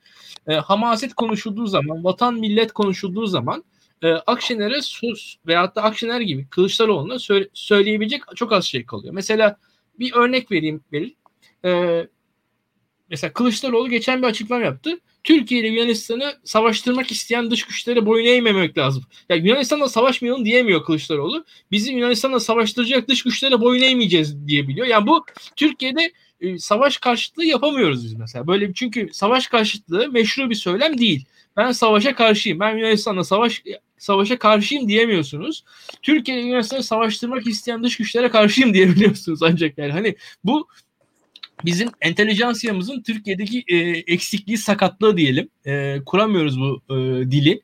E, 0.48 0.54
hamaset 0.54 1.14
konuşulduğu 1.14 1.66
zaman, 1.66 2.04
vatan 2.04 2.34
millet 2.34 2.72
konuşulduğu 2.72 3.26
zaman 3.26 3.64
e, 4.02 4.12
Akşener'e 4.12 4.82
sus 4.82 5.36
veyahut 5.46 5.76
da 5.76 5.82
Akşener 5.82 6.20
gibi 6.20 6.46
Kılıçdaroğlu'na 6.48 7.14
sö- 7.14 7.48
söyleyebilecek 7.54 8.22
çok 8.36 8.52
az 8.52 8.64
şey 8.64 8.86
kalıyor. 8.86 9.14
Mesela 9.14 9.56
bir 9.98 10.12
örnek 10.14 10.52
vereyim 10.52 10.80
Beril. 10.92 11.14
E, 11.64 12.02
mesela 13.10 13.32
Kılıçdaroğlu 13.32 13.90
geçen 13.90 14.22
bir 14.22 14.26
açıklama 14.26 14.64
yaptı. 14.64 14.98
Türkiye 15.24 15.60
ile 15.60 15.68
Yunanistan'ı 15.68 16.34
savaştırmak 16.44 17.10
isteyen 17.10 17.50
dış 17.50 17.64
güçlere 17.66 18.06
boyun 18.06 18.26
eğmemek 18.26 18.78
lazım. 18.78 19.04
Yani 19.28 19.48
Yunanistan'la 19.48 19.88
savaşmayalım 19.88 20.44
diyemiyor 20.44 20.84
Kılıçdaroğlu. 20.84 21.44
Bizi 21.70 21.92
Yunanistan'la 21.92 22.40
savaştıracak 22.40 23.08
dış 23.08 23.22
güçlere 23.22 23.60
boyun 23.60 23.82
eğmeyeceğiz 23.82 24.46
diyebiliyor. 24.46 24.86
Yani 24.86 25.06
bu 25.06 25.24
Türkiye'de 25.56 26.12
e, 26.40 26.58
savaş 26.58 26.96
karşıtlığı 26.96 27.44
yapamıyoruz 27.44 28.04
biz 28.04 28.14
mesela. 28.14 28.46
Böyle 28.46 28.72
çünkü 28.74 29.08
savaş 29.12 29.46
karşıtlığı 29.46 30.12
meşru 30.12 30.50
bir 30.50 30.54
söylem 30.54 30.98
değil. 30.98 31.24
Ben 31.56 31.72
savaşa 31.72 32.14
karşıyım. 32.14 32.60
Ben 32.60 32.76
Yunanistan'la 32.76 33.24
savaş 33.24 33.62
savaşa 33.98 34.38
karşıyım 34.38 34.88
diyemiyorsunuz. 34.88 35.64
Türkiye 36.02 36.40
ile 36.40 36.46
Yunanistan'ı 36.46 36.82
savaştırmak 36.82 37.46
isteyen 37.46 37.82
dış 37.82 37.96
güçlere 37.96 38.28
karşıyım 38.28 38.74
diyebiliyorsunuz 38.74 39.42
ancak 39.42 39.78
yani 39.78 39.92
hani 39.92 40.16
bu 40.44 40.68
bizim 41.66 41.88
entelijansiyamızın 42.00 43.02
Türkiye'deki 43.02 43.64
e, 43.68 43.76
eksikliği 44.12 44.58
sakatlığı 44.58 45.16
diyelim. 45.16 45.48
E, 45.66 45.98
kuramıyoruz 46.06 46.60
bu 46.60 46.82
e, 46.90 46.94
dili. 47.30 47.62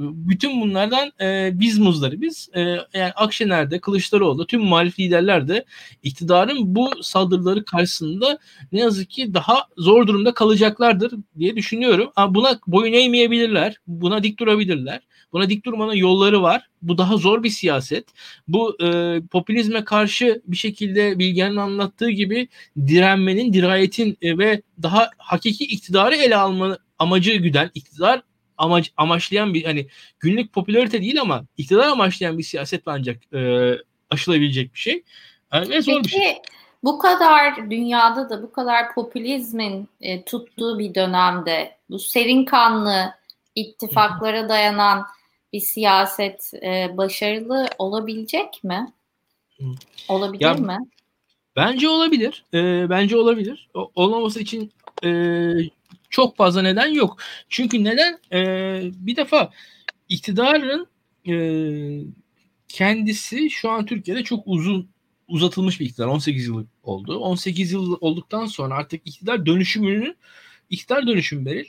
Bütün 0.00 0.60
bunlardan 0.60 1.12
e, 1.20 1.50
biz 1.60 1.78
muzları 1.78 2.20
biz. 2.20 2.48
E, 2.54 2.60
yani 2.94 3.12
Akşener'de, 3.16 3.78
Kılıçdaroğlu, 3.78 4.46
tüm 4.46 4.60
muhalif 4.60 4.98
liderler 5.00 5.48
de 5.48 5.64
iktidarın 6.02 6.74
bu 6.74 7.02
saldırıları 7.02 7.64
karşısında 7.64 8.38
ne 8.72 8.80
yazık 8.80 9.10
ki 9.10 9.34
daha 9.34 9.66
zor 9.76 10.06
durumda 10.06 10.34
kalacaklardır 10.34 11.14
diye 11.38 11.56
düşünüyorum. 11.56 12.10
Ama 12.16 12.34
buna 12.34 12.60
boyun 12.66 12.92
eğmeyebilirler. 12.92 13.76
Buna 13.86 14.22
dik 14.22 14.38
durabilirler. 14.38 15.00
Buna 15.32 15.50
dik 15.50 15.64
durmanın 15.64 15.94
yolları 15.94 16.42
var. 16.42 16.68
Bu 16.82 16.98
daha 16.98 17.16
zor 17.16 17.42
bir 17.42 17.50
siyaset. 17.50 18.04
Bu 18.48 18.76
e, 18.82 19.20
popülizme 19.30 19.84
karşı 19.84 20.42
bir 20.46 20.56
şekilde 20.56 21.18
Bilge'nin 21.18 21.56
anlattığı 21.56 22.10
gibi 22.10 22.48
direnmenin, 22.76 23.52
dirayetin 23.52 24.18
e, 24.22 24.38
ve 24.38 24.62
daha 24.82 25.10
hakiki 25.18 25.64
iktidarı 25.64 26.14
ele 26.14 26.36
alma 26.36 26.78
amacı 26.98 27.32
güden, 27.32 27.70
iktidar 27.74 28.22
amaç 28.58 28.92
amaçlayan 28.96 29.54
bir 29.54 29.64
hani 29.64 29.86
günlük 30.20 30.52
popülarite 30.52 31.02
değil 31.02 31.20
ama 31.20 31.44
iktidar 31.56 31.88
amaçlayan 31.88 32.38
bir 32.38 32.42
siyaset 32.42 32.82
ancak 32.86 33.34
e, 33.34 33.72
aşılabilecek 34.10 34.74
bir 34.74 34.78
şey. 34.78 35.04
Yani 35.52 35.68
ve 35.68 35.82
zor 35.82 35.92
Peki, 35.92 36.04
bir 36.04 36.10
şey. 36.10 36.36
Bu 36.84 36.98
kadar 36.98 37.70
dünyada 37.70 38.30
da 38.30 38.42
bu 38.42 38.52
kadar 38.52 38.94
popülizmin 38.94 39.88
e, 40.00 40.24
tuttuğu 40.24 40.78
bir 40.78 40.94
dönemde 40.94 41.76
bu 41.90 41.98
serin 41.98 42.44
kanlı 42.44 43.14
ittifaklara 43.54 44.48
dayanan 44.48 45.06
bir 45.52 45.60
siyaset 45.60 46.52
e, 46.54 46.96
başarılı 46.96 47.68
olabilecek 47.78 48.64
mi? 48.64 48.92
Olabilir 50.08 50.44
ya, 50.44 50.54
mi? 50.54 50.78
Bence 51.56 51.88
olabilir. 51.88 52.44
E, 52.54 52.90
bence 52.90 53.16
olabilir. 53.16 53.68
O, 53.74 53.90
olmaması 53.94 54.40
için 54.40 54.72
e, 55.04 55.10
çok 56.10 56.36
fazla 56.36 56.62
neden 56.62 56.88
yok. 56.88 57.16
Çünkü 57.48 57.84
neden? 57.84 58.18
E, 58.32 58.40
bir 58.94 59.16
defa 59.16 59.50
iktidarın 60.08 60.86
e, 61.28 61.34
kendisi 62.68 63.50
şu 63.50 63.70
an 63.70 63.86
Türkiye'de 63.86 64.24
çok 64.24 64.42
uzun 64.46 64.88
uzatılmış 65.28 65.80
bir 65.80 65.86
iktidar. 65.86 66.06
18 66.06 66.46
yıl 66.46 66.66
oldu. 66.82 67.18
18 67.18 67.72
yıl 67.72 67.96
olduktan 68.00 68.46
sonra 68.46 68.74
artık 68.74 69.02
iktidar 69.04 69.46
dönüşümünün 69.46 70.16
iktidar 70.70 71.06
dönüşümleri 71.06 71.66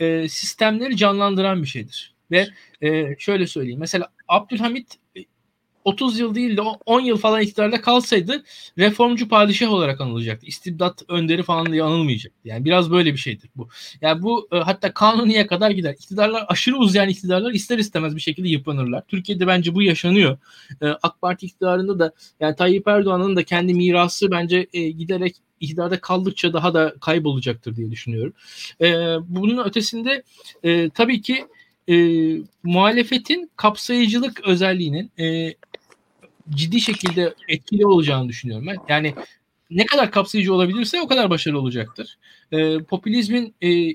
e, 0.00 0.28
sistemleri 0.28 0.96
canlandıran 0.96 1.62
bir 1.62 1.68
şeydir. 1.68 2.17
Ve 2.30 2.48
e, 2.80 3.16
şöyle 3.18 3.46
söyleyeyim. 3.46 3.80
Mesela 3.80 4.08
Abdülhamit 4.28 4.98
30 5.88 6.18
yıl 6.18 6.34
değil 6.34 6.56
de 6.56 6.60
10 6.60 7.00
yıl 7.00 7.16
falan 7.16 7.40
iktidarda 7.40 7.80
kalsaydı 7.80 8.44
reformcu 8.78 9.28
padişah 9.28 9.72
olarak 9.72 10.00
anılacaktı. 10.00 10.46
İstibdat 10.46 11.02
önderi 11.08 11.42
falan 11.42 11.72
diye 11.72 11.82
anılmayacaktı. 11.82 12.38
Yani 12.48 12.64
biraz 12.64 12.90
böyle 12.90 13.12
bir 13.12 13.18
şeydir 13.18 13.50
bu. 13.56 13.68
Yani 14.00 14.22
bu 14.22 14.48
e, 14.52 14.56
hatta 14.56 14.94
kanuniye 14.94 15.46
kadar 15.46 15.70
gider. 15.70 15.92
İktidarlar 15.92 16.44
aşırı 16.48 16.76
uzayan 16.76 17.08
iktidarlar 17.08 17.52
ister 17.52 17.78
istemez 17.78 18.16
bir 18.16 18.20
şekilde 18.20 18.48
yıpranırlar. 18.48 19.02
Türkiye'de 19.08 19.46
bence 19.46 19.74
bu 19.74 19.82
yaşanıyor. 19.82 20.38
E, 20.82 20.86
AK 20.86 21.20
Parti 21.20 21.46
iktidarında 21.46 21.98
da 21.98 22.12
yani 22.40 22.56
Tayyip 22.56 22.88
Erdoğan'ın 22.88 23.36
da 23.36 23.42
kendi 23.42 23.74
mirası 23.74 24.30
bence 24.30 24.66
e, 24.72 24.90
giderek 24.90 25.36
iktidarda 25.60 26.00
kaldıkça 26.00 26.52
daha 26.52 26.74
da 26.74 26.94
kaybolacaktır 27.00 27.76
diye 27.76 27.90
düşünüyorum. 27.90 28.32
bunun 29.28 29.64
ötesinde 29.64 30.22
tabii 30.94 31.22
ki 31.22 31.46
e, 31.88 31.94
muhalefetin 32.62 33.50
kapsayıcılık 33.56 34.40
özelliğinin 34.46 35.10
e, 35.18 35.54
ciddi 36.50 36.80
şekilde 36.80 37.34
etkili 37.48 37.86
olacağını 37.86 38.28
düşünüyorum 38.28 38.66
ben. 38.66 38.76
Yani 38.88 39.14
ne 39.70 39.86
kadar 39.86 40.10
kapsayıcı 40.10 40.54
olabilirse 40.54 41.00
o 41.00 41.06
kadar 41.06 41.30
başarılı 41.30 41.60
olacaktır. 41.60 42.18
E, 42.52 42.78
popülizmin 42.78 43.54
e, 43.62 43.94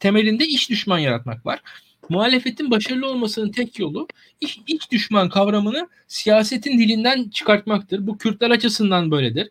temelinde 0.00 0.46
iç 0.46 0.70
düşman 0.70 0.98
yaratmak 0.98 1.46
var. 1.46 1.60
Muhalefetin 2.08 2.70
başarılı 2.70 3.06
olmasının 3.10 3.50
tek 3.50 3.78
yolu 3.78 4.08
iç, 4.40 4.60
iç 4.66 4.90
düşman 4.90 5.28
kavramını 5.28 5.88
siyasetin 6.08 6.78
dilinden 6.78 7.28
çıkartmaktır. 7.28 8.06
Bu 8.06 8.18
Kürtler 8.18 8.50
açısından 8.50 9.10
böyledir. 9.10 9.50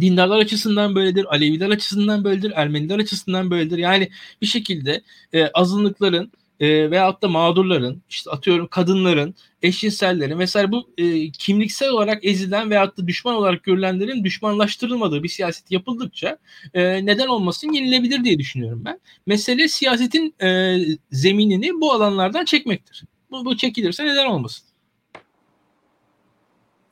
Dindarlar 0.00 0.38
açısından 0.38 0.94
böyledir, 0.94 1.24
Aleviler 1.34 1.70
açısından 1.70 2.24
böyledir, 2.24 2.52
Ermeniler 2.56 2.98
açısından 2.98 3.50
böyledir. 3.50 3.78
Yani 3.78 4.08
bir 4.42 4.46
şekilde 4.46 5.02
e, 5.32 5.46
azınlıkların 5.46 6.32
e, 6.62 6.90
veyahut 6.90 7.22
da 7.22 7.28
mağdurların, 7.28 8.02
işte 8.08 8.30
atıyorum 8.30 8.66
kadınların, 8.66 9.34
eşcinsellerin 9.62 10.38
mesela 10.38 10.72
bu 10.72 10.90
e, 10.98 11.30
kimliksel 11.30 11.90
olarak 11.90 12.24
ezilen 12.24 12.70
veyahut 12.70 12.98
da 12.98 13.06
düşman 13.06 13.34
olarak 13.34 13.62
görülenlerin 13.62 14.24
düşmanlaştırılmadığı 14.24 15.22
bir 15.22 15.28
siyaset 15.28 15.70
yapıldıkça 15.70 16.38
e, 16.74 17.06
neden 17.06 17.26
olmasın 17.26 17.72
yenilebilir 17.72 18.24
diye 18.24 18.38
düşünüyorum 18.38 18.82
ben. 18.84 19.00
Mesele 19.26 19.68
siyasetin 19.68 20.34
e, 20.42 20.78
zeminini 21.10 21.80
bu 21.80 21.92
alanlardan 21.92 22.44
çekmektir. 22.44 23.04
Bu, 23.30 23.44
bu 23.44 23.56
çekilirse 23.56 24.06
neden 24.06 24.26
olmasın? 24.26 24.66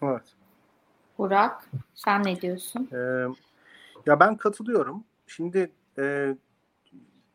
Evet. 0.02 0.22
Burak 1.18 1.70
sen 1.94 2.24
ne 2.24 2.40
diyorsun? 2.40 2.88
Ee, 2.92 3.26
ya 4.06 4.20
ben 4.20 4.36
katılıyorum. 4.36 5.04
Şimdi 5.26 5.70
e, 5.98 6.34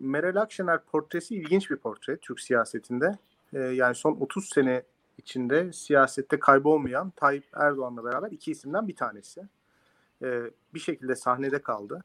Meral 0.05 0.35
Akşener 0.35 0.83
portresi 0.83 1.35
ilginç 1.35 1.71
bir 1.71 1.75
portre 1.75 2.17
Türk 2.17 2.39
siyasetinde. 2.39 3.17
E, 3.53 3.59
yani 3.59 3.95
son 3.95 4.11
30 4.11 4.49
sene 4.49 4.83
içinde 5.17 5.73
siyasette 5.73 6.39
kaybolmayan 6.39 7.09
Tayyip 7.09 7.45
Erdoğan'la 7.53 8.03
beraber 8.03 8.31
iki 8.31 8.51
isimden 8.51 8.87
bir 8.87 8.95
tanesi. 8.95 9.41
E, 10.23 10.41
bir 10.73 10.79
şekilde 10.79 11.15
sahnede 11.15 11.61
kaldı. 11.61 12.03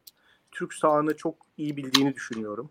Türk 0.51 0.74
sağını 0.74 1.16
çok 1.16 1.36
iyi 1.59 1.76
bildiğini 1.76 2.14
düşünüyorum. 2.14 2.70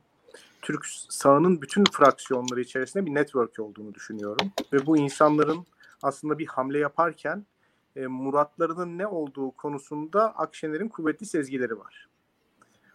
Türk 0.61 0.85
sağının 1.09 1.61
bütün 1.61 1.83
fraksiyonları 1.91 2.61
içerisinde 2.61 3.05
bir 3.05 3.13
network 3.13 3.59
olduğunu 3.59 3.93
düşünüyorum. 3.93 4.51
Ve 4.73 4.85
bu 4.85 4.97
insanların 4.97 5.65
aslında 6.03 6.39
bir 6.39 6.47
hamle 6.47 6.79
yaparken 6.79 7.45
e, 7.95 8.07
muratlarının 8.07 8.97
ne 8.97 9.07
olduğu 9.07 9.51
konusunda 9.51 10.37
Akşener'in 10.37 10.87
kuvvetli 10.87 11.25
sezgileri 11.25 11.79
var. 11.79 12.07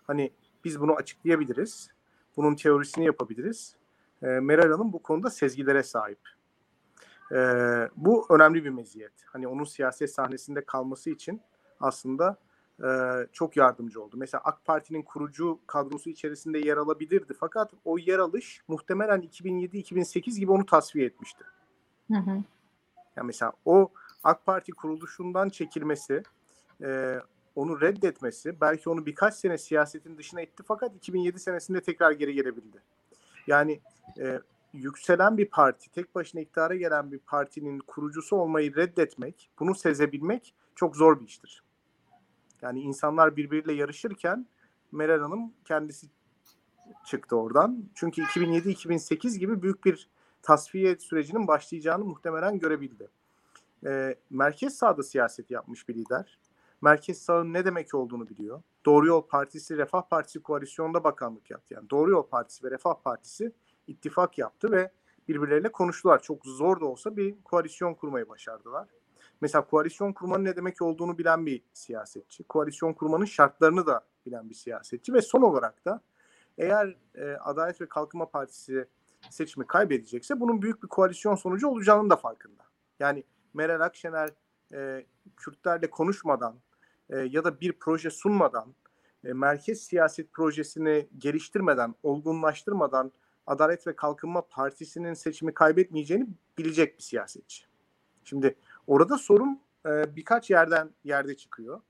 Hani 0.06 0.32
biz 0.64 0.80
bunu 0.80 0.94
açıklayabiliriz 0.94 1.93
bunun 2.36 2.54
teorisini 2.54 3.04
yapabiliriz. 3.04 3.76
E, 4.22 4.26
Meral 4.26 4.70
Hanım 4.70 4.92
bu 4.92 5.02
konuda 5.02 5.30
sezgilere 5.30 5.82
sahip. 5.82 6.20
E, 7.32 7.38
bu 7.96 8.26
önemli 8.30 8.64
bir 8.64 8.70
meziyet. 8.70 9.12
Hani 9.26 9.48
onun 9.48 9.64
siyaset 9.64 10.10
sahnesinde 10.14 10.64
kalması 10.64 11.10
için 11.10 11.40
aslında 11.80 12.36
e, 12.82 12.88
çok 13.32 13.56
yardımcı 13.56 14.02
oldu. 14.02 14.16
Mesela 14.16 14.40
AK 14.44 14.64
Parti'nin 14.64 15.02
kurucu 15.02 15.60
kadrosu 15.66 16.10
içerisinde 16.10 16.58
yer 16.58 16.76
alabilirdi. 16.76 17.34
Fakat 17.40 17.72
o 17.84 17.98
yer 17.98 18.18
alış 18.18 18.62
muhtemelen 18.68 19.20
2007-2008 19.20 20.38
gibi 20.38 20.52
onu 20.52 20.66
tasfiye 20.66 21.06
etmişti. 21.06 21.44
Hı 22.12 22.18
hı. 22.18 22.30
Yani 23.16 23.26
mesela 23.26 23.52
o 23.64 23.92
AK 24.24 24.46
Parti 24.46 24.72
kuruluşundan 24.72 25.48
çekilmesi, 25.48 26.22
e, 26.82 27.18
onu 27.56 27.80
reddetmesi 27.80 28.60
belki 28.60 28.90
onu 28.90 29.06
birkaç 29.06 29.34
sene 29.34 29.58
siyasetin 29.58 30.18
dışına 30.18 30.40
itti 30.40 30.62
fakat 30.66 30.96
2007 30.96 31.38
senesinde 31.38 31.80
tekrar 31.80 32.12
geri 32.12 32.34
gelebildi. 32.34 32.82
Yani 33.46 33.80
e, 34.18 34.40
yükselen 34.72 35.38
bir 35.38 35.46
parti, 35.46 35.90
tek 35.92 36.14
başına 36.14 36.40
iktidara 36.40 36.74
gelen 36.74 37.12
bir 37.12 37.18
partinin 37.18 37.78
kurucusu 37.78 38.36
olmayı 38.36 38.76
reddetmek, 38.76 39.50
bunu 39.58 39.74
sezebilmek 39.74 40.54
çok 40.74 40.96
zor 40.96 41.20
bir 41.20 41.26
iştir. 41.26 41.62
Yani 42.62 42.80
insanlar 42.80 43.36
birbiriyle 43.36 43.72
yarışırken 43.72 44.46
Meral 44.92 45.20
Hanım 45.20 45.52
kendisi 45.64 46.06
çıktı 47.06 47.36
oradan. 47.36 47.84
Çünkü 47.94 48.22
2007-2008 48.22 49.38
gibi 49.38 49.62
büyük 49.62 49.84
bir 49.84 50.08
tasfiye 50.42 50.96
sürecinin 50.96 51.46
başlayacağını 51.46 52.04
muhtemelen 52.04 52.58
görebildi. 52.58 53.08
E, 53.86 54.14
merkez 54.30 54.76
sağda 54.76 55.02
siyaset 55.02 55.50
yapmış 55.50 55.88
bir 55.88 55.94
lider 55.94 56.38
merkez 56.84 57.22
sağın 57.22 57.52
ne 57.52 57.64
demek 57.64 57.94
olduğunu 57.94 58.28
biliyor. 58.28 58.62
Doğru 58.86 59.06
Yol 59.06 59.26
Partisi, 59.26 59.76
Refah 59.76 60.02
Partisi 60.02 60.42
koalisyonda 60.42 61.04
bakanlık 61.04 61.50
yaptı. 61.50 61.74
Yani 61.74 61.90
Doğru 61.90 62.10
Yol 62.10 62.26
Partisi 62.28 62.64
ve 62.64 62.70
Refah 62.70 62.94
Partisi 63.04 63.52
ittifak 63.86 64.38
yaptı 64.38 64.72
ve 64.72 64.92
birbirleriyle 65.28 65.72
konuştular. 65.72 66.22
Çok 66.22 66.46
zor 66.46 66.80
da 66.80 66.86
olsa 66.86 67.16
bir 67.16 67.42
koalisyon 67.44 67.94
kurmayı 67.94 68.28
başardılar. 68.28 68.88
Mesela 69.40 69.66
koalisyon 69.66 70.12
kurmanın 70.12 70.44
ne 70.44 70.56
demek 70.56 70.82
olduğunu 70.82 71.18
bilen 71.18 71.46
bir 71.46 71.62
siyasetçi. 71.72 72.44
Koalisyon 72.44 72.92
kurmanın 72.92 73.24
şartlarını 73.24 73.86
da 73.86 74.06
bilen 74.26 74.50
bir 74.50 74.54
siyasetçi 74.54 75.12
ve 75.12 75.22
son 75.22 75.42
olarak 75.42 75.84
da 75.84 76.00
eğer 76.58 76.96
e, 77.14 77.36
Adalet 77.36 77.80
ve 77.80 77.88
Kalkınma 77.88 78.30
Partisi 78.30 78.88
seçimi 79.30 79.66
kaybedecekse 79.66 80.40
bunun 80.40 80.62
büyük 80.62 80.82
bir 80.82 80.88
koalisyon 80.88 81.34
sonucu 81.34 81.68
olacağının 81.68 82.10
da 82.10 82.16
farkında. 82.16 82.62
Yani 83.00 83.24
Meral 83.54 83.80
Akşener 83.80 84.30
e, 84.72 85.06
Kürtlerle 85.36 85.90
konuşmadan 85.90 86.56
e, 87.10 87.18
ya 87.18 87.44
da 87.44 87.60
bir 87.60 87.72
proje 87.72 88.10
sunmadan, 88.10 88.74
e, 89.24 89.32
merkez 89.32 89.80
siyaset 89.80 90.32
projesini 90.32 91.08
geliştirmeden, 91.18 91.94
olgunlaştırmadan 92.02 93.12
Adalet 93.46 93.86
ve 93.86 93.96
Kalkınma 93.96 94.42
Partisi'nin 94.48 95.14
seçimi 95.14 95.54
kaybetmeyeceğini 95.54 96.26
bilecek 96.58 96.98
bir 96.98 97.02
siyasetçi. 97.02 97.64
Şimdi 98.24 98.56
orada 98.86 99.18
sorun 99.18 99.60
e, 99.86 100.16
birkaç 100.16 100.50
yerden 100.50 100.90
yerde 101.04 101.36
çıkıyor. 101.36 101.80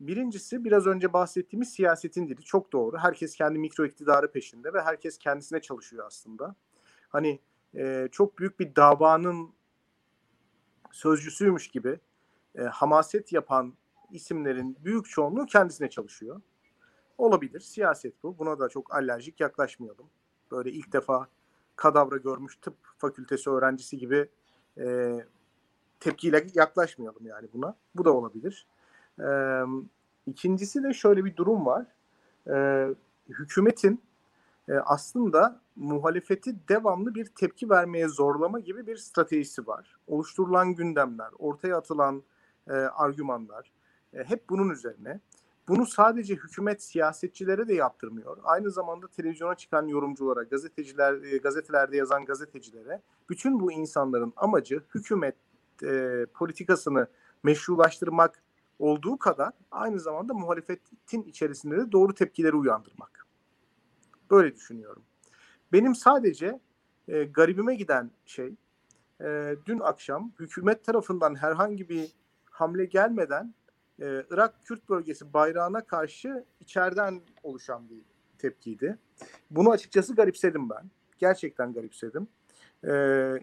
Birincisi 0.00 0.64
biraz 0.64 0.86
önce 0.86 1.12
bahsettiğimiz 1.12 1.72
siyasetin 1.72 2.28
dili 2.28 2.42
çok 2.42 2.72
doğru. 2.72 2.98
Herkes 2.98 3.34
kendi 3.34 3.58
mikro 3.58 3.86
iktidarı 3.86 4.32
peşinde 4.32 4.72
ve 4.72 4.82
herkes 4.82 5.18
kendisine 5.18 5.60
çalışıyor 5.60 6.06
aslında. 6.06 6.54
Hani 7.08 7.40
e, 7.74 8.08
çok 8.12 8.38
büyük 8.38 8.60
bir 8.60 8.76
davanın 8.76 9.50
sözcüsüymüş 10.92 11.68
gibi 11.68 12.00
e, 12.54 12.62
hamaset 12.62 13.32
yapan 13.32 13.74
isimlerin 14.12 14.76
büyük 14.84 15.06
çoğunluğu 15.06 15.46
kendisine 15.46 15.90
çalışıyor. 15.90 16.40
Olabilir. 17.18 17.60
Siyaset 17.60 18.22
bu. 18.22 18.38
Buna 18.38 18.58
da 18.58 18.68
çok 18.68 18.94
alerjik 18.94 19.40
yaklaşmayalım. 19.40 20.06
Böyle 20.50 20.70
ilk 20.70 20.92
defa 20.92 21.28
kadavra 21.76 22.16
görmüş 22.16 22.56
tıp 22.56 22.74
fakültesi 22.98 23.50
öğrencisi 23.50 23.98
gibi 23.98 24.28
e, 24.78 25.16
tepkiyle 26.00 26.46
yaklaşmayalım 26.54 27.26
yani 27.26 27.48
buna. 27.52 27.76
Bu 27.94 28.04
da 28.04 28.12
olabilir. 28.12 28.66
E, 29.20 29.28
ikincisi 30.26 30.82
de 30.82 30.92
şöyle 30.92 31.24
bir 31.24 31.36
durum 31.36 31.66
var. 31.66 31.86
E, 32.48 32.88
hükümetin 33.28 34.02
e, 34.68 34.74
aslında 34.74 35.60
muhalefeti 35.76 36.68
devamlı 36.68 37.14
bir 37.14 37.26
tepki 37.26 37.70
vermeye 37.70 38.08
zorlama 38.08 38.60
gibi 38.60 38.86
bir 38.86 38.96
stratejisi 38.96 39.66
var. 39.66 39.96
Oluşturulan 40.06 40.74
gündemler, 40.74 41.30
ortaya 41.38 41.76
atılan 41.76 42.22
e, 42.68 42.72
argümanlar, 42.72 43.72
e, 44.14 44.24
hep 44.24 44.48
bunun 44.50 44.70
üzerine. 44.70 45.20
Bunu 45.68 45.86
sadece 45.86 46.34
hükümet 46.34 46.82
siyasetçilere 46.82 47.68
de 47.68 47.74
yaptırmıyor. 47.74 48.38
Aynı 48.42 48.70
zamanda 48.70 49.08
televizyona 49.08 49.54
çıkan 49.54 49.86
yorumculara, 49.86 50.42
gazeteciler, 50.42 51.22
e, 51.22 51.38
gazetelerde 51.38 51.96
yazan 51.96 52.24
gazetecilere 52.24 53.02
bütün 53.28 53.60
bu 53.60 53.72
insanların 53.72 54.32
amacı 54.36 54.82
hükümet 54.94 55.36
e, 55.84 56.26
politikasını 56.34 57.06
meşrulaştırmak 57.42 58.42
olduğu 58.78 59.18
kadar 59.18 59.52
aynı 59.70 60.00
zamanda 60.00 60.34
muhalefetin 60.34 61.22
içerisinde 61.22 61.76
de 61.76 61.92
doğru 61.92 62.14
tepkileri 62.14 62.56
uyandırmak. 62.56 63.26
Böyle 64.30 64.54
düşünüyorum. 64.54 65.02
Benim 65.72 65.94
sadece 65.94 66.60
e, 67.08 67.24
garibime 67.24 67.74
giden 67.74 68.10
şey 68.26 68.54
e, 69.20 69.56
dün 69.66 69.80
akşam 69.80 70.32
hükümet 70.38 70.84
tarafından 70.84 71.34
herhangi 71.34 71.88
bir 71.88 72.12
hamle 72.44 72.84
gelmeden 72.84 73.54
e, 74.00 74.24
Irak 74.30 74.54
Kürt 74.64 74.88
bölgesi 74.88 75.32
bayrağına 75.32 75.86
karşı 75.86 76.44
içeriden 76.60 77.20
oluşan 77.42 77.90
bir 77.90 78.00
tepkiydi. 78.38 78.98
Bunu 79.50 79.70
açıkçası 79.70 80.14
garipsedim 80.14 80.70
ben. 80.70 80.90
Gerçekten 81.18 81.72
garipsedim. 81.72 82.28
E, 82.84 82.92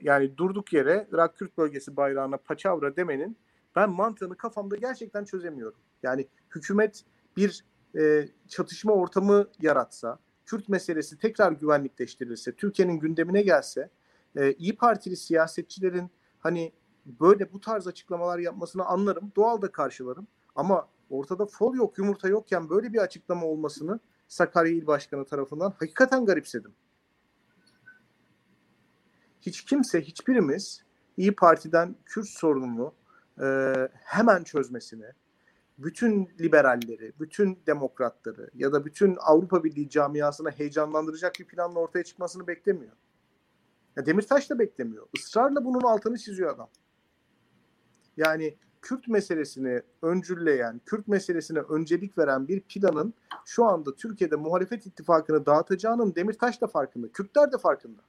yani 0.01 0.38
durduk 0.38 0.74
yere 0.74 1.08
Irak 1.12 1.38
Kürt 1.38 1.58
bölgesi 1.58 1.97
bayrağına 1.97 2.38
paçavra 2.38 2.95
demenin 2.95 3.38
ben 3.76 3.89
mantığını 3.89 4.38
kafamda 4.38 4.76
gerçekten 4.76 5.24
çözemiyorum. 5.24 5.80
Yani 6.03 6.28
hükümet 6.55 7.03
bir 7.38 7.66
e, 7.97 8.28
çatışma 8.47 8.93
ortamı 8.93 9.47
yaratsa, 9.62 10.20
Kürt 10.45 10.70
meselesi 10.70 11.18
tekrar 11.18 11.51
güvenlikleştirilse, 11.51 12.51
Türkiye'nin 12.51 12.99
gündemine 12.99 13.41
gelse, 13.41 13.89
e, 14.36 14.53
İyi 14.53 14.76
Partili 14.76 15.18
siyasetçilerin 15.18 16.12
hani 16.39 16.72
böyle 17.05 17.53
bu 17.53 17.60
tarz 17.60 17.88
açıklamalar 17.88 18.39
yapmasını 18.39 18.86
anlarım, 18.86 19.32
doğal 19.36 19.62
da 19.62 19.72
karşılarım. 19.72 20.28
Ama 20.58 20.88
ortada 21.10 21.45
fol 21.45 21.76
yok, 21.76 21.97
yumurta 21.97 22.28
yokken 22.28 22.70
böyle 22.70 22.93
bir 22.93 22.97
açıklama 22.97 23.45
olmasını 23.45 23.99
Sakarya 24.28 24.72
İl 24.72 24.88
Başkanı 24.88 25.26
tarafından 25.26 25.74
hakikaten 25.80 26.26
garipsedim. 26.26 26.74
Hiç 29.41 29.66
kimse, 29.66 30.01
hiçbirimiz 30.01 30.84
İyi 31.18 31.36
Parti'den 31.36 31.95
Kürt 32.05 32.28
sorununu 32.28 32.93
e, 33.41 33.74
hemen 33.93 34.43
çözmesini, 34.43 35.05
bütün 35.78 36.30
liberalleri, 36.39 37.14
bütün 37.20 37.60
demokratları 37.68 38.49
ya 38.53 38.74
da 38.74 38.86
bütün 38.86 39.18
Avrupa 39.20 39.64
Birliği 39.64 39.89
camiasına 39.89 40.51
heyecanlandıracak 40.51 41.34
bir 41.39 41.45
planla 41.45 41.80
ortaya 41.80 42.03
çıkmasını 42.03 42.47
beklemiyor. 42.47 42.91
Ya 43.95 44.05
Demirtaş 44.05 44.49
da 44.49 44.60
beklemiyor. 44.60 45.08
Israrla 45.14 45.66
bunun 45.66 45.82
altını 45.82 46.18
çiziyor 46.18 46.55
adam. 46.55 46.70
Yani 48.18 48.58
Kürt 48.88 49.07
meselesini 49.07 49.81
öncülleyen, 50.01 50.81
Kürt 50.85 51.07
meselesine 51.07 51.59
öncelik 51.59 52.17
veren 52.17 52.47
bir 52.47 52.61
planın 52.61 53.13
şu 53.45 53.65
anda 53.65 53.95
Türkiye'de 53.95 54.35
muhalefet 54.35 54.85
ittifakını 54.85 55.45
dağıtacağının 55.45 56.15
Demirtaş 56.15 56.61
da 56.61 56.67
farkında. 56.67 57.11
Kürtler 57.11 57.51
de 57.51 57.57
farkında. 57.57 58.01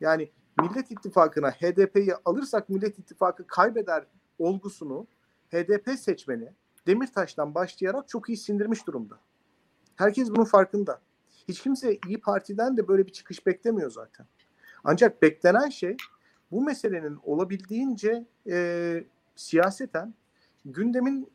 Yani 0.00 0.30
Millet 0.60 0.90
İttifakı'na 0.90 1.50
HDP'yi 1.50 2.14
alırsak 2.24 2.68
Millet 2.68 2.98
İttifakı 2.98 3.46
kaybeder 3.46 4.06
olgusunu 4.38 5.06
HDP 5.50 5.98
seçmeni 5.98 6.52
Demirtaş'tan 6.86 7.54
başlayarak 7.54 8.08
çok 8.08 8.28
iyi 8.28 8.36
sindirmiş 8.36 8.86
durumda. 8.86 9.18
Herkes 9.96 10.30
bunun 10.30 10.44
farkında. 10.44 11.00
Hiç 11.48 11.62
kimse 11.62 11.98
İyi 12.06 12.20
Parti'den 12.20 12.76
de 12.76 12.88
böyle 12.88 13.06
bir 13.06 13.12
çıkış 13.12 13.46
beklemiyor 13.46 13.90
zaten. 13.90 14.26
Ancak 14.84 15.22
beklenen 15.22 15.68
şey 15.68 15.96
bu 16.52 16.62
meselenin 16.62 17.18
olabildiğince 17.22 18.26
e, 18.50 19.04
siyaseten 19.36 20.14
gündemin 20.64 21.28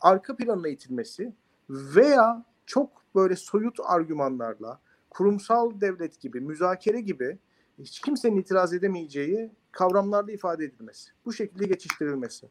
arka 0.00 0.36
planına 0.36 0.68
itilmesi 0.68 1.32
veya 1.70 2.44
çok 2.66 3.02
böyle 3.14 3.36
soyut 3.36 3.78
argümanlarla 3.84 4.80
kurumsal 5.10 5.80
devlet 5.80 6.20
gibi, 6.20 6.40
müzakere 6.40 7.00
gibi 7.00 7.38
hiç 7.78 8.00
kimsenin 8.00 8.36
itiraz 8.36 8.74
edemeyeceği 8.74 9.50
kavramlarla 9.72 10.32
ifade 10.32 10.64
edilmesi. 10.64 11.10
Bu 11.24 11.32
şekilde 11.32 11.66
geçiştirilmesi. 11.66 12.48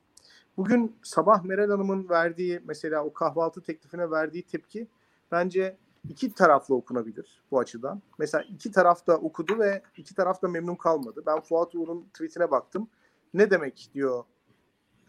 Bugün 0.57 0.95
sabah 1.03 1.43
Meral 1.43 1.69
Hanım'ın 1.69 2.09
verdiği 2.09 2.61
mesela 2.65 3.05
o 3.05 3.13
kahvaltı 3.13 3.61
teklifine 3.61 4.11
verdiği 4.11 4.43
tepki 4.43 4.87
bence 5.31 5.77
iki 6.09 6.33
taraflı 6.33 6.75
okunabilir 6.75 7.43
bu 7.51 7.59
açıdan. 7.59 8.01
Mesela 8.19 8.43
iki 8.43 8.71
taraf 8.71 9.07
da 9.07 9.17
okudu 9.17 9.59
ve 9.59 9.81
iki 9.97 10.15
taraf 10.15 10.41
da 10.41 10.47
memnun 10.47 10.75
kalmadı. 10.75 11.23
Ben 11.25 11.41
Fuat 11.41 11.75
Uğur'un 11.75 12.09
tweetine 12.13 12.51
baktım. 12.51 12.89
Ne 13.33 13.49
demek 13.49 13.89
diyor 13.93 14.23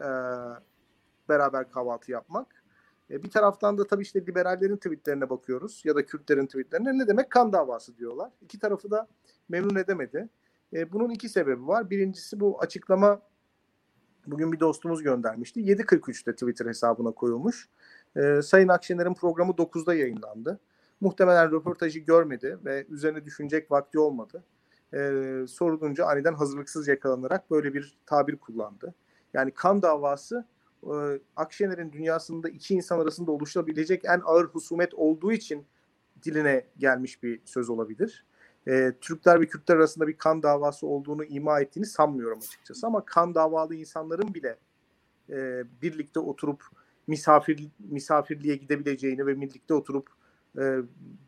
e, 0.01 0.09
beraber 1.29 1.71
kahvaltı 1.71 2.11
yapmak. 2.11 2.63
E, 3.11 3.23
bir 3.23 3.29
taraftan 3.29 3.77
da 3.77 3.87
tabii 3.87 4.01
işte 4.01 4.25
liberallerin 4.25 4.77
tweetlerine 4.77 5.29
bakıyoruz 5.29 5.81
ya 5.85 5.95
da 5.95 6.05
Kürtlerin 6.05 6.45
tweetlerine 6.45 6.97
ne 6.97 7.07
demek 7.07 7.29
kan 7.29 7.53
davası 7.53 7.97
diyorlar. 7.97 8.31
İki 8.41 8.59
tarafı 8.59 8.91
da 8.91 9.07
memnun 9.49 9.75
edemedi. 9.75 10.29
E, 10.73 10.91
bunun 10.91 11.09
iki 11.09 11.29
sebebi 11.29 11.67
var. 11.67 11.89
Birincisi 11.89 12.39
bu 12.39 12.61
açıklama 12.61 13.21
bugün 14.27 14.51
bir 14.51 14.59
dostumuz 14.59 15.03
göndermişti. 15.03 15.61
7.43'te 15.61 16.33
Twitter 16.33 16.65
hesabına 16.65 17.11
koyulmuş. 17.11 17.69
E, 18.15 18.41
Sayın 18.41 18.67
Akşener'in 18.67 19.13
programı 19.13 19.51
9'da 19.51 19.93
yayınlandı. 19.93 20.59
Muhtemelen 21.01 21.51
röportajı 21.51 21.99
görmedi 21.99 22.57
ve 22.65 22.85
üzerine 22.89 23.25
düşünecek 23.25 23.71
vakti 23.71 23.99
olmadı. 23.99 24.43
E, 24.93 24.97
sorulunca 25.47 26.05
aniden 26.05 26.33
hazırlıksız 26.33 26.87
yakalanarak 26.87 27.51
böyle 27.51 27.73
bir 27.73 27.97
tabir 28.05 28.35
kullandı. 28.35 28.93
Yani 29.33 29.51
kan 29.51 29.81
davası 29.81 30.45
e, 30.83 30.93
Akşener'in 31.35 31.91
dünyasında 31.91 32.49
iki 32.49 32.75
insan 32.75 32.99
arasında 32.99 33.31
oluşabilecek 33.31 34.05
en 34.05 34.21
ağır 34.25 34.45
husumet 34.45 34.93
olduğu 34.93 35.31
için 35.31 35.65
diline 36.23 36.65
gelmiş 36.77 37.23
bir 37.23 37.41
söz 37.45 37.69
olabilir 37.69 38.25
e, 38.67 38.93
Türkler 39.01 39.41
ve 39.41 39.47
Kürtler 39.47 39.75
arasında 39.75 40.07
bir 40.07 40.17
kan 40.17 40.43
davası 40.43 40.87
olduğunu 40.87 41.25
ima 41.25 41.59
ettiğini 41.59 41.85
sanmıyorum 41.85 42.39
açıkçası. 42.39 42.87
Ama 42.87 43.05
kan 43.05 43.35
davalı 43.35 43.75
insanların 43.75 44.33
bile 44.33 44.57
e, 45.29 45.63
birlikte 45.81 46.19
oturup 46.19 46.63
misafir 47.07 47.67
misafirliğe 47.79 48.55
gidebileceğini 48.55 49.25
ve 49.25 49.41
birlikte 49.41 49.73
oturup 49.73 50.09
e, 50.57 50.77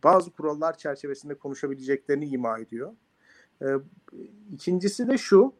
bazı 0.03 0.31
kurallar 0.31 0.77
çerçevesinde 0.77 1.35
konuşabileceklerini 1.35 2.25
ima 2.25 2.59
ediyor. 2.59 2.93
E, 3.61 3.65
ikincisi 4.51 5.07
de 5.07 5.17
şu, 5.17 5.53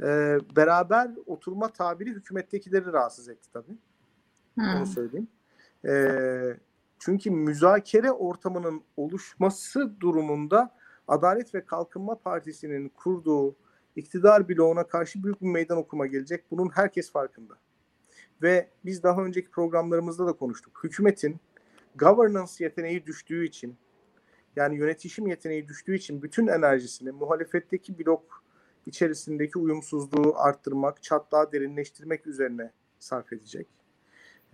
e, 0.00 0.38
beraber 0.56 1.10
oturma 1.26 1.68
tabiri 1.68 2.10
hükümettekileri 2.10 2.92
rahatsız 2.92 3.28
etti 3.28 3.48
tabii. 3.52 3.76
Hmm. 4.54 4.64
Onu 4.64 4.86
söyleyeyim. 4.86 5.28
E, 5.88 6.08
çünkü 6.98 7.30
müzakere 7.30 8.12
ortamının 8.12 8.82
oluşması 8.96 10.00
durumunda 10.00 10.74
Adalet 11.08 11.54
ve 11.54 11.64
Kalkınma 11.66 12.18
Partisi'nin 12.18 12.88
kurduğu 12.88 13.56
iktidar 13.96 14.48
bloğuna 14.48 14.86
karşı 14.86 15.24
büyük 15.24 15.42
bir 15.42 15.46
meydan 15.46 15.78
okuma 15.78 16.06
gelecek. 16.06 16.44
Bunun 16.50 16.68
herkes 16.68 17.12
farkında. 17.12 17.54
Ve 18.42 18.68
biz 18.84 19.02
daha 19.02 19.24
önceki 19.24 19.50
programlarımızda 19.50 20.26
da 20.26 20.32
konuştuk. 20.32 20.80
Hükümetin 20.84 21.40
governance 21.98 22.52
yeteneği 22.64 23.06
düştüğü 23.06 23.44
için 23.44 23.76
yani 24.56 24.76
yönetişim 24.76 25.26
yeteneği 25.26 25.68
düştüğü 25.68 25.94
için 25.94 26.22
bütün 26.22 26.46
enerjisini 26.46 27.10
muhalefetteki 27.10 27.98
blok 27.98 28.44
içerisindeki 28.86 29.58
uyumsuzluğu 29.58 30.34
arttırmak, 30.36 31.02
çatlağı 31.02 31.52
derinleştirmek 31.52 32.26
üzerine 32.26 32.72
sarf 32.98 33.32
edecek. 33.32 33.66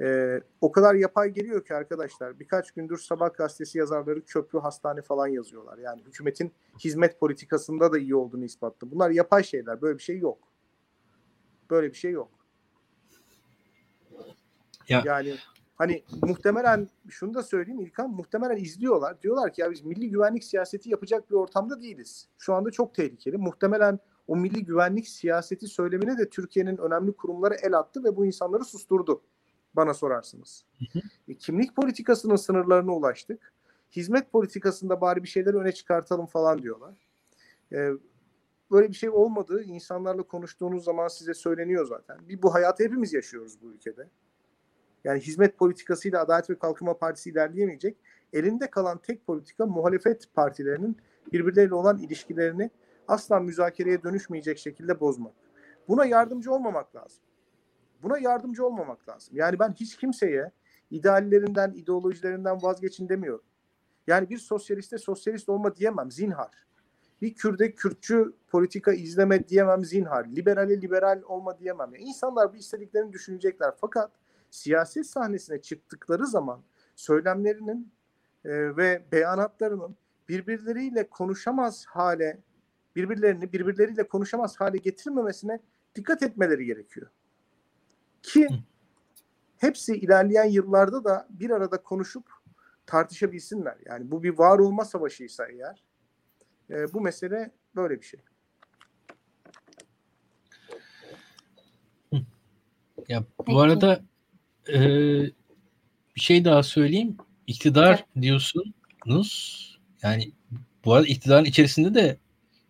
Ee, 0.01 0.41
o 0.61 0.73
kadar 0.73 0.95
yapay 0.95 1.31
geliyor 1.31 1.65
ki 1.65 1.75
arkadaşlar 1.75 2.41
birkaç 2.41 2.71
gündür 2.71 2.99
Sabah 2.99 3.35
gazetesi 3.35 3.79
yazarları 3.79 4.25
köprü 4.25 4.59
hastane 4.59 5.03
falan 5.03 5.27
yazıyorlar. 5.27 5.79
Yani 5.79 6.03
hükümetin 6.03 6.53
hizmet 6.85 7.21
politikasında 7.21 7.93
da 7.93 7.99
iyi 7.99 8.15
olduğunu 8.15 8.45
ispatlı. 8.45 8.91
Bunlar 8.91 9.11
yapay 9.11 9.45
şeyler. 9.45 9.83
Böyle 9.83 9.99
bir 9.99 10.03
şey 10.03 10.19
yok. 10.19 10.39
Böyle 11.71 11.91
bir 11.91 11.97
şey 11.97 12.11
yok. 12.11 12.31
Ya. 14.89 15.03
Yani 15.07 15.35
hani 15.83 16.03
muhtemelen 16.23 16.89
şunu 17.09 17.35
da 17.35 17.43
söyleyeyim 17.43 17.81
İlkan 17.81 18.11
muhtemelen 18.11 18.57
izliyorlar. 18.57 19.23
Diyorlar 19.23 19.53
ki 19.53 19.61
ya 19.61 19.71
biz 19.71 19.83
milli 19.83 20.11
güvenlik 20.11 20.45
siyaseti 20.45 20.91
yapacak 20.91 21.31
bir 21.31 21.35
ortamda 21.35 21.83
değiliz. 21.83 22.29
Şu 22.39 22.55
anda 22.55 22.71
çok 22.71 22.95
tehlikeli. 22.95 23.37
Muhtemelen 23.39 23.99
o 24.27 24.37
milli 24.37 24.65
güvenlik 24.65 25.09
siyaseti 25.09 25.67
söylemine 25.67 26.19
de 26.19 26.29
Türkiye'nin 26.29 26.77
önemli 26.77 27.13
kurumları 27.13 27.55
el 27.55 27.79
attı 27.79 28.05
ve 28.05 28.17
bu 28.17 28.27
insanları 28.27 28.65
susturdu 28.65 29.23
bana 29.75 29.95
sorarsınız. 29.95 30.65
E, 31.29 31.35
kimlik 31.35 31.77
politikasının 31.77 32.37
sınırlarına 32.37 32.93
ulaştık. 32.93 33.53
Hizmet 33.91 34.33
politikasında 34.33 35.01
bari 35.01 35.23
bir 35.23 35.29
şeyler 35.29 35.55
öne 35.55 35.73
çıkartalım 35.73 36.27
falan 36.27 36.63
diyorlar. 36.63 36.95
E, 37.73 37.91
böyle 38.71 38.89
bir 38.89 38.95
şey 38.95 39.11
olmadığı 39.11 39.63
insanlarla 39.63 40.23
konuştuğunuz 40.23 40.85
zaman 40.85 41.09
size 41.09 41.35
söyleniyor 41.35 41.87
zaten. 41.87 42.29
Bir 42.29 42.43
bu 42.43 42.55
hayatı 42.55 42.85
hepimiz 42.85 43.13
yaşıyoruz 43.13 43.63
bu 43.63 43.73
ülkede. 43.73 44.09
Yani 45.05 45.21
hizmet 45.21 45.59
politikasıyla 45.59 46.21
Adalet 46.21 46.51
ve 46.51 46.59
Kalkınma 46.59 46.99
Partisi 46.99 47.31
ilerleyemeyecek. 47.31 47.97
Elinde 48.33 48.71
kalan 48.71 48.99
tek 48.99 49.27
politika 49.27 49.67
muhalefet 49.67 50.35
partilerinin 50.35 50.97
birbirleriyle 51.33 51.75
olan 51.75 51.99
ilişkilerini 51.99 52.71
asla 53.09 53.41
müzakereye 53.41 54.03
dönüşmeyecek 54.03 54.59
şekilde 54.59 55.01
bozmak. 55.01 55.35
Buna 55.89 56.05
yardımcı 56.05 56.53
olmamak 56.53 56.97
lazım. 56.97 57.23
Buna 58.03 58.19
yardımcı 58.19 58.67
olmamak 58.67 59.09
lazım. 59.09 59.37
Yani 59.37 59.59
ben 59.59 59.73
hiç 59.73 59.97
kimseye 59.97 60.51
ideallerinden, 60.91 61.73
ideolojilerinden 61.73 62.63
vazgeçin 62.63 63.09
demiyorum. 63.09 63.45
Yani 64.07 64.31
bir 64.31 64.39
sosyaliste 64.39 64.99
sosyalist 64.99 65.49
olma 65.49 65.77
diyemem 65.77 66.11
zinhar. 66.11 66.67
Bir 67.23 67.35
Kürde 67.35 67.75
Kürtçü 67.75 68.33
politika 68.49 68.93
izleme 68.93 69.49
diyemem 69.49 69.85
zinhar. 69.85 70.25
Liberale 70.25 70.81
liberal 70.81 71.23
olma 71.23 71.59
diyemem. 71.59 71.95
Yani 71.95 72.05
insanlar 72.05 72.53
bu 72.53 72.57
istediklerini 72.57 73.13
düşünecekler. 73.13 73.73
Fakat 73.81 74.11
siyaset 74.53 75.07
sahnesine 75.07 75.63
çıktıkları 75.63 76.27
zaman 76.27 76.63
söylemlerinin 76.97 77.93
e, 78.45 78.77
ve 78.77 79.05
beyanatlarının 79.13 79.97
birbirleriyle 80.29 81.09
konuşamaz 81.09 81.87
hale 81.87 82.41
birbirlerini 82.97 83.53
birbirleriyle 83.53 84.09
konuşamaz 84.09 84.61
hale 84.61 84.79
getirmemesine 84.79 85.61
dikkat 85.95 86.23
etmeleri 86.23 86.65
gerekiyor. 86.65 87.07
Ki 88.23 88.49
hepsi 89.57 89.97
ilerleyen 89.97 90.45
yıllarda 90.45 91.05
da 91.05 91.27
bir 91.31 91.51
arada 91.51 91.83
konuşup 91.83 92.31
tartışabilsinler. 92.87 93.77
Yani 93.87 94.11
bu 94.11 94.23
bir 94.23 94.39
var 94.39 94.59
olma 94.59 94.85
savaşıysa 94.85 95.47
eğer 95.47 95.85
e, 96.71 96.93
bu 96.93 97.01
mesele 97.01 97.51
böyle 97.77 98.01
bir 98.01 98.07
şey. 98.07 98.21
Ya 103.09 103.25
bu 103.39 103.45
Peki. 103.45 103.59
arada 103.59 104.03
e, 104.69 104.81
bir 106.17 106.21
şey 106.21 106.45
daha 106.45 106.63
söyleyeyim. 106.63 107.17
İktidar 107.47 108.05
diyorsunuz. 108.21 109.63
Yani 110.03 110.33
bu 110.85 110.95
arada 110.95 111.07
iktidarın 111.07 111.45
içerisinde 111.45 111.95
de 111.95 112.19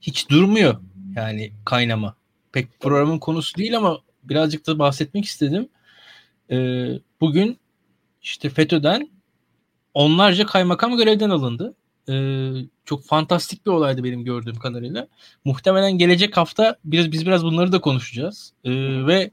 hiç 0.01 0.31
durmuyor 0.31 0.81
yani 1.17 1.53
kaynama. 1.65 2.17
Pek 2.53 2.81
programın 2.81 3.19
konusu 3.19 3.57
değil 3.57 3.77
ama 3.77 3.99
birazcık 4.25 4.67
da 4.67 4.79
bahsetmek 4.79 5.25
istedim. 5.25 5.69
E, 6.51 6.89
bugün 7.21 7.59
işte 8.23 8.51
FETÖ'den 8.51 9.11
onlarca 9.95 10.47
kaymakam 10.47 10.97
görevden 10.97 11.31
alındı. 11.31 11.75
E, 12.09 12.15
çok 12.85 13.05
fantastik 13.05 13.67
bir 13.67 13.71
olaydı 13.71 14.05
benim 14.05 14.25
gördüğüm 14.25 14.59
kadarıyla. 14.59 15.09
Muhtemelen 15.45 15.93
gelecek 15.93 16.37
hafta 16.37 16.77
biz, 16.85 17.13
biz 17.13 17.27
biraz 17.27 17.45
bunları 17.45 17.73
da 17.73 17.81
konuşacağız. 17.81 18.53
E, 18.65 18.71
ve 19.07 19.31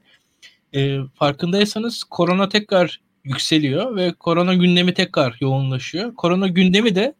e, 0.74 0.98
farkındaysanız 1.14 2.04
korona 2.04 2.48
tekrar 2.48 3.00
yükseliyor 3.24 3.96
ve 3.96 4.12
korona 4.12 4.54
gündemi 4.54 4.94
tekrar 4.94 5.36
yoğunlaşıyor. 5.40 6.14
Korona 6.14 6.48
gündemi 6.48 6.94
de 6.94 7.14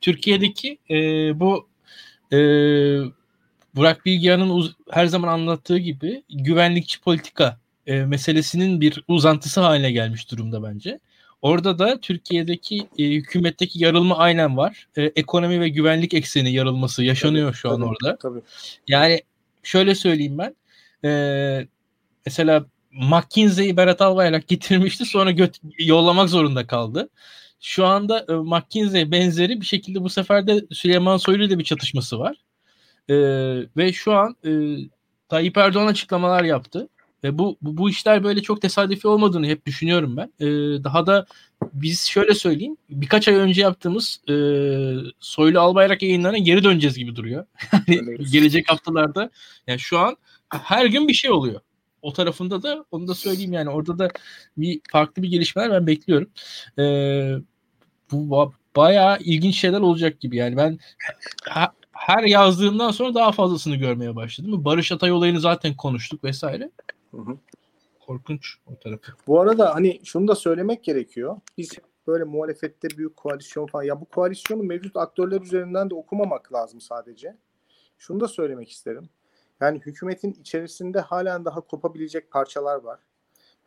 Türkiye'deki 0.00 0.78
e, 0.90 0.96
bu 1.40 1.68
e, 2.32 2.38
Burak 3.74 4.06
Bilgehan'ın 4.06 4.50
uz- 4.50 4.76
her 4.90 5.06
zaman 5.06 5.28
anlattığı 5.28 5.78
gibi 5.78 6.22
güvenlikçi 6.30 7.00
politika 7.00 7.58
e, 7.86 8.04
meselesinin 8.04 8.80
bir 8.80 9.04
uzantısı 9.08 9.60
haline 9.60 9.92
gelmiş 9.92 10.30
durumda 10.30 10.62
bence. 10.62 10.98
Orada 11.42 11.78
da 11.78 12.00
Türkiye'deki 12.00 12.88
e, 12.98 13.04
hükümetteki 13.04 13.84
yarılma 13.84 14.18
aynen 14.18 14.56
var. 14.56 14.88
E, 14.96 15.02
ekonomi 15.02 15.60
ve 15.60 15.68
güvenlik 15.68 16.14
ekseni 16.14 16.52
yarılması 16.52 17.04
yaşanıyor 17.04 17.54
şu 17.54 17.70
an 17.70 17.76
Tabii, 17.76 17.84
orada. 17.84 18.16
Tabii. 18.16 18.40
Yani 18.88 19.20
şöyle 19.62 19.94
söyleyeyim 19.94 20.38
ben. 20.38 20.56
E, 21.08 21.66
mesela 22.26 22.66
McKinsey'yi 22.92 23.76
Berat 23.76 24.00
Albayrak 24.00 24.48
getirmişti 24.48 25.04
sonra 25.04 25.30
göt 25.30 25.58
yollamak 25.78 26.28
zorunda 26.28 26.66
kaldı. 26.66 27.08
Şu 27.60 27.86
anda 27.86 28.26
e, 28.28 28.32
McKinsey 28.32 29.10
benzeri 29.10 29.60
bir 29.60 29.66
şekilde 29.66 30.02
bu 30.02 30.08
sefer 30.10 30.46
de 30.46 30.66
Süleyman 30.70 31.16
Soylu 31.16 31.44
ile 31.44 31.58
bir 31.58 31.64
çatışması 31.64 32.18
var. 32.18 32.36
E, 33.08 33.14
ve 33.76 33.92
şu 33.92 34.12
an 34.12 34.36
e, 34.44 34.50
Tayyip 35.28 35.56
Erdoğan 35.56 35.86
açıklamalar 35.86 36.44
yaptı. 36.44 36.88
Ve 37.24 37.38
bu, 37.38 37.56
bu 37.62 37.76
bu 37.76 37.90
işler 37.90 38.24
böyle 38.24 38.42
çok 38.42 38.62
tesadüfi 38.62 39.08
olmadığını 39.08 39.46
hep 39.46 39.66
düşünüyorum 39.66 40.16
ben. 40.16 40.32
E, 40.40 40.46
daha 40.84 41.06
da 41.06 41.26
biz 41.72 42.06
şöyle 42.06 42.34
söyleyeyim 42.34 42.76
birkaç 42.90 43.28
ay 43.28 43.34
önce 43.34 43.62
yaptığımız 43.62 44.20
e, 44.28 44.34
Soylu 45.20 45.60
Albayrak 45.60 46.02
yayınlarına 46.02 46.38
geri 46.38 46.64
döneceğiz 46.64 46.98
gibi 46.98 47.16
duruyor. 47.16 47.46
Öyleyiz. 47.88 48.32
gelecek 48.32 48.70
haftalarda 48.70 49.30
yani 49.66 49.78
şu 49.78 49.98
an 49.98 50.16
her 50.48 50.86
gün 50.86 51.08
bir 51.08 51.14
şey 51.14 51.30
oluyor. 51.30 51.60
O 52.02 52.12
tarafında 52.12 52.62
da 52.62 52.84
onu 52.90 53.08
da 53.08 53.14
söyleyeyim 53.14 53.52
yani 53.52 53.70
orada 53.70 53.98
da 53.98 54.08
bir 54.56 54.80
farklı 54.92 55.22
bir 55.22 55.28
gelişmeler 55.28 55.70
ben 55.70 55.86
bekliyorum. 55.86 56.30
Ee, 56.78 57.34
bu 58.12 58.16
ba- 58.16 58.52
bayağı 58.76 59.18
ilginç 59.18 59.56
şeyler 59.56 59.80
olacak 59.80 60.20
gibi 60.20 60.36
yani 60.36 60.56
ben 60.56 60.78
ha- 61.44 61.72
her 61.92 62.24
yazdığımdan 62.24 62.90
sonra 62.90 63.14
daha 63.14 63.32
fazlasını 63.32 63.76
görmeye 63.76 64.16
başladım. 64.16 64.64
Barış 64.64 64.92
Atay 64.92 65.12
olayını 65.12 65.40
zaten 65.40 65.76
konuştuk 65.76 66.24
vesaire. 66.24 66.70
Hı 67.10 67.16
hı. 67.16 67.36
Korkunç 68.00 68.56
o 68.66 68.78
tarafı. 68.78 69.12
Bu 69.26 69.40
arada 69.40 69.74
hani 69.74 70.00
şunu 70.04 70.28
da 70.28 70.34
söylemek 70.34 70.84
gerekiyor. 70.84 71.36
Biz 71.58 71.70
böyle 72.06 72.24
muhalefette 72.24 72.88
büyük 72.96 73.16
koalisyon 73.16 73.66
falan 73.66 73.82
ya 73.82 74.00
bu 74.00 74.04
koalisyonu 74.04 74.62
mevcut 74.62 74.96
aktörler 74.96 75.40
üzerinden 75.40 75.90
de 75.90 75.94
okumamak 75.94 76.52
lazım 76.52 76.80
sadece. 76.80 77.36
Şunu 77.98 78.20
da 78.20 78.28
söylemek 78.28 78.70
isterim. 78.70 79.08
Yani 79.62 79.78
hükümetin 79.78 80.32
içerisinde 80.32 81.00
halen 81.00 81.44
daha 81.44 81.60
kopabilecek 81.60 82.30
parçalar 82.30 82.76
var. 82.76 83.00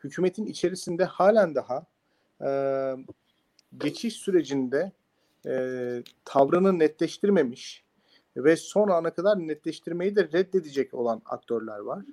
Hükümetin 0.04 0.46
içerisinde 0.46 1.04
halen 1.04 1.54
daha 1.54 1.86
e, 2.44 2.50
geçiş 3.78 4.14
sürecinde 4.14 4.92
e, 5.46 6.02
tavrını 6.24 6.78
netleştirmemiş 6.78 7.84
ve 8.36 8.56
son 8.56 8.88
ana 8.88 9.10
kadar 9.10 9.38
netleştirmeyi 9.38 10.16
de 10.16 10.28
reddedecek 10.32 10.94
olan 10.94 11.22
aktörler 11.24 11.78
var. 11.78 12.04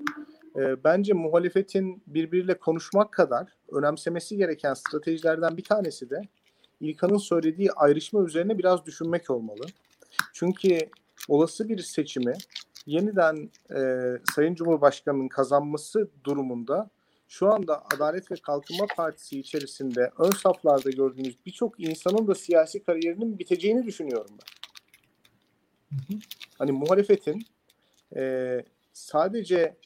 E, 0.56 0.84
bence 0.84 1.14
muhalefetin 1.14 2.04
birbiriyle 2.08 2.58
konuşmak 2.58 3.12
kadar 3.12 3.48
önemsemesi 3.72 4.38
gereken 4.38 4.74
stratejilerden 4.74 5.58
bir 5.58 5.64
tanesi 5.64 6.10
de 6.10 6.22
İlkan'ın 6.80 7.18
söylediği 7.18 7.72
ayrışma 7.72 8.24
üzerine 8.24 8.58
biraz 8.58 8.86
düşünmek 8.86 9.30
olmalı. 9.30 9.66
Çünkü 10.34 10.78
olası 11.30 11.70
bir 11.70 11.80
seçimi 11.80 12.34
yeniden 12.86 13.52
e, 13.76 13.80
Sayın 14.36 14.56
Cumhurbaşkanı'nın 14.56 15.28
kazanması 15.28 16.10
durumunda 16.24 16.90
şu 17.28 17.54
anda 17.54 17.84
Adalet 17.96 18.32
ve 18.32 18.36
Kalkınma 18.36 18.86
Partisi 18.96 19.40
içerisinde 19.40 20.12
ön 20.20 20.30
saflarda 20.30 20.90
gördüğünüz 20.90 21.46
birçok 21.46 21.80
insanın 21.80 22.28
da 22.28 22.36
siyasi 22.36 22.84
kariyerinin 22.84 23.40
biteceğini 23.40 23.86
düşünüyorum 23.86 24.32
ben. 24.32 24.54
Hani 26.58 26.72
muhalefetin 26.72 27.46
e, 28.16 28.64
sadece 28.94 29.78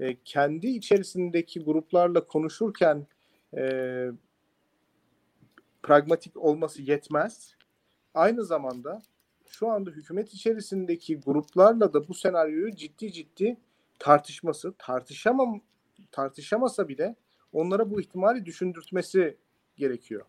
e, 0.00 0.16
kendi 0.24 0.66
içerisindeki 0.66 1.64
gruplarla 1.64 2.26
konuşurken 2.26 3.06
e, 3.56 3.62
pragmatik 5.82 6.36
olması 6.36 6.82
yetmez. 6.82 7.54
Aynı 8.14 8.44
zamanda 8.44 9.02
şu 9.48 9.68
anda 9.68 9.90
hükümet 9.90 10.34
içerisindeki 10.34 11.20
gruplarla 11.20 11.92
da 11.92 12.08
bu 12.08 12.14
senaryoyu 12.14 12.76
ciddi 12.76 13.12
ciddi 13.12 13.56
tartışması, 13.98 14.74
tartışamam 14.78 15.60
tartışamasa 16.12 16.88
bile 16.88 17.16
onlara 17.52 17.90
bu 17.90 18.00
ihtimali 18.00 18.44
düşündürtmesi 18.46 19.36
gerekiyor. 19.76 20.22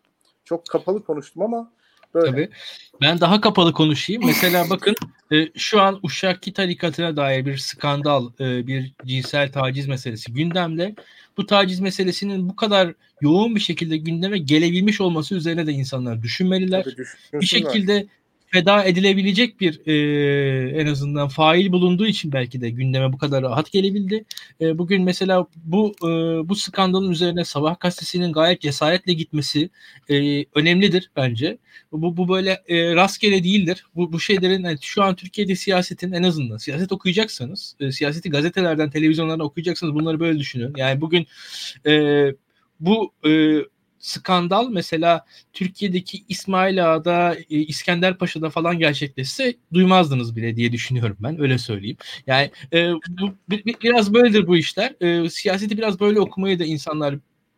Çok 0.44 0.66
kapalı 0.66 1.04
konuştum 1.04 1.42
ama 1.42 1.72
böyle. 2.14 2.30
Tabii. 2.30 2.50
Ben 3.00 3.20
daha 3.20 3.40
kapalı 3.40 3.72
konuşayım. 3.72 4.22
Mesela 4.26 4.64
bakın 4.70 4.94
e, 5.32 5.58
şu 5.58 5.80
an 5.80 6.00
Uşakki 6.02 6.52
tarikatına 6.52 7.16
dair 7.16 7.46
bir 7.46 7.56
skandal, 7.56 8.30
e, 8.40 8.66
bir 8.66 8.92
cinsel 9.04 9.52
taciz 9.52 9.88
meselesi 9.88 10.32
gündemde. 10.32 10.94
Bu 11.36 11.46
taciz 11.46 11.80
meselesinin 11.80 12.48
bu 12.48 12.56
kadar 12.56 12.94
yoğun 13.20 13.54
bir 13.54 13.60
şekilde 13.60 13.96
gündeme 13.96 14.38
gelebilmiş 14.38 15.00
olması 15.00 15.34
üzerine 15.34 15.66
de 15.66 15.72
insanlar 15.72 16.22
düşünmeliler. 16.22 16.84
Tabii 16.84 17.40
bir 17.40 17.46
şekilde 17.46 18.06
feda 18.52 18.84
edilebilecek 18.84 19.60
bir 19.60 19.80
e, 19.86 20.80
en 20.80 20.86
azından 20.86 21.28
fail 21.28 21.72
bulunduğu 21.72 22.06
için 22.06 22.32
belki 22.32 22.60
de 22.60 22.70
gündeme 22.70 23.12
bu 23.12 23.18
kadar 23.18 23.42
rahat 23.42 23.72
gelebildi. 23.72 24.24
E, 24.60 24.78
bugün 24.78 25.02
mesela 25.02 25.46
bu 25.56 25.94
e, 26.02 26.08
bu 26.48 26.54
skandalın 26.54 27.10
üzerine 27.10 27.44
Sabah 27.44 27.80
gazetesinin 27.80 28.32
gayet 28.32 28.60
cesaretle 28.60 29.12
gitmesi 29.12 29.70
e, 30.10 30.44
önemlidir 30.54 31.10
bence. 31.16 31.58
Bu, 31.92 32.16
bu 32.16 32.28
böyle 32.28 32.62
e, 32.68 32.94
rastgele 32.94 33.44
değildir. 33.44 33.84
Bu, 33.94 34.12
bu 34.12 34.20
şeylerin 34.20 34.64
yani 34.64 34.78
şu 34.82 35.02
an 35.02 35.16
Türkiye'de 35.16 35.54
siyasetin 35.54 36.12
en 36.12 36.22
azından 36.22 36.56
siyaset 36.56 36.92
okuyacaksanız, 36.92 37.76
e, 37.80 37.92
siyaseti 37.92 38.30
gazetelerden, 38.30 38.90
televizyonlardan 38.90 39.46
okuyacaksanız 39.46 39.94
bunları 39.94 40.20
böyle 40.20 40.38
düşünün. 40.38 40.72
Yani 40.76 41.00
bugün 41.00 41.26
e, 41.86 42.24
bu 42.80 43.12
e, 43.26 43.58
skandal 43.98 44.68
mesela 44.70 45.24
Türkiye'deki 45.52 46.24
İsmail 46.28 46.94
Ağa'da, 46.94 47.34
e, 47.50 47.58
İskender 47.58 48.18
Paşa'da 48.18 48.50
falan 48.50 48.78
gerçekleşse 48.78 49.54
duymazdınız 49.72 50.36
bile 50.36 50.56
diye 50.56 50.72
düşünüyorum 50.72 51.16
ben. 51.20 51.40
Öyle 51.40 51.58
söyleyeyim. 51.58 51.96
Yani 52.26 52.50
e, 52.72 52.92
bu, 53.08 53.34
bi- 53.50 53.64
bi- 53.66 53.74
biraz 53.82 54.14
böyledir 54.14 54.46
bu 54.46 54.56
işler. 54.56 54.94
E, 55.00 55.30
siyaseti 55.30 55.78
biraz 55.78 56.00
böyle 56.00 56.20
okumayı 56.20 56.58
da 56.58 56.64
insanlar 56.64 57.14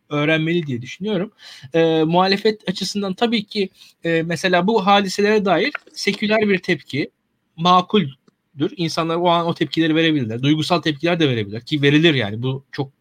öğrenmeli 0.09 0.67
diye 0.67 0.81
düşünüyorum. 0.81 1.31
E, 1.73 2.03
muhalefet 2.03 2.69
açısından 2.69 3.13
tabii 3.13 3.43
ki 3.43 3.69
e, 4.03 4.23
mesela 4.23 4.67
bu 4.67 4.85
hadiselere 4.85 5.45
dair 5.45 5.71
seküler 5.93 6.49
bir 6.49 6.57
tepki 6.57 7.11
makuldür. 8.53 8.73
İnsanlar 8.77 9.15
o 9.15 9.29
an 9.29 9.45
o 9.47 9.53
tepkileri 9.53 9.95
verebilirler. 9.95 10.43
Duygusal 10.43 10.81
tepkiler 10.81 11.19
de 11.19 11.29
verebilirler 11.29 11.65
ki 11.65 11.81
verilir 11.81 12.13
yani. 12.13 12.43
Bu 12.43 12.63
çok 12.71 12.91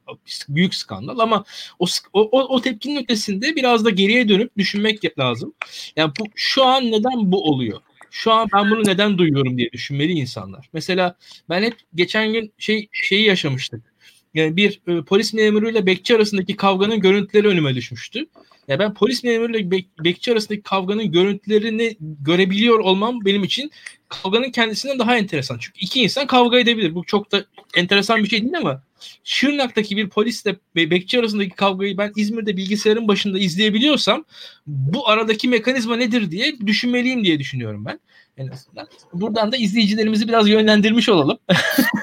büyük 0.49 0.75
skandal 0.75 1.19
ama 1.19 1.45
o, 1.79 1.87
o, 2.13 2.41
o 2.57 2.61
tepkinin 2.61 3.03
ötesinde 3.03 3.57
biraz 3.57 3.85
da 3.85 3.91
geriye 3.91 4.29
dönüp 4.29 4.57
düşünmek 4.57 5.19
lazım. 5.19 5.55
Yani 5.97 6.13
bu 6.21 6.25
şu 6.35 6.65
an 6.65 6.85
neden 6.85 7.33
bu 7.33 7.45
oluyor? 7.45 7.81
Şu 8.11 8.33
an 8.33 8.49
ben 8.55 8.71
bunu 8.71 8.85
neden 8.85 9.19
duyuyorum 9.19 9.59
diye 9.59 9.73
düşünmeli 9.73 10.13
insanlar. 10.13 10.69
Mesela 10.73 11.17
ben 11.49 11.63
hep 11.63 11.75
geçen 11.95 12.33
gün 12.33 12.53
şey 12.59 12.89
şeyi 12.93 13.27
yaşamıştık. 13.27 13.90
Yani 14.35 14.57
bir 14.57 14.81
e, 14.87 15.03
polis 15.03 15.35
memuruyla 15.35 15.87
bekçi 15.87 16.17
arasındaki 16.17 16.57
kavganın 16.57 17.01
görüntüleri 17.01 17.49
önüme 17.49 17.75
düşmüştü. 17.75 18.27
Ya 18.69 18.79
ben 18.79 18.95
polis 18.95 19.25
memuruyla 19.25 19.71
bek, 19.71 19.89
bekçi 20.05 20.33
arasındaki 20.33 20.63
kavganın 20.63 21.13
görüntülerini 21.13 21.97
görebiliyor 22.01 22.79
olmam 22.79 23.25
benim 23.25 23.45
için 23.45 23.71
kavganın 24.09 24.51
kendisinden 24.51 24.99
daha 24.99 25.17
enteresan. 25.17 25.59
Çünkü 25.61 25.81
iki 25.81 26.03
insan 26.03 26.27
kavga 26.27 26.59
edebilir. 26.59 26.95
Bu 26.95 27.05
çok 27.05 27.33
da 27.33 27.45
enteresan 27.75 28.25
bir 28.25 28.29
şey 28.29 28.43
değil 28.43 28.57
ama 28.57 28.83
Şırnak'taki 29.25 29.97
bir 29.97 30.09
polisle 30.09 30.57
bekçi 30.77 31.19
arasındaki 31.19 31.51
kavgayı 31.51 31.99
ben 31.99 32.13
İzmir'de 32.17 32.57
bilgisayarın 32.57 33.09
başında 33.09 33.39
izleyebiliyorsam 33.39 34.25
bu 34.67 35.09
aradaki 35.09 35.49
mekanizma 35.49 35.97
nedir 35.97 36.31
diye 36.31 36.61
düşünmeliyim 36.67 37.25
diye 37.25 37.39
düşünüyorum 37.39 37.85
ben. 37.85 38.01
En 38.37 38.49
azından. 38.49 38.89
Buradan 39.13 39.53
da 39.53 39.57
izleyicilerimizi 39.57 40.29
biraz 40.29 40.49
yönlendirmiş 40.49 41.09
olalım. 41.09 41.39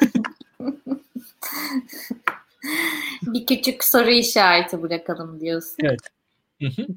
bir 3.22 3.46
küçük 3.46 3.84
soru 3.84 4.10
işareti 4.10 4.82
bırakalım 4.82 5.40
diyorsun. 5.40 5.78
Evet. 5.84 6.00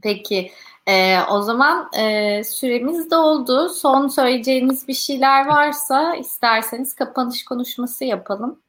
Peki 0.03 0.51
e, 0.87 1.21
o 1.31 1.43
zaman 1.43 1.89
e, 1.99 2.45
süremiz 2.45 3.11
doldu. 3.11 3.69
Son 3.69 4.09
söyleyeceğiniz 4.09 4.89
bir 4.89 4.95
şeyler 4.95 5.47
varsa 5.47 6.17
isterseniz 6.17 6.95
kapanış 6.95 7.45
konuşması 7.45 8.05
yapalım. 8.05 8.61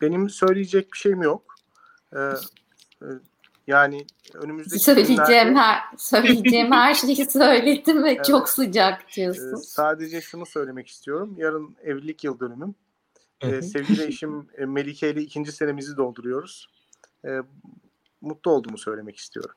Benim 0.00 0.30
söyleyecek 0.30 0.92
bir 0.92 0.98
şeyim 0.98 1.22
yok. 1.22 1.54
Ee, 2.12 2.18
e, 3.02 3.06
yani 3.66 4.06
önümüzdeki 4.34 4.84
söyleyeceğim 4.84 5.24
günlerde... 5.26 5.54
her 5.54 5.80
söyleyeceğim 5.98 6.72
her 6.72 6.94
şeyi 6.94 7.30
söyledim 7.30 8.04
ve 8.04 8.10
evet. 8.12 8.24
çok 8.24 8.48
sıcak 8.48 9.16
diyorsun. 9.16 9.54
Ee, 9.54 9.56
sadece 9.56 10.20
şunu 10.20 10.46
söylemek 10.46 10.88
istiyorum. 10.88 11.34
Yarın 11.38 11.76
evlilik 11.84 12.24
yıl 12.24 12.40
dönümüm. 12.40 12.74
Ee, 13.42 13.62
sevgili 13.62 14.02
eşim 14.02 14.48
e, 14.58 14.64
Melike 14.64 15.10
ile 15.10 15.22
ikinci 15.22 15.52
senemizi 15.52 15.96
dolduruyoruz. 15.96 16.68
Ee, 17.24 17.28
mutlu 18.20 18.50
olduğumu 18.50 18.78
söylemek 18.78 19.16
istiyorum. 19.16 19.54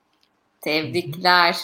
Tebrikler. 0.61 1.57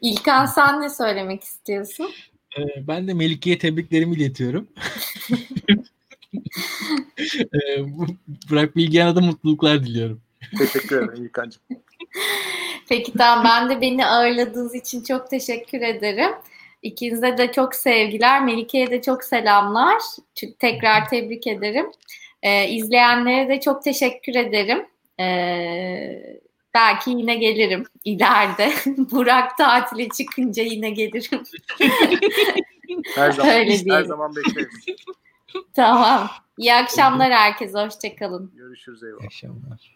İlkan 0.00 0.46
sen 0.46 0.80
ne 0.80 0.90
söylemek 0.90 1.42
istiyorsun? 1.42 2.10
Ee, 2.58 2.86
ben 2.88 3.08
de 3.08 3.14
Melike'ye 3.14 3.58
tebriklerimi 3.58 4.16
iletiyorum. 4.16 4.68
Ee, 7.38 7.84
Burak 8.50 8.76
Bilgehan'a 8.76 9.16
da 9.16 9.20
mutluluklar 9.20 9.84
diliyorum. 9.84 10.20
Teşekkür 10.58 10.96
ederim 10.96 11.24
İlkan'cığım. 11.24 11.62
Peki 12.88 13.12
tamam 13.12 13.44
ben 13.44 13.70
de 13.70 13.80
beni 13.80 14.06
ağırladığınız 14.06 14.74
için 14.74 15.02
çok 15.02 15.30
teşekkür 15.30 15.80
ederim. 15.80 16.30
İkinize 16.82 17.38
de 17.38 17.52
çok 17.52 17.74
sevgiler. 17.74 18.44
Melike'ye 18.44 18.90
de 18.90 19.02
çok 19.02 19.24
selamlar. 19.24 20.02
Tekrar 20.58 21.08
tebrik 21.08 21.46
ederim. 21.46 21.86
Ee, 22.42 22.68
izleyenlere 22.68 23.48
de 23.48 23.60
çok 23.60 23.82
teşekkür 23.82 24.34
ederim. 24.34 24.86
Ee, 25.20 26.40
belki 26.74 27.10
yine 27.10 27.36
gelirim 27.36 27.84
ileride. 28.04 28.72
Burak 29.10 29.58
tatile 29.58 30.08
çıkınca 30.08 30.62
yine 30.62 30.90
gelirim. 30.90 31.42
her 33.14 33.32
zaman, 33.32 33.52
Öyle 33.52 33.94
her 33.94 34.04
zaman 34.04 34.36
bekleriz. 34.36 34.86
Tamam. 35.74 36.30
İyi 36.58 36.74
akşamlar 36.74 37.32
herkese. 37.32 37.78
Hoşçakalın. 37.78 38.52
Görüşürüz. 38.56 39.02
Eyvallah. 39.02 39.22
İyi 39.22 39.26
akşamlar. 39.26 39.95